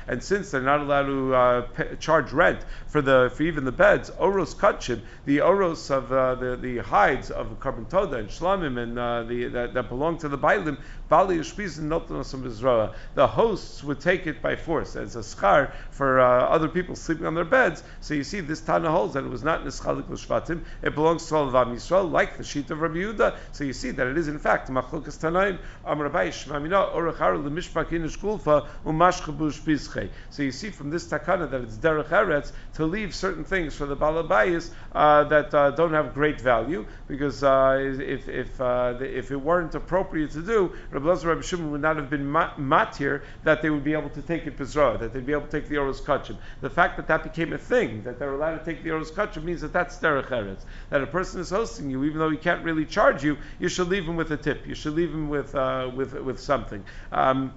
And 0.08 0.24
since 0.24 0.52
they're 0.52 0.62
not 0.62 0.82
allowed 0.82 1.06
to 1.06 1.36
uh, 1.36 1.62
pay, 1.62 1.96
charge 2.00 2.32
rent 2.32 2.60
for 2.88 3.02
the 3.02 3.32
for 3.36 3.44
even 3.44 3.66
the 3.66 3.72
beds, 3.72 4.10
Oros 4.12 4.54
Kachim, 4.54 5.02
the 5.26 5.42
Oros 5.42 5.90
of 5.90 6.12
uh, 6.12 6.36
the, 6.36 6.56
the 6.56 6.78
hides 6.80 7.32
of 7.32 7.60
Carbon 7.60 7.86
Toda 7.86 8.18
and 8.18 8.30
Shlamim 8.30 8.78
and 8.82 9.00
uh, 9.00 9.24
the, 9.24 9.46
that, 9.48 9.74
that 9.74 9.90
belong 9.90 10.18
to 10.20 10.30
the 10.30 10.38
Bailim, 10.38 10.78
the 11.10 12.92
hosts 13.28 13.84
would 13.84 14.00
take 14.00 14.28
it 14.28 14.42
by 14.42 14.56
force 14.56 14.96
as 14.96 15.16
a 15.16 15.20
schar 15.20 15.72
for 15.92 16.20
uh, 16.20 16.46
other 16.46 16.68
people 16.68 16.96
sleeping 16.96 17.26
on 17.26 17.36
their 17.36 17.46
beds. 17.46 17.84
So 18.02 18.14
you 18.14 18.24
see, 18.24 18.40
this 18.40 18.62
Tana 18.62 18.90
holds 18.90 19.14
that 19.14 19.24
it 19.24 19.30
was 19.30 19.44
not 19.44 19.64
Nischalik 19.64 20.10
L'Shvatim, 20.10 20.64
it 20.82 20.96
belongs 20.96 21.28
to 21.28 21.36
all 21.36 21.48
of 21.48 21.54
Yisrael, 21.54 22.12
like 22.12 22.38
the 22.38 22.44
sheet 22.44 22.70
of 22.72 22.82
Rabbi 22.82 22.96
Yehuda. 22.96 23.36
So 23.52 23.64
you 23.64 23.74
see 23.74 23.92
that 23.92 24.08
it 24.08 24.18
is 24.18 24.28
in 24.28 24.40
fact 24.40 24.70
Machlokas 24.70 25.20
Tanaim, 25.20 25.60
Am 25.86 26.02
Rabbi 26.02 26.30
Shmamina, 26.30 26.94
Orachar 26.94 27.44
L'Mishpak 27.44 27.90
Inish 27.90 28.18
Kulfa, 28.18 28.68
Umashchabush 28.86 29.60
Bizche. 29.62 30.10
So 30.30 30.44
you 30.44 30.52
see 30.52 30.70
from 30.70 30.90
this 30.90 31.08
Takana 31.08 31.50
that 31.50 31.62
it's 31.62 31.78
Derech 31.78 32.10
Eretz 32.10 32.52
to 32.76 32.86
leave 32.86 33.14
certain 33.14 33.44
things 33.44 33.76
for 33.76 33.86
the 33.86 33.96
Balabayas 33.96 34.70
uh, 34.94 35.24
that 35.26 35.54
uh, 35.54 35.72
don't 35.72 35.94
have 35.94 36.14
great 36.14 36.42
value, 36.42 36.86
because 37.08 37.44
uh, 37.44 37.78
if, 37.80 38.28
if, 38.28 38.62
uh, 38.62 38.96
if 39.00 39.32
it 39.32 39.38
weren't 39.38 39.76
appropriate 39.76 40.32
to 40.32 40.42
do, 40.42 40.72
Rabbi 40.94 41.08
Lazar 41.08 41.30
Rabbi 41.30 41.42
Shimon 41.42 41.72
would 41.72 41.82
not 41.82 41.96
have 41.96 42.10
been 42.10 42.26
matir 42.26 43.24
that 43.44 43.62
they 43.62 43.70
would 43.72 43.84
be 43.84 43.94
able 43.94 44.10
to 44.12 44.22
take 44.22 44.46
it 44.46 44.58
Pizra, 44.58 45.00
that 45.00 45.12
they'd 45.12 45.26
be 45.26 45.32
able 45.32 45.48
to 45.48 45.52
take 45.52 45.68
the 45.68 45.78
Oros 45.78 46.00
Kachim. 46.02 46.38
The 46.62 46.70
fact 46.70 46.98
that 46.98 47.08
that 47.08 47.24
became 47.24 47.52
a 47.54 47.58
thing, 47.58 48.04
that 48.04 48.20
they're 48.20 48.34
allowed 48.34 48.60
to 48.60 48.66
take 48.66 48.84
the 48.84 48.92
Oros 48.92 49.12
Kachim, 49.12 49.44
means 49.44 49.62
that 49.62 49.74
that's 49.74 49.98
Derech 49.98 50.28
Eretz. 50.28 50.66
That 50.92 51.02
a 51.02 51.08
person 51.08 51.42
is 51.42 51.50
hosting 51.50 51.90
you, 51.90 52.04
even 52.04 52.20
though 52.20 52.30
he 52.30 52.38
can't 52.38 52.64
really 52.64 52.86
charge 52.86 53.24
you, 53.24 53.38
you 53.60 53.70
should 53.70 53.88
leave 53.88 54.06
him 54.06 54.16
with 54.16 54.32
a 54.32 54.38
tip. 54.38 54.68
You 54.68 54.76
should 54.76 54.94
leave 54.94 55.10
him 55.10 55.30
with, 55.30 55.56
uh, 55.56 55.90
with, 55.96 56.14
with 56.14 56.40
something. 56.40 56.84
Um, 57.12 57.54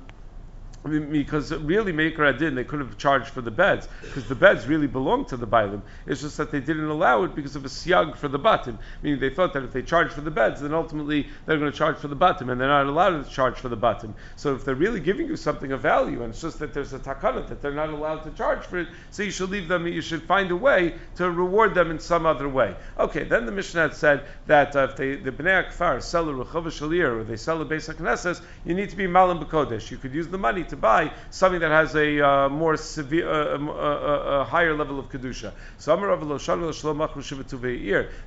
because 0.86 1.52
really 1.52 1.92
Maker 1.92 2.24
Adin, 2.24 2.54
they 2.54 2.64
could 2.64 2.80
have 2.80 2.96
charged 2.98 3.28
for 3.28 3.40
the 3.40 3.50
beds, 3.50 3.88
because 4.02 4.26
the 4.28 4.34
beds 4.34 4.66
really 4.66 4.86
belong 4.86 5.24
to 5.26 5.36
the 5.36 5.46
Bailim. 5.46 5.82
It's 6.06 6.22
just 6.22 6.36
that 6.36 6.50
they 6.50 6.60
didn't 6.60 6.88
allow 6.88 7.24
it 7.24 7.34
because 7.34 7.56
of 7.56 7.64
a 7.64 7.68
siyag 7.68 8.16
for 8.16 8.28
the 8.28 8.38
batim, 8.38 8.78
meaning 9.02 9.20
they 9.20 9.30
thought 9.30 9.52
that 9.54 9.62
if 9.62 9.72
they 9.72 9.82
charge 9.82 10.12
for 10.12 10.20
the 10.20 10.30
beds, 10.30 10.60
then 10.60 10.72
ultimately 10.74 11.28
they're 11.44 11.58
going 11.58 11.70
to 11.70 11.76
charge 11.76 11.96
for 11.96 12.08
the 12.08 12.16
batim, 12.16 12.50
and 12.50 12.60
they're 12.60 12.68
not 12.68 12.86
allowed 12.86 13.24
to 13.24 13.30
charge 13.30 13.56
for 13.56 13.68
the 13.68 13.76
batim. 13.76 14.14
So 14.36 14.54
if 14.54 14.64
they're 14.64 14.74
really 14.74 15.00
giving 15.00 15.26
you 15.26 15.36
something 15.36 15.72
of 15.72 15.80
value, 15.80 16.22
and 16.22 16.32
it's 16.32 16.40
just 16.40 16.58
that 16.60 16.72
there's 16.72 16.92
a 16.92 16.98
takana 16.98 17.46
that 17.48 17.60
they're 17.62 17.72
not 17.72 17.90
allowed 17.90 18.22
to 18.24 18.30
charge 18.30 18.64
for 18.64 18.78
it, 18.78 18.88
so 19.10 19.22
you 19.22 19.30
should 19.30 19.50
leave 19.50 19.68
them, 19.68 19.86
you 19.86 20.00
should 20.00 20.22
find 20.22 20.50
a 20.50 20.56
way 20.56 20.94
to 21.16 21.30
reward 21.30 21.74
them 21.74 21.90
in 21.90 21.98
some 21.98 22.26
other 22.26 22.48
way. 22.48 22.76
Okay, 22.98 23.24
then 23.24 23.46
the 23.46 23.52
Mishnah 23.52 23.92
said 23.94 24.24
that 24.46 24.76
uh, 24.76 24.88
if 24.90 24.96
they, 24.96 25.16
the 25.16 25.32
Bnei 25.32 25.68
Hakfar 25.68 26.02
sell 26.02 26.28
a 26.28 26.32
Rechava 26.32 26.66
Shalir, 26.66 27.20
or 27.20 27.24
they 27.24 27.36
sell 27.36 27.60
a 27.60 27.64
Beis 27.64 27.92
HaKnesses, 27.92 28.40
you 28.64 28.74
need 28.74 28.90
to 28.90 28.96
be 28.96 29.06
Malam 29.06 29.44
B'Kodesh. 29.44 29.90
You 29.90 29.98
could 29.98 30.14
use 30.14 30.28
the 30.28 30.38
money 30.38 30.64
to 30.64 30.75
to 30.76 30.80
buy 30.80 31.12
something 31.30 31.60
that 31.60 31.70
has 31.70 31.94
a 31.94 32.20
uh, 32.20 32.48
more 32.48 32.76
severe, 32.76 33.28
uh, 33.28 33.54
um, 33.54 33.68
uh, 33.68 33.72
uh, 33.72 34.40
a 34.40 34.44
higher 34.44 34.76
level 34.76 34.98
of 34.98 35.08
kedusha. 35.08 35.52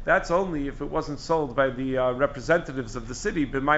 That's 0.05 0.31
only 0.31 0.67
if 0.67 0.81
it 0.81 0.85
wasn't 0.85 1.19
sold 1.19 1.55
by 1.55 1.69
the 1.69 1.97
uh, 1.97 2.11
representatives 2.11 2.95
of 2.95 3.07
the 3.07 3.15
city. 3.15 3.45
But 3.45 3.63
if 3.63 3.71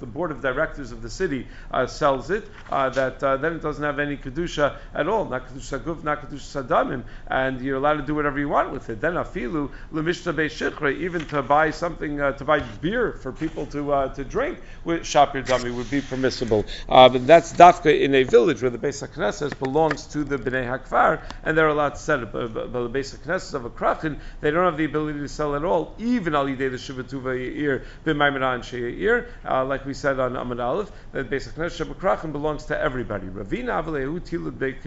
the 0.00 0.06
board 0.06 0.30
of 0.30 0.40
directors 0.40 0.92
of 0.92 1.02
the 1.02 1.10
city 1.10 1.46
uh, 1.70 1.86
sells 1.86 2.30
it, 2.30 2.48
that 2.70 3.20
then 3.20 3.52
it 3.54 3.62
doesn't 3.62 3.84
have 3.84 3.98
any 3.98 4.16
kedusha 4.16 4.76
at 4.94 5.08
all. 5.08 5.24
Not 5.24 5.48
kedusha 5.48 5.80
guf, 5.80 6.04
not 6.04 6.22
kedusha 6.22 6.62
sadamim, 6.64 7.02
and 7.26 7.60
you're 7.60 7.76
allowed 7.76 7.96
to 7.96 8.02
do 8.02 8.14
whatever 8.14 8.38
you 8.38 8.48
want 8.48 8.70
with 8.70 8.88
it. 8.90 9.00
Then 9.00 9.14
afilu 9.14 9.70
lemishta 9.92 10.32
beishikre, 10.32 10.96
even 10.98 11.26
to 11.26 11.42
buy 11.42 11.70
something 11.70 12.18
to 12.18 12.44
buy 12.44 12.60
beer 12.60 13.12
for 13.12 13.32
people 13.32 13.66
to 13.66 14.12
to 14.14 14.24
drink. 14.24 14.58
Which 14.84 15.07
shapir 15.08 15.44
dami 15.44 15.74
would 15.74 15.90
be 15.90 16.00
permissible. 16.02 16.66
Uh, 16.88 17.08
that's 17.08 17.52
dafka 17.54 17.98
in 17.98 18.14
a 18.14 18.24
village 18.24 18.60
where 18.60 18.70
the 18.70 18.78
Beis 18.78 19.06
HaKnesses 19.06 19.58
belongs 19.58 20.06
to 20.08 20.22
the 20.22 20.36
Bnei 20.36 20.66
Hakfar, 20.66 21.22
and 21.42 21.56
they're 21.56 21.68
allowed 21.68 21.94
to 21.94 22.00
sell 22.00 22.22
it. 22.22 22.30
But, 22.30 22.52
but, 22.52 22.72
but 22.72 22.88
the 22.88 22.98
Beis 22.98 23.16
HaKnesses 23.16 23.54
of 23.54 23.64
a 23.64 23.70
Krachin, 23.70 24.18
they 24.42 24.50
don't 24.50 24.64
have 24.64 24.76
the 24.76 24.84
ability 24.84 25.20
to 25.20 25.28
sell 25.28 25.56
at 25.56 25.64
all, 25.64 25.94
even 25.98 26.34
al 26.34 26.44
yidei 26.44 26.70
the 26.70 26.76
Shivatuva 26.76 27.32
Yeir, 27.38 27.84
b'maimaran 28.04 28.62
she'ir, 28.62 29.28
uh, 29.48 29.64
like 29.64 29.86
we 29.86 29.94
said 29.94 30.20
on 30.20 30.34
Amad 30.34 30.62
Aleph, 30.62 30.92
that 31.12 31.30
Beis 31.30 31.48
HaKnesses 31.48 31.80
of 31.80 31.90
a 31.90 31.94
Krachin 31.94 32.32
belongs 32.32 32.66
to 32.66 32.78
everybody. 32.78 33.26
Ravina 33.28 33.82
avalehu 33.82 34.20
tilud 34.20 34.58
beit. 34.58 34.78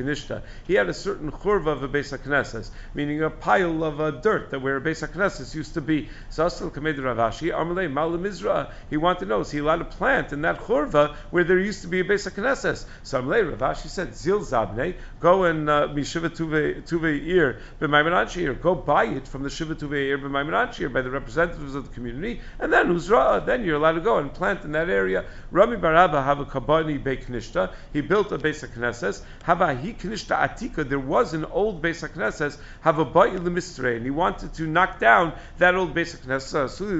He 0.68 0.76
had 0.76 0.88
a 0.88 0.94
certain 0.94 1.32
churva 1.32 1.68
of 1.68 1.84
a 1.84 1.90
Beis 1.90 2.16
HaKnesses, 2.16 2.70
meaning 2.94 3.24
a 3.24 3.30
pile 3.32 3.84
of 3.84 4.00
uh, 4.00 4.12
dirt 4.12 4.52
that 4.52 4.62
where 4.62 4.78
a 4.78 4.82
Beis 4.82 5.06
HaKnesses 5.06 5.56
used 5.56 5.74
to 5.74 5.82
be. 5.82 6.10
So 6.30 6.46
Asel 6.46 6.72
Kamed 6.72 7.00
Rav 7.00 7.18
Ashi, 7.18 7.52
Amalei 7.52 7.92
Malam 7.92 8.24
Mizra, 8.24 8.72
he 8.90 8.98
wanted 8.98 9.22
to 9.22 9.26
know, 9.26 9.40
is 9.40 9.50
he 9.50 9.58
allowed 9.58 9.78
to 9.78 9.86
plant 9.86 10.11
plant 10.12 10.34
in 10.34 10.42
that 10.42 10.60
churva 10.60 11.16
where 11.30 11.46
there 11.46 11.60
used 11.60 11.82
to 11.84 11.88
be 11.88 12.02
a 12.02 12.04
base 12.04 12.26
of 12.26 12.34
Knesses. 12.34 12.86
So 13.04 13.22
Amlei 13.22 13.50
Rav 13.50 13.60
Ashi 13.60 13.88
said, 13.88 14.14
Zil 14.14 14.40
Zabne, 14.40 14.96
go 15.22 15.46
and 15.46 15.68
Mishiva 15.68 16.26
uh, 16.26 16.82
Tuve 16.82 17.26
Ir 17.26 17.62
b'Maimonanshir, 17.80 18.62
go 18.62 18.76
buy 18.76 19.06
it 19.06 19.28
from 19.28 19.44
the 19.44 19.50
Shiva 19.50 19.76
Tuve 19.76 20.10
Ir 20.10 20.18
b'Maimonanshir 20.18 20.92
by 20.92 21.02
the 21.02 21.10
representatives 21.10 21.76
of 21.76 21.88
the 21.88 21.94
community, 21.94 22.42
and 22.60 22.74
then 22.74 22.88
Uzra, 22.88 23.46
then 23.46 23.64
you're 23.64 23.78
allowed 23.78 23.94
to 23.94 24.02
go 24.02 24.18
and 24.18 24.34
plant 24.34 24.66
in 24.66 24.74
that 24.74 24.90
area. 24.90 25.24
Rami 25.50 25.78
bar 25.78 25.96
Abba 25.96 26.22
have 26.22 26.40
a 26.40 26.46
kabani 26.46 27.02
be 27.02 27.16
knishta. 27.18 27.74
He 27.94 28.02
built 28.02 28.32
a 28.34 28.38
base 28.38 28.64
of 28.64 28.72
Knesses. 28.72 29.22
Hava 29.44 29.76
he 29.76 29.94
knishta 29.94 30.38
atika. 30.38 30.88
There 30.88 31.00
was 31.00 31.34
an 31.34 31.46
old 31.46 31.82
base 31.82 32.04
of 32.04 32.14
Knesses. 32.14 32.58
Have 32.82 33.00
a 33.00 33.06
ba'i 33.06 33.38
lemistre, 33.38 33.96
and 33.96 34.04
he 34.04 34.12
wanted 34.12 34.54
to 34.56 34.64
knock 34.64 35.00
down 35.00 35.34
that 35.58 35.76
old 35.76 35.94
base 35.94 36.14
of 36.14 36.22
Knesses. 36.22 36.70
So. 36.72 36.92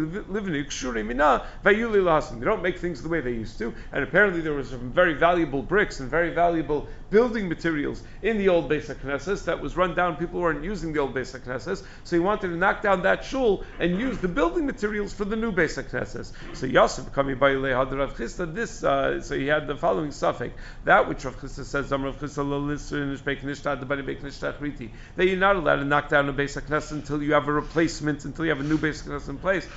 They 2.40 2.46
don't 2.46 2.62
make 2.62 2.78
things 2.80 2.91
the 3.00 3.08
way 3.08 3.22
they 3.22 3.32
used 3.32 3.58
to. 3.60 3.74
And 3.94 4.04
apparently 4.04 4.42
there 4.42 4.54
was 4.54 4.70
some 4.70 4.92
very 4.92 5.14
valuable 5.14 5.62
bricks 5.62 6.00
and 6.00 6.10
very 6.10 6.34
valuable 6.34 6.88
building 7.12 7.50
materials 7.50 8.02
in 8.24 8.38
the 8.38 8.50
old 8.50 8.70
Beis 8.70 8.94
Knesset 8.96 9.46
that 9.46 9.62
was 9.62 9.78
run 9.78 9.94
down. 9.94 10.16
People 10.16 10.40
weren't 10.40 10.64
using 10.64 10.94
the 10.94 11.00
old 11.00 11.14
Beis 11.14 11.38
Knesset, 11.40 11.84
so 12.04 12.16
he 12.16 12.20
wanted 12.20 12.48
to 12.48 12.56
knock 12.56 12.82
down 12.82 13.04
that 13.04 13.24
shul 13.24 13.64
and 13.80 14.00
use 14.00 14.18
the 14.20 14.28
building 14.28 14.66
materials 14.66 15.14
for 15.14 15.26
the 15.26 15.36
new 15.36 15.52
Beis 15.52 15.78
Knesset. 15.84 16.32
So 16.56 16.66
Yosef 16.66 17.12
coming 17.14 17.38
by 17.38 17.52
Lehad 17.52 17.96
Rav 17.96 18.16
Chisda, 18.16 18.52
this 18.54 18.84
uh, 18.84 19.22
so 19.22 19.38
he 19.38 19.48
had 19.48 19.68
the 19.68 19.76
following 19.76 20.12
suffix 20.12 20.56
that 20.86 21.08
which 21.08 21.26
Rav 21.26 21.38
Chisda 21.40 21.66
says, 21.66 21.92
Rav 21.92 22.18
Chisda 22.18 22.48
lo 22.48 22.62
that 25.16 25.28
you're 25.28 25.38
not 25.38 25.56
allowed 25.58 25.76
to 25.76 25.86
knock 25.86 26.10
down 26.10 26.30
a 26.30 26.34
Beis 26.34 26.60
Knesset 26.60 26.92
until 26.94 27.22
you 27.22 27.34
have 27.34 27.48
a 27.48 27.54
replacement, 27.54 28.24
until 28.26 28.46
you 28.46 28.52
have 28.52 28.62
a 28.62 28.64
new 28.64 28.78
Beis 28.78 29.04
Knesset 29.04 29.30
in 29.30 29.38
place. 29.38 29.68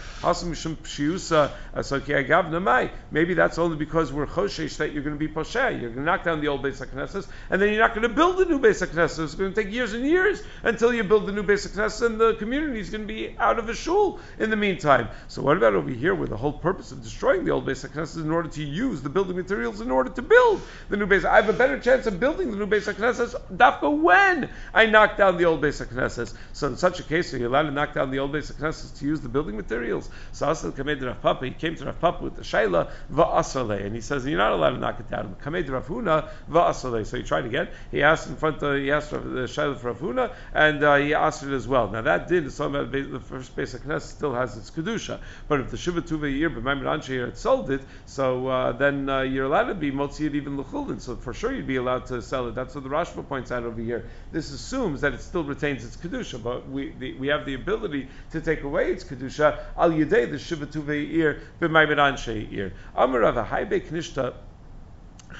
Maybe 3.10 3.34
that's 3.34 3.58
only 3.58 3.76
because 3.76 4.12
we're 4.12 4.26
choshesh 4.26 4.76
that 4.76 4.92
you're 4.92 5.02
going 5.02 5.18
to 5.18 5.28
be 5.28 5.32
posher. 5.32 5.70
You're 5.72 5.90
going 5.90 5.94
to 5.96 6.02
knock 6.02 6.22
down 6.24 6.40
the 6.40 6.48
old 6.48 6.62
Beis 6.62 6.80
Knesset, 7.24 7.32
and 7.50 7.60
then 7.60 7.70
you're 7.70 7.80
not 7.80 7.94
going 7.94 8.02
to 8.02 8.08
build 8.08 8.40
a 8.40 8.44
new 8.44 8.58
Beis 8.58 8.86
Knesset. 8.86 9.24
It's 9.24 9.34
going 9.34 9.52
to 9.52 9.62
take 9.62 9.72
years 9.72 9.92
and 9.92 10.04
years 10.04 10.42
until 10.62 10.92
you 10.94 11.04
build 11.04 11.26
the 11.26 11.32
new 11.32 11.42
Beis 11.42 11.66
Knesset, 11.68 12.06
and 12.06 12.20
the 12.20 12.34
community 12.34 12.80
is 12.80 12.90
going 12.90 13.06
to 13.06 13.12
be 13.12 13.36
out 13.38 13.58
of 13.58 13.68
a 13.68 13.74
shul 13.74 14.18
in 14.38 14.50
the 14.50 14.56
meantime. 14.56 15.08
So 15.28 15.42
what 15.42 15.56
about 15.56 15.74
over 15.74 15.90
here, 15.90 16.14
where 16.14 16.28
the 16.28 16.36
whole 16.36 16.52
purpose 16.52 16.92
of 16.92 17.02
destroying 17.02 17.44
the 17.44 17.50
old 17.52 17.66
Beis 17.66 17.86
Knesset 17.86 18.02
is 18.04 18.16
in 18.16 18.30
order 18.30 18.48
to 18.48 18.62
use 18.62 19.02
the 19.02 19.08
building 19.08 19.36
materials 19.36 19.80
in 19.80 19.90
order 19.90 20.10
to 20.10 20.22
build 20.22 20.60
the 20.88 20.96
new 20.96 21.06
Beis? 21.06 21.24
I 21.24 21.36
have 21.36 21.48
a 21.48 21.52
better 21.52 21.78
chance 21.78 22.06
of 22.06 22.20
building 22.20 22.50
the 22.50 22.56
new 22.56 22.66
Beis 22.66 22.92
Knesset. 22.92 23.34
Dafka 23.54 24.00
when 24.00 24.50
I 24.72 24.86
knock 24.86 25.16
down 25.16 25.36
the 25.36 25.44
old 25.44 25.60
Beis 25.60 25.84
Knesset. 25.84 26.32
So 26.52 26.68
in 26.68 26.76
such 26.76 27.00
a 27.00 27.02
case, 27.02 27.32
are 27.34 27.38
you 27.38 27.48
allowed 27.48 27.62
to 27.62 27.70
knock 27.70 27.94
down 27.94 28.10
the 28.10 28.18
old 28.18 28.32
Beis 28.32 28.52
Knesset 28.52 28.98
to 28.98 29.04
use 29.06 29.20
the 29.20 29.28
building 29.28 29.56
materials? 29.56 30.08
So 30.32 30.50
Asal 30.50 30.72
Kamed 30.72 31.02
Rav 31.02 31.20
Papa, 31.20 31.44
he 31.44 31.50
came 31.52 31.76
to 31.76 31.86
Rav 31.86 32.00
Papa 32.00 32.24
with 32.24 32.36
the 32.36 32.42
Shaila 32.42 32.90
va'asale, 33.12 33.84
and 33.84 33.94
he 33.94 34.00
says 34.00 34.26
you're 34.26 34.38
not 34.38 34.52
allowed 34.52 34.70
to 34.70 34.78
knock 34.78 35.00
it 35.00 35.10
down. 35.10 35.36
Kamed 35.42 35.68
Rav 35.68 35.86
Huna 35.86 36.28
va'asale. 36.50 37.04
So 37.14 37.18
he 37.18 37.22
tried 37.24 37.46
again. 37.46 37.68
He 37.92 38.02
asked 38.02 38.28
in 38.28 38.34
front 38.34 38.60
of 38.60 38.76
he 38.76 38.90
asked 38.90 39.12
the 39.12 39.46
Shaila 39.46 39.78
for 39.78 39.92
Rav 39.92 40.32
and 40.52 40.82
uh, 40.82 40.96
he 40.96 41.14
asked 41.14 41.44
it 41.44 41.52
as 41.52 41.68
well. 41.68 41.88
Now 41.88 42.02
that 42.02 42.26
did 42.26 42.50
talking 42.52 43.12
the 43.12 43.20
first 43.20 43.54
Beis 43.54 43.78
Knesset 43.78 44.00
still 44.00 44.34
has 44.34 44.56
its 44.56 44.68
kedusha, 44.72 45.20
but 45.46 45.60
if 45.60 45.70
the 45.70 45.76
Shiva 45.76 46.02
Tuva 46.02 46.28
year 46.28 46.50
b'Maimed 46.50 46.82
Anshe 46.82 47.24
had 47.24 47.38
sold 47.38 47.70
it, 47.70 47.82
so 48.04 48.48
uh, 48.48 48.72
then 48.72 49.08
uh, 49.08 49.20
you're 49.20 49.44
allowed 49.44 49.68
to 49.68 49.76
be 49.76 49.92
motzi 49.92 50.26
it 50.26 50.34
even 50.34 50.58
l'chulin. 50.58 51.00
So 51.00 51.14
for 51.14 51.32
sure 51.32 51.52
you'd 51.52 51.68
be 51.68 51.76
allowed 51.76 52.06
to 52.06 52.20
sell 52.20 52.48
it. 52.48 52.56
That's 52.56 52.74
what 52.74 52.82
the 52.82 52.90
Rashba 52.90 53.28
points 53.28 53.52
out 53.52 53.62
over 53.62 53.80
here. 53.80 54.10
This 54.32 54.50
assumes 54.50 55.00
that 55.02 55.14
it 55.14 55.20
still 55.20 55.44
retains 55.44 55.84
its 55.84 55.96
kedusha, 55.96 56.42
but 56.42 56.68
we 56.68 56.94
the, 56.98 57.14
we 57.18 57.28
have 57.28 57.46
the 57.46 57.54
ability 57.54 58.08
to 58.32 58.40
take 58.40 58.64
away 58.64 58.90
its 58.90 59.04
kedusha 59.04 59.60
al 59.76 59.92
yedei 59.92 60.28
the 60.28 60.38
shiva 60.40 60.66
tuvei 60.66 61.14
ir 61.14 61.42
b'maimed 61.60 61.96
anshe 61.96 62.52
ir. 62.52 62.72
Amar 62.96 63.22
of 63.22 63.36
a 63.36 63.44
high 63.44 63.66
knishta 63.66 64.34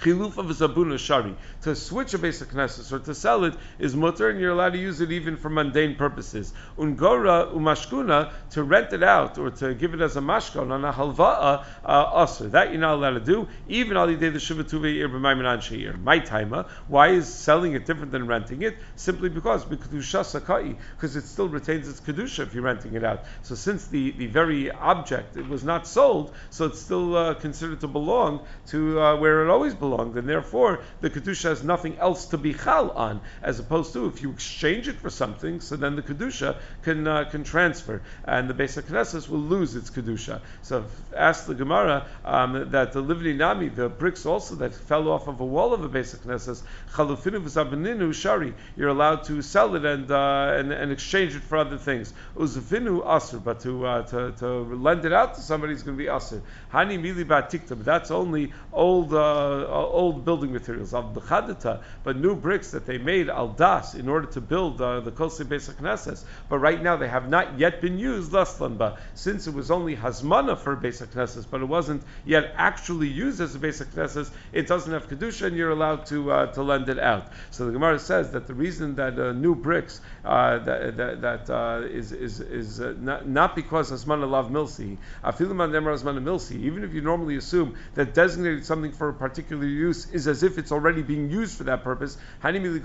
Chiluf 0.03 0.39
of 0.39 0.51
a 0.51 0.55
zabuna 0.55 0.99
shari. 0.99 1.35
To 1.63 1.75
switch 1.75 2.15
a 2.15 2.19
basic 2.19 2.49
knesset 2.49 2.93
or 2.93 2.99
to 3.01 3.15
sell 3.15 3.45
it 3.45 3.55
is 3.79 3.95
mutter, 3.95 4.29
and 4.31 4.41
you're 4.41 4.53
allowed 4.53 4.73
to 4.73 4.79
use 4.79 5.01
it 5.01 5.13
even 5.13 5.37
for 5.37 5.49
mundane 5.49 5.97
purposes. 5.97 6.53
Ungora 6.79 7.53
umashkuna 7.53 8.33
to 8.51 8.63
rent 8.63 8.93
it 8.93 9.03
out 9.03 9.39
or 9.39 9.51
to 9.51 9.75
give 9.75 9.95
it 9.95 10.01
as 10.01 10.17
a 10.17 10.21
mashkon 10.21 10.71
on 10.71 10.85
a 10.85 10.93
halva'a 10.93 11.65
uh. 11.85 12.25
That 12.49 12.71
you're 12.71 12.81
not 12.81 12.95
allowed 12.95 13.15
to 13.15 13.21
do, 13.21 13.49
even 13.69 13.97
al 13.97 14.07
the 14.07 14.41
shiva 14.41 14.65
tuve 14.65 14.97
b'maimanan 15.09 15.59
sheir. 15.59 16.01
My 16.03 16.19
timer. 16.19 16.67
Why 16.89 17.09
is 17.09 17.33
selling 17.33 17.75
it 17.75 17.87
different 17.87 18.13
than 18.13 18.27
renting 18.27 18.63
it? 18.63 18.77
Simply 18.97 19.29
because 19.29 19.65
because 19.65 21.17
it 21.17 21.25
still 21.25 21.49
retains 21.49 21.89
its 21.89 22.01
kedusha 22.01 22.41
if 22.41 22.55
you're 22.55 22.63
renting 22.63 22.95
it 22.95 23.05
out. 23.05 23.25
So 23.43 23.55
since 23.55 23.87
the, 23.87 24.11
the 24.13 24.27
very 24.27 24.71
object 24.71 25.37
it 25.37 25.49
was 25.49 25.65
not 25.65 25.87
sold, 25.87 26.35
so 26.51 26.67
it's 26.67 26.81
still 26.81 27.17
uh, 27.17 27.35
considered 27.35 27.81
to 27.81 27.89
belong 27.89 28.45
to 28.69 29.01
uh, 29.01 29.17
where 29.17 29.45
it 29.45 29.51
always 29.51 29.75
belonged 29.75 29.84
belonged, 29.85 30.17
and 30.17 30.29
therefore 30.29 30.81
the 31.01 31.11
kedusha 31.11 31.49
has 31.55 31.63
nothing 31.63 31.99
else 31.99 32.27
to 32.33 32.39
be 32.39 32.53
chal 32.55 32.91
on, 32.91 33.21
as 33.43 33.59
opposed 33.61 33.93
to 33.93 34.07
if 34.07 34.23
you 34.23 34.31
exchange 34.31 34.89
it 34.89 34.97
for 34.97 35.11
something, 35.11 35.61
so 35.61 35.77
then 35.77 35.97
the 35.97 36.03
kedusha 36.03 36.57
can 36.83 37.07
uh, 37.07 37.25
can 37.31 37.45
transfer, 37.45 38.01
and 38.25 38.49
the 38.49 38.55
Beis 38.55 38.81
Knesset 38.83 39.29
will 39.29 39.47
lose 39.55 39.77
its 39.77 39.91
kedusha. 39.91 40.41
So 40.63 40.85
ask 41.17 41.47
the 41.47 41.55
Gemara 41.55 42.07
um, 42.25 42.71
that 42.71 42.93
the 42.93 43.03
livni 43.03 43.37
nami, 43.37 43.69
the 43.69 43.89
bricks 43.89 44.27
also 44.27 44.55
that 44.57 44.75
fell 44.75 45.09
off 45.09 45.29
of 45.29 45.41
a 45.41 45.45
wall 45.45 45.75
of 45.75 45.85
a 45.85 45.89
Beis 45.89 46.17
Knesset, 46.17 46.63
chalufinu 46.95 47.41
v'zabaninu 47.43 48.15
shari, 48.15 48.55
you're 48.77 48.89
allowed 48.89 49.25
to 49.25 49.43
sell 49.43 49.75
it 49.77 49.85
and, 49.85 50.11
uh, 50.11 50.55
and, 50.59 50.73
and 50.73 50.93
exchange 50.93 51.35
it 51.35 51.43
for 51.43 51.59
other 51.59 51.79
things. 51.79 52.13
Uzavinu 52.37 53.05
asr, 53.05 53.43
but 53.43 53.61
to, 53.61 53.87
uh, 53.87 54.03
to 54.03 54.33
to 54.39 54.49
lend 54.89 55.05
it 55.05 55.13
out 55.13 55.35
to 55.35 55.41
somebody 55.41 55.73
is 55.73 55.83
going 55.83 55.97
to 55.97 56.03
be 56.03 56.09
asr. 56.09 56.41
Hani 56.73 56.99
mili 56.99 57.25
batikta, 57.25 57.71
but 57.71 57.85
that's 57.85 58.11
only 58.11 58.53
old 58.73 59.13
uh, 59.13 59.64
uh, 59.65 59.73
old 59.73 60.25
building 60.25 60.53
materials, 60.53 60.95
al 60.95 61.13
b'chadita, 61.15 61.83
but 62.03 62.17
new 62.17 62.35
bricks 62.35 62.71
that 62.73 62.87
they 62.87 62.99
made 62.99 63.29
al 63.29 63.49
das 63.49 63.95
in 63.95 64.09
order 64.09 64.27
to 64.27 64.41
build 64.41 64.81
uh, 64.81 65.01
the 65.01 65.13
Kosei 65.13 65.45
Beis 65.45 65.73
Knesses. 65.73 66.25
But 66.49 66.59
right 66.59 66.83
now 66.83 66.97
they 66.97 67.09
have 67.09 67.29
not 67.29 67.59
yet 67.59 67.81
been 67.81 67.99
used 67.99 68.33
laslanba, 68.33 68.99
since 69.15 69.47
it 69.47 69.55
was 69.55 69.71
only 69.71 69.97
hazmana 69.97 70.59
for 70.59 70.77
Beis 70.77 71.05
Knesses, 71.07 71.47
but 71.51 71.61
it 71.61 71.67
wasn't 71.67 72.03
yet 72.25 72.53
actually 72.57 73.09
used 73.09 73.41
as 73.41 73.55
a 73.55 73.59
Beis 73.59 73.85
Knesses. 73.85 74.31
It 74.53 74.67
doesn't 74.67 74.93
have 74.93 75.09
kedusha, 75.09 75.47
and 75.47 75.57
you're 75.57 75.71
allowed 75.71 76.07
to 76.07 76.31
uh, 76.31 76.47
to 76.53 76.63
lend 76.63 76.89
it 76.89 76.99
out. 76.99 77.29
So 77.51 77.67
the 77.67 77.73
Gemara 77.73 77.99
says 77.99 78.33
that 78.33 78.47
the 78.47 78.55
reason 78.55 78.95
that 78.97 79.19
uh, 79.19 79.33
new 79.33 79.55
bricks 79.55 80.01
uh, 80.25 80.59
that 80.59 80.97
that, 80.97 81.21
that 81.23 81.51
uh, 81.51 81.87
is 81.87 82.13
is 82.13 82.41
is 82.41 82.81
not, 82.81 83.29
not 83.29 83.57
because 83.57 83.91
hazmana 83.91 84.29
lav 84.29 84.51
milsi, 84.51 84.97
afilim 85.23 85.57
hazmana 85.57 86.23
milsi. 86.23 86.61
Even 86.63 86.85
if 86.85 86.93
you 86.93 87.01
normally 87.01 87.37
assume 87.37 87.77
that 87.95 88.15
designated 88.15 88.65
something 88.65 88.93
for 88.93 89.09
a 89.09 89.13
particular 89.15 89.54
use 89.63 90.11
is 90.11 90.29
as 90.29 90.43
if 90.43 90.59
it's 90.59 90.73
already 90.73 91.03
being 91.03 91.31
used 91.31 91.59
for 91.59 91.65
that 91.65 91.83
purpose. 91.83 92.17
That's 92.43 92.85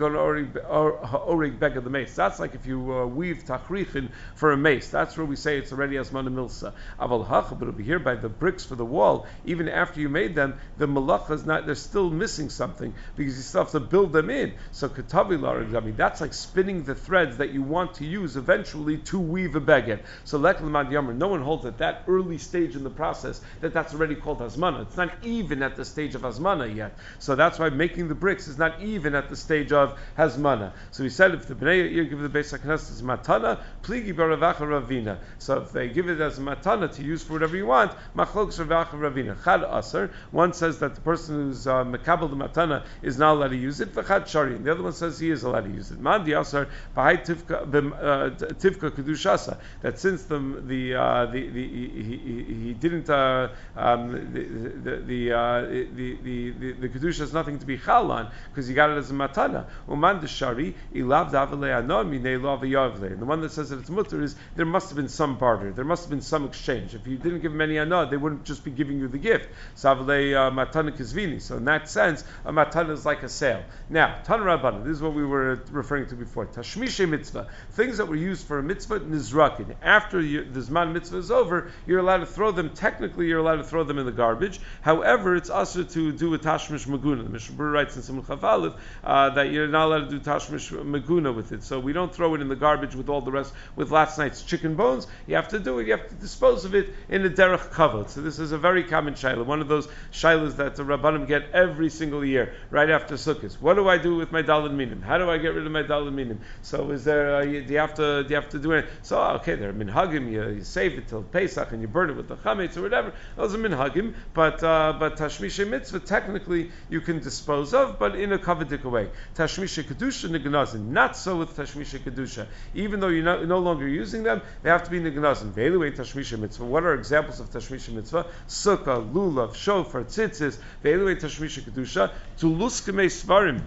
like 2.40 2.56
if 2.56 2.66
you 2.66 2.94
uh, 2.94 3.06
weave 3.06 3.44
tachrichin 3.46 4.10
for 4.36 4.52
a 4.52 4.58
mace. 4.58 4.90
That's 4.90 5.18
where 5.18 5.26
we 5.26 5.36
say 5.36 5.58
it's 5.58 5.72
already 5.72 5.96
asmana 5.96 6.30
milsa. 6.30 6.74
Aval 7.00 7.60
but 7.60 7.68
over 7.68 7.82
here 7.82 8.00
by 8.00 8.16
the 8.16 8.30
bricks 8.30 8.66
for 8.66 8.76
the 8.76 8.86
wall, 8.86 9.28
even 9.46 9.70
after 9.70 10.00
you 10.00 10.10
made 10.10 10.36
them, 10.36 10.56
the 10.78 10.88
malacha 10.88 11.32
is 11.32 11.46
not. 11.46 11.66
They're 11.66 11.76
still 11.76 12.10
missing 12.10 12.50
something 12.50 12.94
because 13.16 13.36
you 13.36 13.44
still 13.44 13.64
have 13.64 13.72
to 13.72 13.80
build 13.80 14.14
them 14.14 14.30
in. 14.30 14.54
So 14.72 14.90
katavi 14.90 15.76
I 15.76 15.80
mean 15.80 15.96
that's 15.96 16.22
like 16.22 16.34
spinning 16.34 16.84
the 16.84 16.96
threads 16.96 17.38
that 17.38 17.52
you 17.52 17.62
want 17.62 17.96
to 17.96 18.06
use 18.06 18.36
eventually 18.36 18.98
to 18.98 19.20
weave 19.20 19.56
a 19.56 19.62
beged. 19.62 20.02
So 20.24 20.38
lek 20.38 20.62
no 20.62 21.28
one 21.28 21.42
holds 21.42 21.66
at 21.66 21.78
that 21.80 22.04
early 22.08 22.38
stage 22.38 22.76
in 22.76 22.84
the 22.84 22.90
process 22.90 23.42
that 23.62 23.74
that's 23.74 23.94
already 23.94 24.16
called 24.16 24.40
asmana. 24.40 24.84
It's 24.84 24.98
not 24.98 25.12
even 25.24 25.64
at 25.64 25.76
the 25.76 25.86
stage 25.86 26.16
of 26.16 26.22
asmana 26.22 26.59
yet. 26.66 26.98
So 27.20 27.36
that's 27.36 27.60
why 27.60 27.70
making 27.70 28.08
the 28.08 28.16
bricks 28.16 28.48
is 28.48 28.58
not 28.58 28.82
even 28.82 29.16
at 29.16 29.30
the 29.30 29.36
stage 29.36 29.72
of 29.72 29.98
hazmana. 30.18 30.74
So 30.92 31.04
he 31.04 31.10
said 31.10 31.34
if 31.34 31.48
the 31.48 31.56
Bnei 31.56 31.94
Ir 31.94 32.04
give 32.06 32.20
the 32.20 32.30
Beis 32.30 32.58
HaKnesset 32.58 32.92
as 32.92 33.02
matana, 33.02 33.60
pligi 33.84 34.14
baravacha 34.14 34.60
ravina. 34.60 35.18
So 35.38 35.62
if 35.62 35.72
they 35.72 35.90
give 35.90 36.10
it 36.10 36.20
as 36.20 36.40
matana 36.40 36.94
to 36.96 37.04
use 37.04 37.24
for 37.24 37.34
whatever 37.34 37.56
you 37.56 37.68
want, 37.68 37.92
machlok 38.16 38.58
Rav 38.58 38.88
Acha 38.88 39.00
ravina. 39.00 39.44
Chad 39.44 39.64
aser, 39.64 40.12
one 40.32 40.54
says 40.54 40.80
that 40.80 40.96
the 40.96 41.02
person 41.02 41.36
who's 41.36 41.68
uh, 41.68 41.84
mekabel 41.84 42.30
the 42.30 42.36
matana 42.36 42.86
is 43.02 43.18
not 43.18 43.34
allowed 43.34 43.50
to 43.50 43.58
use 43.58 43.80
it, 43.80 43.94
v'chad 43.94 44.28
shari. 44.28 44.58
The 44.58 44.72
other 44.72 44.84
one 44.84 44.94
says 44.94 45.20
he 45.20 45.30
is 45.30 45.44
allowed 45.44 45.66
to 45.66 45.72
use 45.72 45.92
it. 45.92 46.00
Man 46.00 46.24
di 46.26 46.34
aser, 46.34 46.68
b'hai 46.96 47.26
tivka 47.26 47.62
uh, 47.64 48.90
kedushasa. 48.90 49.58
That 49.82 50.00
since 50.00 50.24
the, 50.24 50.40
the, 50.40 50.96
uh, 50.96 51.26
the, 51.28 51.50
the 51.50 51.68
he, 51.68 52.18
he, 52.18 52.54
he, 52.66 52.74
didn't, 52.74 53.10
uh, 53.10 53.50
um, 53.76 54.12
the, 54.34 54.44
the, 54.44 54.98
the, 54.98 55.32
uh, 55.34 55.62
the, 55.62 56.18
the, 56.24 56.49
the, 56.52 56.90
kedusha 56.90 57.20
has 57.20 57.34
nothing 57.34 57.60
to 57.60 57.66
be 57.66 57.78
chal 57.78 58.12
on 58.12 58.30
because 58.50 58.70
you 58.70 58.76
got 58.76 58.90
it 58.90 58.98
as 58.98 59.12
a 59.12 59.14
matana. 59.14 59.66
Uman 59.88 60.20
deshari 60.20 60.74
ilav 60.94 61.30
the 61.30 63.26
one 63.26 63.42
that 63.42 63.52
says 63.52 63.70
that 63.70 63.80
it's 63.80 63.90
mutter 63.90 64.22
is 64.22 64.36
there 64.56 64.66
must 64.66 64.90
have 64.90 64.96
been 64.96 65.10
some 65.10 65.38
barter, 65.38 65.72
there 65.72 65.86
must 65.86 66.04
have 66.04 66.10
been 66.10 66.22
some 66.22 66.46
exchange. 66.46 66.96
If 66.96 67.08
you 67.08 67.18
didn't 67.18 67.42
give 67.42 67.52
them 67.52 67.62
any 67.62 67.78
anah, 67.78 68.08
they 68.10 68.18
wouldn't 68.18 68.44
just 68.44 68.64
be 68.64 68.72
giving 68.72 69.00
you 69.00 69.08
the 69.08 69.18
gift. 69.18 69.50
Savle 69.76 70.10
uh, 70.10 70.52
matana 70.52 70.92
kizvini. 70.92 71.42
So 71.42 71.58
in 71.58 71.66
that 71.66 71.90
sense, 71.90 72.24
a 72.46 72.52
matana 72.52 72.92
is 72.92 73.06
like 73.06 73.24
a 73.24 73.30
sale. 73.30 73.64
Now, 73.90 74.20
tan 74.24 74.40
rabbanan. 74.40 74.84
This 74.84 74.98
is 74.98 75.02
what 75.02 75.14
we 75.14 75.26
were 75.26 75.62
referring 75.72 76.08
to 76.08 76.16
before. 76.16 76.46
Tashmishe 76.46 77.08
mitzvah. 77.08 77.48
Things 77.72 77.98
that 77.98 78.08
were 78.08 78.16
used 78.16 78.48
for 78.48 78.60
a 78.60 78.64
mitzvah 78.64 79.02
nizrakin. 79.02 79.76
After 79.82 80.20
you, 80.20 80.46
the 80.46 80.60
zman 80.60 80.94
mitzvah 80.94 81.18
is 81.18 81.32
over, 81.32 81.72
you're 81.86 82.00
allowed 82.00 82.18
to 82.18 82.26
throw 82.26 82.52
them. 82.52 82.72
Technically, 82.72 83.28
you're 83.28 83.40
allowed 83.40 83.58
to 83.58 83.64
throw 83.64 83.84
them 83.84 83.98
in 83.98 84.06
the 84.06 84.12
garbage. 84.12 84.60
However, 84.82 85.36
it's 85.36 85.50
also 85.50 85.84
to 85.84 86.12
do 86.12 86.34
a 86.34 86.38
tashmish 86.40 86.88
maguna. 86.88 87.24
The 87.24 87.30
Mishnah 87.30 87.64
writes 87.64 87.96
in 87.96 88.02
Simul 88.02 88.24
Chavalif 88.24 88.76
uh, 89.04 89.30
that 89.32 89.52
you're 89.52 89.68
not 89.68 89.86
allowed 89.86 90.10
to 90.10 90.18
do 90.18 90.20
tashmish 90.20 90.72
maguna 90.72 91.36
with 91.36 91.52
it. 91.52 91.64
So 91.64 91.80
we 91.80 91.94
don't 91.94 92.14
throw 92.14 92.36
it 92.36 92.42
in 92.42 92.48
the 92.48 92.56
garbage 92.56 92.96
with 92.96 93.10
all 93.10 93.22
the 93.22 93.32
rest, 93.32 93.54
with 93.76 93.92
last 93.92 94.18
night's 94.18 94.42
chicken 94.42 94.76
bones. 94.76 95.08
You 95.28 95.36
have 95.36 95.50
to 95.50 95.60
do 95.60 95.80
it, 95.80 95.88
you 95.88 95.92
have 95.92 96.08
to 96.10 96.16
dispose 96.16 96.66
of 96.66 96.74
it 96.76 96.94
in 97.10 97.26
a 97.26 97.30
derech 97.30 97.72
kavod. 97.72 98.10
So 98.10 98.22
this 98.22 98.40
is 98.40 98.52
a 98.52 98.58
very 98.58 98.84
common 98.84 99.14
shaila, 99.14 99.46
one 99.46 99.62
of 99.62 99.68
those 99.68 99.88
shailas 100.12 100.56
that 100.58 100.76
the 100.76 100.84
Rabbanim 100.84 101.28
get 101.28 101.52
every 101.52 101.90
single 101.90 102.24
year, 102.24 102.54
right 102.70 102.90
after 102.90 103.16
Sukkot. 103.16 103.54
What 103.62 103.76
do 103.76 103.90
I 103.90 103.98
do 103.98 104.16
with 104.16 104.32
my 104.32 104.42
dalad 104.44 104.74
minim? 104.74 105.02
How 105.02 105.18
do 105.18 105.30
I 105.30 105.38
get 105.38 105.56
rid 105.56 105.66
of 105.66 105.72
my 105.72 105.84
dalad 105.84 106.14
minim? 106.14 106.40
So 106.62 106.92
is 106.92 107.04
there, 107.04 107.36
uh, 107.36 107.42
do 107.44 107.50
you 107.50 107.78
have 107.78 107.96
to, 107.96 108.24
do 108.24 108.30
you 108.30 108.36
have 108.36 108.50
to 108.50 108.60
do 108.60 108.72
it? 108.72 108.86
So, 109.02 109.22
okay, 109.38 109.56
there 109.56 109.70
are 109.70 109.74
minhagim, 109.74 110.32
you, 110.32 110.50
you 110.50 110.64
save 110.64 110.98
it 110.98 111.08
till 111.08 111.24
Pesach 111.24 111.72
and 111.72 111.82
you 111.82 111.88
burn 111.88 112.10
it 112.10 112.16
with 112.16 112.28
the 112.28 112.36
chametz 112.38 112.78
or 112.78 112.84
whatever. 112.84 113.14
Those 113.36 113.56
are 113.56 113.58
minhagim, 113.58 114.14
but, 114.34 114.64
uh, 114.64 114.96
but 115.00 115.18
tashmish 115.18 115.60
mitzvah, 115.68 116.00
technically, 116.00 116.29
technically 116.30 116.72
you 116.90 117.02
can 117.02 117.20
dispose 117.20 117.74
of, 117.74 117.98
but 117.98 118.16
in 118.16 118.32
a 118.34 118.38
kavadik 118.38 118.84
way. 118.84 119.10
Tashmisha 119.36 119.84
kedusha 119.84 120.30
nignazin. 120.30 120.90
Not 120.90 121.18
so 121.18 121.38
with 121.38 121.56
tashmisha 121.56 122.00
kedusha. 122.00 122.48
Even 122.74 123.00
though 123.00 123.08
you're 123.08 123.24
no, 123.24 123.44
no 123.46 123.60
longer 123.60 123.88
using 123.88 124.24
them, 124.24 124.42
they 124.62 124.70
have 124.70 124.84
to 124.84 124.92
be 124.92 125.00
nignazin. 125.00 125.52
Ve'elu 125.52 125.96
tashmisha 125.96 126.38
mitzvah. 126.38 126.66
What 126.66 126.84
are 126.84 126.94
examples 126.94 127.40
of 127.40 127.50
tashmisha 127.50 127.94
mitzvah? 127.94 128.28
Sukkah, 128.48 129.12
lulav, 129.12 129.56
shofar, 129.56 130.04
tzitzis. 130.04 130.60
Ve'elu 130.84 131.20
tashmisha 131.20 131.62
kedusha. 131.62 132.12
Tuluskeme 132.38 133.06
svarim 133.10 133.62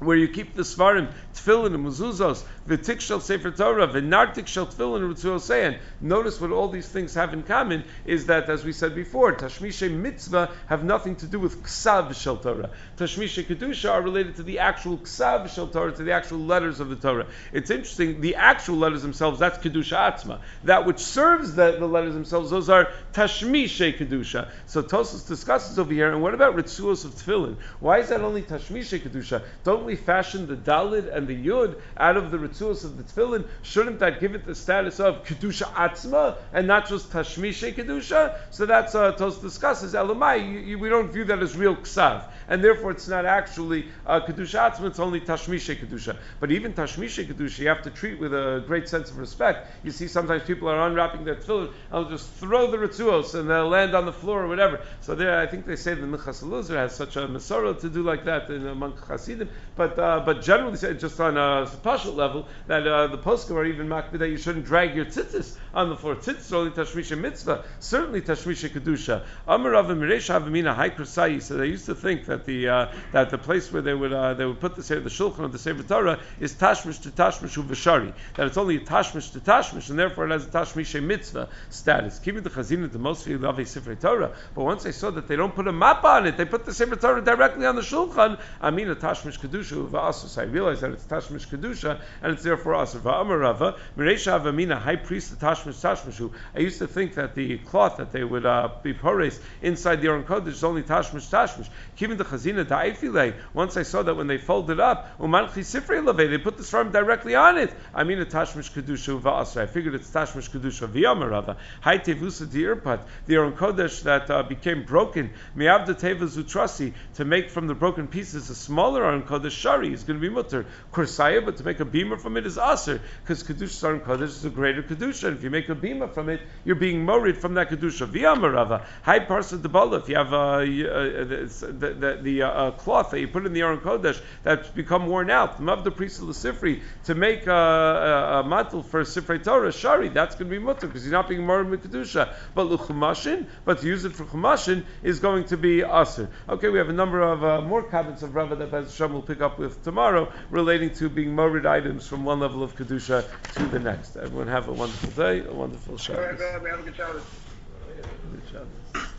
where 0.00 0.16
you 0.16 0.28
keep 0.28 0.54
the 0.54 0.62
svarim, 0.62 1.12
tefillin, 1.34 1.74
and 1.74 1.86
mezuzos, 1.86 2.44
v'tik 2.68 3.00
shel 3.00 3.20
sefer 3.20 3.50
Torah, 3.50 3.88
v'nartik 3.88 4.46
shel 4.46 4.66
tefillin, 4.66 5.06
and. 5.50 5.78
Notice 6.00 6.40
what 6.40 6.50
all 6.50 6.68
these 6.68 6.88
things 6.88 7.14
have 7.14 7.32
in 7.32 7.42
common 7.42 7.84
is 8.04 8.26
that, 8.26 8.48
as 8.50 8.64
we 8.64 8.72
said 8.72 8.94
before, 8.94 9.34
tashmishe 9.34 9.90
mitzvah 9.90 10.50
have 10.66 10.84
nothing 10.84 11.16
to 11.16 11.26
do 11.26 11.38
with 11.38 11.62
ksav 11.62 12.14
shel 12.14 12.36
Torah. 12.36 12.70
Tashmishe 12.96 13.44
kedusha 13.44 13.90
are 13.90 14.02
related 14.02 14.36
to 14.36 14.42
the 14.42 14.58
actual 14.58 14.98
ksav 14.98 15.48
shel 15.48 15.68
Torah, 15.68 15.92
to 15.92 16.02
the 16.02 16.12
actual 16.12 16.38
letters 16.38 16.80
of 16.80 16.88
the 16.88 16.96
Torah. 16.96 17.26
It's 17.52 17.70
interesting, 17.70 18.20
the 18.20 18.34
actual 18.34 18.76
letters 18.76 19.02
themselves, 19.02 19.38
that's 19.38 19.58
kedusha 19.58 20.12
atzma. 20.12 20.40
That 20.64 20.84
which 20.84 20.98
serves 20.98 21.54
the, 21.54 21.76
the 21.78 21.86
letters 21.86 22.14
themselves, 22.14 22.50
those 22.50 22.68
are 22.68 22.88
tashmishe 23.12 23.98
kedusha. 23.98 24.50
So 24.66 24.82
Tosfos 24.82 25.26
discusses 25.26 25.78
over 25.78 25.92
here, 25.92 26.12
and 26.12 26.22
what 26.22 26.34
about 26.34 26.56
ritzuos 26.56 27.04
of 27.04 27.12
tefillin? 27.12 27.56
Why 27.80 27.98
is 28.00 28.10
that 28.10 28.20
only 28.20 28.42
tashmishe 28.42 29.00
kedusha? 29.00 29.42
Don't 29.64 29.85
we 29.86 29.96
fashion 29.96 30.46
the 30.46 30.56
Dalid 30.56 31.14
and 31.14 31.26
the 31.26 31.46
Yud 31.46 31.80
out 31.96 32.16
of 32.16 32.30
the 32.30 32.36
Ritzuos 32.36 32.84
of 32.84 32.96
the 32.96 33.02
Tefillin, 33.02 33.46
shouldn't 33.62 34.00
that 34.00 34.20
give 34.20 34.34
it 34.34 34.44
the 34.44 34.54
status 34.54 35.00
of 35.00 35.24
Kedusha 35.24 35.72
Atzma 35.72 36.36
and 36.52 36.66
not 36.66 36.88
just 36.88 37.10
Tashmishe 37.10 37.74
Kedusha? 37.74 38.36
So 38.50 38.66
that's 38.66 38.94
uh, 38.94 39.12
Tos 39.12 39.38
discusses. 39.38 39.94
Elamai, 39.94 40.78
we 40.78 40.88
don't 40.88 41.10
view 41.10 41.24
that 41.24 41.42
as 41.42 41.56
real 41.56 41.76
Ksav. 41.76 42.24
And 42.48 42.62
therefore 42.62 42.90
it's 42.90 43.08
not 43.08 43.24
actually 43.24 43.86
uh, 44.06 44.20
Kedusha 44.20 44.70
Atzma, 44.70 44.88
it's 44.88 44.98
only 44.98 45.20
Tashmishe 45.20 45.76
Kedusha. 45.76 46.16
But 46.40 46.50
even 46.50 46.74
Tashmishe 46.74 47.26
Kedusha, 47.26 47.60
you 47.60 47.68
have 47.68 47.82
to 47.82 47.90
treat 47.90 48.18
with 48.18 48.34
a 48.34 48.62
great 48.66 48.88
sense 48.88 49.10
of 49.10 49.18
respect. 49.18 49.68
You 49.84 49.90
see 49.90 50.08
sometimes 50.08 50.42
people 50.42 50.68
are 50.68 50.86
unwrapping 50.86 51.24
their 51.24 51.36
Tefillin 51.36 51.66
and 51.66 51.72
they'll 51.90 52.10
just 52.10 52.30
throw 52.32 52.70
the 52.70 52.76
Ritzuos 52.76 53.34
and 53.34 53.48
they'll 53.48 53.68
land 53.68 53.94
on 53.94 54.06
the 54.06 54.12
floor 54.12 54.44
or 54.44 54.48
whatever. 54.48 54.80
So 55.00 55.14
there, 55.14 55.38
I 55.38 55.46
think 55.46 55.66
they 55.66 55.76
say 55.76 55.94
the 55.94 56.06
Elazar 56.06 56.76
has 56.76 56.94
such 56.94 57.16
a 57.16 57.28
Masorah 57.28 57.80
to 57.80 57.88
do 57.88 58.02
like 58.02 58.24
that 58.24 58.50
in, 58.50 58.66
among 58.66 58.96
Hasidim. 58.96 59.48
But 59.76 59.98
uh, 59.98 60.22
but 60.24 60.40
generally, 60.40 60.78
just 60.78 61.20
on 61.20 61.36
a 61.36 61.66
partial 61.82 62.14
level, 62.14 62.48
that 62.66 62.86
uh, 62.86 63.08
the 63.08 63.18
poskim 63.18 63.56
are 63.56 63.64
even 63.66 63.88
makbid 63.88 64.20
that 64.20 64.30
you 64.30 64.38
shouldn't 64.38 64.64
drag 64.64 64.96
your 64.96 65.04
tzitzis 65.04 65.54
on 65.74 65.90
the 65.90 65.96
floor. 65.96 66.16
Tzitzis 66.16 66.50
only 66.54 66.70
tashmisha 66.70 67.18
mitzvah, 67.18 67.62
certainly 67.78 68.22
tashmisha 68.22 68.70
kedusha. 68.70 69.22
Amar 69.46 69.72
Rav 69.72 69.86
Miresh 69.88 70.32
Havamina 70.32 70.74
Hai 70.74 70.88
Krasai. 70.88 71.42
So 71.42 71.58
they 71.58 71.66
used 71.66 71.84
to 71.86 71.94
think 71.94 72.24
that 72.24 72.46
the 72.46 72.68
uh, 72.68 72.92
that 73.12 73.28
the 73.28 73.36
place 73.36 73.70
where 73.70 73.82
they 73.82 73.92
would 73.92 74.14
uh, 74.14 74.32
they 74.32 74.46
would 74.46 74.60
put 74.60 74.76
the 74.76 74.82
the 74.82 75.10
shulchan 75.10 75.40
of 75.40 75.52
the 75.52 75.58
Sefer 75.58 75.82
Torah 75.82 76.20
is 76.40 76.54
tashmish 76.54 77.02
to 77.02 77.10
tashmish 77.10 77.62
uvashari. 77.62 78.14
That 78.36 78.46
it's 78.46 78.56
only 78.56 78.76
a 78.76 78.80
tashmish 78.80 79.32
to 79.32 79.40
tashmish, 79.40 79.90
and 79.90 79.98
therefore 79.98 80.24
it 80.26 80.30
has 80.30 80.46
a 80.46 80.48
tashmisha 80.48 81.02
mitzvah 81.02 81.50
status. 81.68 82.18
Keeping 82.18 82.44
the 82.44 82.50
chazina 82.50 82.90
the 82.90 82.98
most 82.98 83.26
a 83.26 83.66
Sefer 83.66 83.94
Torah. 83.94 84.32
But 84.54 84.64
once 84.64 84.84
they 84.84 84.92
saw 84.92 85.10
that 85.10 85.28
they 85.28 85.36
don't 85.36 85.54
put 85.54 85.68
a 85.68 85.72
map 85.72 86.02
on 86.04 86.26
it, 86.26 86.38
they 86.38 86.46
put 86.46 86.64
the 86.64 86.72
Sefer 86.72 86.96
Torah 86.96 87.20
directly 87.20 87.66
on 87.66 87.76
the 87.76 87.82
shulchan. 87.82 88.40
I 88.62 88.70
mean 88.70 88.88
a 88.88 88.96
tashmish 88.96 89.38
kedusha 89.38 89.65
so 89.68 90.40
I 90.40 90.44
realize 90.44 90.80
that 90.80 90.92
it's 90.92 91.04
Tashmish 91.04 91.48
Kedusha, 91.48 92.00
and 92.22 92.32
it's 92.32 92.42
therefore 92.42 92.74
Asr. 92.74 93.00
Va'amar 93.00 93.40
Rava, 93.40 93.76
Meresha 93.96 94.40
Avamina, 94.40 94.78
high 94.78 94.96
priest 94.96 95.32
of 95.32 95.38
Tashmish 95.38 95.80
Tashmishu. 95.80 96.32
I 96.54 96.60
used 96.60 96.78
to 96.78 96.86
think 96.86 97.14
that 97.14 97.34
the 97.34 97.58
cloth 97.58 97.96
that 97.98 98.12
they 98.12 98.24
would 98.24 98.46
uh, 98.46 98.70
be 98.82 98.94
pores 98.94 99.40
inside 99.62 100.00
the 100.00 100.08
Aron 100.08 100.24
Kodesh 100.24 100.48
is 100.48 100.64
only 100.64 100.82
Tashmish 100.82 101.28
Tashmish. 101.30 101.68
Keeping 101.96 102.16
the 102.16 102.24
Chazina 102.24 102.64
Da'ifile, 102.64 103.34
once 103.54 103.76
I 103.76 103.82
saw 103.82 104.02
that 104.02 104.14
when 104.14 104.26
they 104.26 104.38
folded 104.38 104.80
up, 104.80 105.16
Uman 105.20 105.46
Chisifre 105.46 106.04
Leve, 106.04 106.30
they 106.30 106.38
put 106.38 106.56
the 106.56 106.62
svarim 106.62 106.92
directly 106.92 107.34
on 107.34 107.58
it. 107.58 107.72
I 107.94 108.04
mean 108.04 108.20
a 108.20 108.26
Tashmish 108.26 108.72
Kedusha 108.72 109.20
Va'asr. 109.20 109.62
I 109.62 109.66
figured 109.66 109.94
it's 109.94 110.10
Tashmish 110.10 110.50
Kedusha 110.50 110.88
V'yamar 110.88 111.30
Rava. 111.30 111.56
High 111.80 111.98
Tevusa 111.98 112.46
Di'irpat, 112.46 113.00
the 113.26 113.36
Aron 113.36 113.52
Kodesh 113.52 114.02
that 114.02 114.30
uh, 114.30 114.42
became 114.42 114.84
broken, 114.84 115.30
Miavda 115.56 115.94
Teva 115.98 116.24
Zutrasi, 116.24 116.92
to 117.14 117.24
make 117.24 117.50
from 117.50 117.66
the 117.66 117.74
broken 117.74 118.06
pieces 118.06 118.50
a 118.50 118.54
smaller 118.54 119.04
Aron 119.04 119.22
Kodesh 119.22 119.55
Shari 119.56 119.92
is 119.92 120.04
going 120.04 120.20
to 120.20 120.28
be 120.28 120.32
mutter. 120.32 120.66
Kursaya, 120.92 121.44
but 121.44 121.56
to 121.56 121.64
make 121.64 121.80
a 121.80 121.84
beamer 121.84 122.16
from 122.16 122.36
it 122.36 122.46
is 122.46 122.58
aser, 122.58 123.00
because 123.22 123.42
Kedusha 123.42 124.00
Sarim 124.00 124.00
Kodesh 124.00 124.24
is 124.24 124.44
a 124.44 124.50
greater 124.50 124.82
Kedusha. 124.82 125.28
And 125.28 125.36
if 125.38 125.42
you 125.42 125.50
make 125.50 125.68
a 125.68 125.74
beamer 125.74 126.08
from 126.08 126.28
it, 126.28 126.40
you're 126.64 126.76
being 126.76 127.04
morid 127.04 127.38
from 127.38 127.54
that 127.54 127.70
Kedusha. 127.70 128.06
Viyamarava, 128.06 128.84
high 129.02 129.20
parsa 129.20 129.60
the 129.60 129.68
bala, 129.68 129.98
if 129.98 130.08
you 130.08 130.16
have 130.16 130.32
uh, 130.32 130.58
the, 130.60 131.96
the, 131.98 132.18
the 132.22 132.42
uh, 132.42 132.70
cloth 132.72 133.10
that 133.10 133.20
you 133.20 133.28
put 133.28 133.46
in 133.46 133.52
the 133.52 133.62
Aron 133.62 133.78
Kodesh 133.78 134.20
that's 134.42 134.68
become 134.68 135.06
worn 135.06 135.30
out, 135.30 135.64
the 135.64 135.76
the 135.76 135.90
priest 135.90 136.20
of 136.20 136.26
the 136.26 136.32
Sifri, 136.32 136.82
to 137.04 137.14
make 137.14 137.46
a, 137.46 137.52
a, 137.52 138.40
a 138.40 138.44
mantle 138.48 138.82
for 138.82 139.02
Sifrei 139.02 139.42
Torah, 139.42 139.72
Shari, 139.72 140.08
that's 140.08 140.34
going 140.34 140.50
to 140.50 140.58
be 140.58 140.62
mutter, 140.62 140.86
because 140.86 141.04
you're 141.04 141.12
not 141.12 141.28
being 141.28 141.44
morid 141.46 141.70
with 141.70 141.90
Kedusha. 141.90 142.34
But 142.54 142.66
Luchumashin, 142.66 143.46
but 143.64 143.80
to 143.80 143.86
use 143.86 144.04
it 144.04 144.12
for 144.12 144.24
Chumashin 144.24 144.84
is 145.02 145.20
going 145.20 145.44
to 145.44 145.56
be 145.56 145.82
aser. 145.82 146.28
Okay, 146.48 146.68
we 146.68 146.78
have 146.78 146.88
a 146.88 146.92
number 146.92 147.22
of 147.22 147.44
uh, 147.44 147.60
more 147.60 147.82
comments 147.82 148.22
of 148.22 148.34
Rava 148.34 148.56
that 148.56 148.70
Bez 148.70 148.94
Shem 148.94 149.12
will 149.12 149.22
pick 149.22 149.40
up 149.40 149.45
with 149.58 149.82
tomorrow 149.82 150.32
relating 150.50 150.90
to 150.94 151.08
being 151.08 151.34
morid 151.34 151.66
items 151.66 152.06
from 152.06 152.24
one 152.24 152.40
level 152.40 152.62
of 152.62 152.76
Kedusha 152.76 153.24
to 153.54 153.66
the 153.66 153.78
next. 153.78 154.16
Everyone 154.16 154.48
have 154.48 154.68
a 154.68 154.72
wonderful 154.72 155.10
day, 155.10 155.46
a 155.46 155.52
wonderful 155.52 155.96
Shabbos. 155.96 156.40
Have 156.40 156.62
a 156.62 156.82
good 156.82 156.96
Shabbos. 156.96 157.22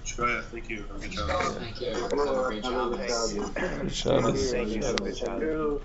Sure, 0.03 0.41
thank 0.41 0.69
you. 0.69 0.86
Have 0.88 1.03
a 1.03 1.07
good 1.07 1.17
Thank 1.59 1.82
you. 1.82 1.93
Have 1.93 2.13
a 2.13 2.97
great. 3.78 3.93
Shabbos. 3.93 4.51
Thank 4.51 4.69
you. 4.69 4.84
Have 4.84 4.95
a 4.95 5.03
good 5.03 5.15
job. 5.15 5.82